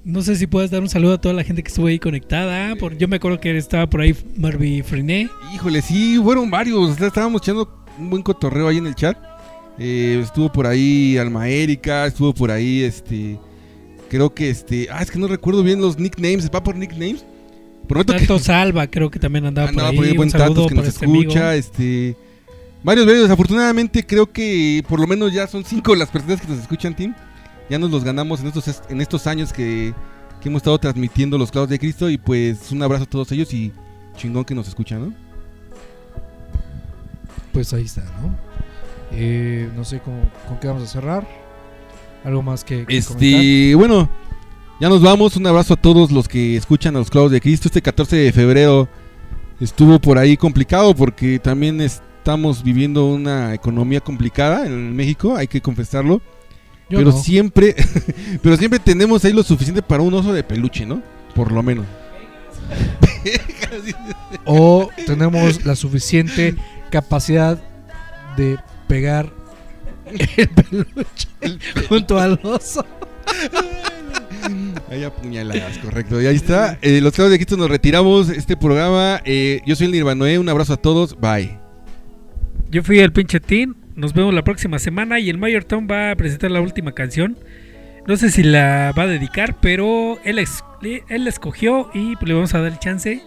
No 0.03 0.21
sé 0.23 0.35
si 0.35 0.49
puedes 0.49 0.73
dar 0.73 0.81
un 0.83 0.89
saludo 0.89 1.13
a 1.15 1.21
toda 1.21 1.33
la 1.33 1.45
gente 1.45 1.63
que 1.63 1.69
estuvo 1.69 1.87
ahí 1.87 2.01
conectada. 2.01 2.75
Por, 2.75 2.99
yo 2.99 3.07
me 3.07 3.15
acuerdo 3.15 3.39
que 3.39 3.57
estaba 3.57 3.89
por 3.89 4.01
ahí 4.01 4.17
Marvi 4.37 4.83
Frené. 4.83 5.29
Híjole, 5.55 5.81
sí, 5.81 6.19
fueron 6.21 6.51
varios. 6.51 7.01
Estábamos 7.01 7.41
echando 7.43 7.85
un 8.01 8.11
buen 8.11 8.25
cotorreo 8.25 8.67
ahí 8.67 8.79
en 8.79 8.89
el 8.89 8.97
chat. 8.97 9.17
eh, 9.79 10.21
estuvo 10.21 10.51
por 10.51 10.67
ahí 10.67 11.17
Alma 11.17 11.49
Erika, 11.49 12.05
estuvo 12.07 12.35
por 12.35 12.51
ahí 12.51 12.83
este 12.83 13.39
creo 14.09 14.35
que 14.35 14.51
este, 14.51 14.89
ah, 14.91 15.03
es 15.03 15.11
que 15.13 15.21
no 15.21 15.29
recuerdo 15.29 15.63
bien 15.63 15.81
los 15.81 16.01
nicknames, 16.01 16.51
va 16.53 16.65
por 16.65 16.75
nicknames. 16.75 17.25
Prometo 17.87 18.13
que 18.15 18.19
Tato 18.23 18.41
Salva 18.41 18.89
creo 18.89 19.09
que 19.09 19.21
también 19.21 19.47
andaba, 19.47 19.69
andaba 19.69 19.91
por 19.91 19.99
por 19.99 20.05
ahí. 20.05 20.11
ahí 20.11 20.17
buen 20.17 20.31
saludo 20.31 20.65
Tatos 20.65 20.67
que 20.67 20.75
nos 20.75 20.89
este 20.89 21.05
amigo. 21.05 21.31
escucha, 21.31 21.55
este 21.55 22.17
varios 22.83 23.07
varios, 23.07 23.23
desafortunadamente 23.25 24.07
creo 24.07 24.31
que 24.31 24.85
por 24.89 25.01
lo 25.01 25.07
menos 25.07 25.33
ya 25.33 25.47
son 25.47 25.65
cinco 25.65 25.95
las 25.95 26.09
personas 26.09 26.41
que 26.41 26.49
nos 26.49 26.59
escuchan, 26.59 26.95
Tim. 26.95 27.15
Ya 27.69 27.79
nos 27.79 27.91
los 27.91 28.03
ganamos 28.03 28.41
en 28.41 28.49
estos 28.49 28.83
en 28.89 29.01
estos 29.01 29.27
años 29.27 29.53
que, 29.53 29.95
que 30.41 30.49
hemos 30.49 30.61
estado 30.61 30.79
transmitiendo 30.79 31.39
los 31.39 31.51
clavos 31.51 31.71
de 31.71 31.79
Cristo 31.79 32.11
y 32.11 32.19
pues 32.19 32.73
un 32.73 32.83
abrazo 32.83 33.05
a 33.05 33.07
todos 33.07 33.31
ellos 33.33 33.53
y 33.55 33.73
chingón 34.17 34.45
que 34.45 34.55
nos 34.55 34.69
escuchan, 34.69 35.09
¿no? 35.09 35.15
Pues 37.53 37.73
ahí 37.73 37.85
está, 37.85 38.03
¿no? 38.21 38.35
Eh, 39.13 39.69
no 39.77 39.85
sé 39.85 40.01
cómo, 40.01 40.21
con 40.49 40.59
qué 40.59 40.69
vamos 40.69 40.83
a 40.83 40.87
cerrar. 40.87 41.27
Algo 42.25 42.43
más 42.43 42.65
que, 42.65 42.87
que 42.87 43.03
comentar? 43.03 43.23
Este, 43.23 43.75
bueno, 43.75 44.09
ya 44.81 44.89
nos 44.89 45.03
vamos. 45.03 45.37
Un 45.37 45.47
abrazo 45.47 45.75
a 45.75 45.77
todos 45.77 46.11
los 46.11 46.29
que 46.29 46.57
escuchan 46.57 46.97
a 46.97 46.99
los 46.99 47.11
clavos 47.11 47.31
de 47.31 47.41
Cristo. 47.41 47.69
Este 47.69 47.83
14 47.83 48.17
de 48.17 48.33
febrero 48.33 48.89
estuvo 49.61 49.99
por 50.01 50.19
ahí 50.19 50.37
complicado 50.37 50.95
porque 50.95 51.39
también 51.39 51.81
estamos 52.21 52.63
viviendo 52.63 53.07
una 53.07 53.55
economía 53.55 54.01
complicada 54.03 54.67
en 54.67 54.95
México, 54.95 55.37
hay 55.37 55.49
que 55.49 55.63
confesarlo. 55.63 56.21
Yo 56.91 56.99
pero 56.99 57.13
no. 57.13 57.17
siempre, 57.17 57.75
pero 58.43 58.59
siempre 58.59 58.79
tenemos 58.79 59.25
ahí 59.25 59.33
lo 59.33 59.43
suficiente 59.43 59.81
para 59.81 60.03
un 60.03 60.13
oso 60.13 60.33
de 60.33 60.45
peluche, 60.45 60.85
¿no? 60.85 61.03
Por 61.35 61.51
lo 61.51 61.63
menos. 61.63 61.87
O 64.45 64.91
tenemos 65.07 65.65
la 65.65 65.77
suficiente 65.77 66.55
capacidad 66.91 67.59
de 68.37 68.59
pegar 68.87 69.31
el 70.37 70.49
peluche 70.49 71.29
junto 71.89 72.19
al 72.19 72.39
oso. 72.43 72.85
Ahí 74.91 75.05
apuñaladas, 75.05 75.79
correcto. 75.79 76.21
Y 76.21 76.27
ahí 76.27 76.37
está. 76.37 76.79
Eh, 76.83 77.01
los 77.01 77.15
clavos 77.15 77.31
de 77.31 77.39
Cristo 77.39 77.57
nos 77.57 77.71
retiramos 77.71 78.29
este 78.29 78.57
programa. 78.57 79.21
Eh, 79.25 79.61
yo 79.65 79.77
soy 79.77 79.87
el 79.87 79.93
Nirvanoé. 79.93 80.39
Un 80.39 80.49
abrazo 80.49 80.75
a 80.75 80.77
todos. 80.77 81.19
Bye. 81.19 81.60
Yo 82.71 82.83
fui 82.83 83.01
el 83.01 83.13
pinche 83.13 83.41
Tin. 83.41 83.75
Nos 83.97 84.15
vemos 84.15 84.33
la 84.33 84.45
próxima 84.45 84.79
semana 84.79 85.19
y 85.19 85.29
el 85.29 85.39
Mayor 85.39 85.65
Tom 85.65 85.89
va 85.91 86.13
a 86.13 86.17
presentar 86.17 86.51
la 86.51 86.61
última 86.61 86.93
canción. 86.93 87.37
No 88.07 88.17
sé 88.17 88.31
si 88.31 88.43
la 88.43 88.93
va 88.97 89.03
a 89.05 89.07
dedicar, 89.07 89.57
pero 89.61 90.19
él, 90.25 90.39
él 91.09 91.25
la 91.25 91.29
escogió 91.31 91.91
y 91.93 92.15
pues, 92.17 92.29
le 92.29 92.35
vamos 92.35 92.55
a 92.55 92.61
dar 92.61 92.73
el 92.73 92.79
chance 92.79 93.23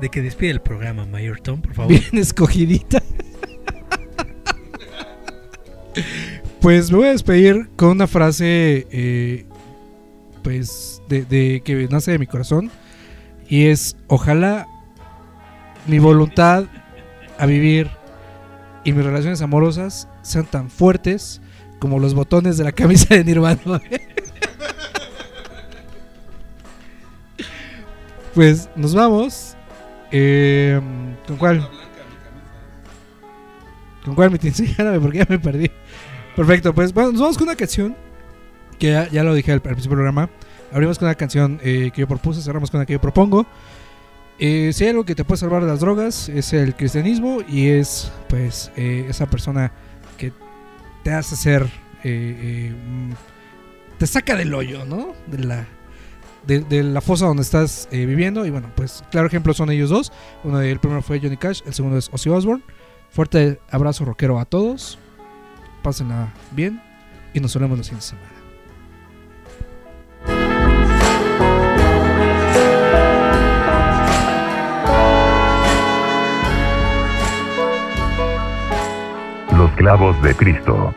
de 0.00 0.08
que 0.10 0.20
despide 0.22 0.50
el 0.50 0.60
programa, 0.60 1.06
Mayor 1.06 1.40
Tom, 1.40 1.60
por 1.62 1.74
favor. 1.74 1.90
Bien 1.92 2.04
escogidita. 2.12 3.02
Pues 6.60 6.90
me 6.90 6.98
voy 6.98 7.08
a 7.08 7.12
despedir 7.12 7.68
con 7.76 7.90
una 7.90 8.06
frase, 8.06 8.86
eh, 8.90 9.46
pues, 10.42 11.00
de, 11.08 11.24
de- 11.24 11.62
que 11.64 11.88
nace 11.90 12.12
de 12.12 12.18
mi 12.18 12.26
corazón. 12.26 12.70
Y 13.48 13.66
es, 13.66 13.96
ojalá 14.08 14.66
mi 15.86 15.98
voluntad 15.98 16.64
a 17.38 17.46
vivir 17.46 17.88
y 18.86 18.92
mis 18.92 19.04
relaciones 19.04 19.42
amorosas 19.42 20.08
sean 20.22 20.46
tan 20.46 20.70
fuertes 20.70 21.40
como 21.80 21.98
los 21.98 22.14
botones 22.14 22.56
de 22.56 22.62
la 22.62 22.70
camisa 22.70 23.16
de 23.16 23.24
Nirvana. 23.24 23.82
pues 28.32 28.68
nos 28.76 28.94
vamos. 28.94 29.56
Eh, 30.12 30.80
¿Con 31.26 31.36
cuál? 31.36 31.68
¿Con 34.04 34.14
cuál 34.14 34.30
me 34.42 34.50
Síganme 34.52 35.00
porque 35.00 35.18
ya 35.18 35.26
me 35.28 35.40
perdí. 35.40 35.68
Perfecto, 36.36 36.72
pues 36.72 36.94
bueno, 36.94 37.10
nos 37.10 37.20
vamos 37.20 37.38
con 37.38 37.48
una 37.48 37.56
canción 37.56 37.96
que 38.78 38.92
ya, 38.92 39.08
ya 39.08 39.24
lo 39.24 39.34
dije 39.34 39.50
al, 39.50 39.56
al 39.56 39.62
principio 39.62 39.96
del 39.96 40.04
programa. 40.04 40.30
Abrimos 40.72 40.96
con 41.00 41.08
una 41.08 41.16
canción 41.16 41.58
eh, 41.64 41.90
que 41.92 42.02
yo 42.02 42.06
propuse, 42.06 42.40
cerramos 42.40 42.70
con 42.70 42.78
la 42.78 42.86
que 42.86 42.92
yo 42.92 43.00
propongo. 43.00 43.46
Eh, 44.38 44.72
si 44.74 44.84
hay 44.84 44.90
algo 44.90 45.04
que 45.04 45.14
te 45.14 45.24
puede 45.24 45.38
salvar 45.38 45.62
de 45.62 45.68
las 45.68 45.80
drogas, 45.80 46.28
es 46.28 46.52
el 46.52 46.74
cristianismo 46.74 47.38
y 47.48 47.68
es 47.68 48.12
pues 48.28 48.70
eh, 48.76 49.06
esa 49.08 49.26
persona 49.26 49.72
que 50.18 50.32
te 51.02 51.12
hace 51.12 51.36
ser, 51.36 51.66
eh, 52.04 52.74
te 53.98 54.06
saca 54.06 54.36
del 54.36 54.52
hoyo, 54.52 54.84
¿no? 54.84 55.14
De 55.26 55.38
la, 55.38 55.66
de, 56.46 56.82
la 56.82 57.00
fosa 57.00 57.26
donde 57.26 57.42
estás 57.42 57.88
viviendo. 57.90 58.44
Y 58.44 58.50
bueno, 58.50 58.70
pues 58.76 59.02
claro 59.10 59.26
ejemplo 59.26 59.54
son 59.54 59.70
ellos 59.70 59.88
dos. 59.88 60.12
Uno 60.44 60.60
el 60.60 60.80
primero 60.80 61.00
fue 61.00 61.18
Johnny 61.18 61.38
Cash, 61.38 61.62
el 61.64 61.72
segundo 61.72 61.96
es 61.96 62.10
Ozzy 62.12 62.28
Osbourne. 62.28 62.62
Fuerte 63.10 63.58
abrazo 63.70 64.04
rockero 64.04 64.38
a 64.38 64.44
todos. 64.44 64.98
Pásenla 65.82 66.34
bien 66.50 66.82
y 67.32 67.40
nos 67.40 67.56
vemos 67.58 67.78
la 67.78 67.84
siguiente 67.84 68.06
semana. 68.06 68.35
Los 79.76 79.98
clavos 79.98 80.22
de 80.22 80.34
Cristo. 80.34 80.94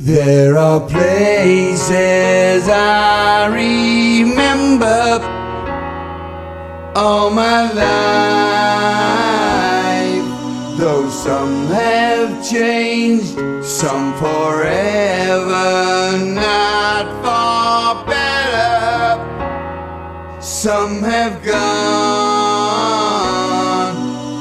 There 0.00 0.58
are 0.58 0.80
places 0.80 2.68
I 2.68 3.46
remember 3.46 5.20
all 6.94 7.30
my 7.30 7.72
life, 7.72 7.88
though 10.78 11.08
some 11.08 11.66
have 11.68 12.42
changed, 12.46 13.38
some 13.86 14.14
forever, 14.14 15.68
not 16.16 17.06
for 17.22 18.04
better. 18.08 19.20
Some 20.40 21.02
have 21.02 21.44
gone 21.44 21.54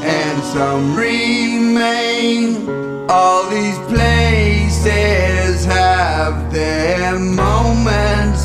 and 0.06 0.44
some 0.56 0.96
remain. 0.96 2.70
All 3.10 3.50
these 3.50 3.78
places 3.94 5.66
have 5.66 6.50
their 6.54 7.20
moments 7.20 8.44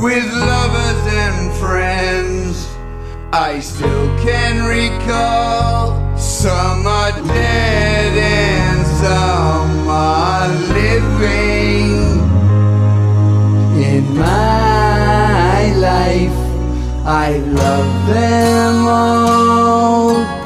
with 0.00 0.26
lovers 0.32 1.06
and 1.24 1.52
friends. 1.54 2.68
I 3.32 3.58
still 3.58 4.16
can 4.22 4.64
recall 4.64 6.16
some 6.16 6.86
are 6.86 7.10
dead 7.10 7.71
I 17.04 17.38
love 17.38 18.06
them 18.06 18.86
all. 18.86 20.41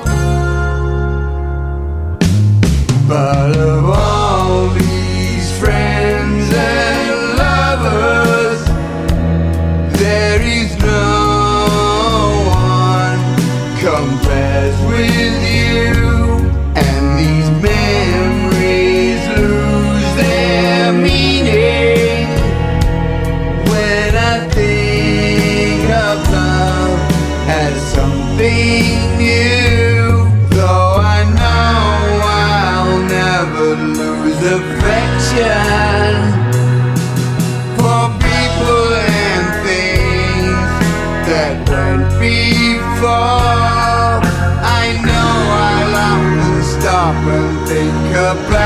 the 48.26 48.34
black. 48.48 48.65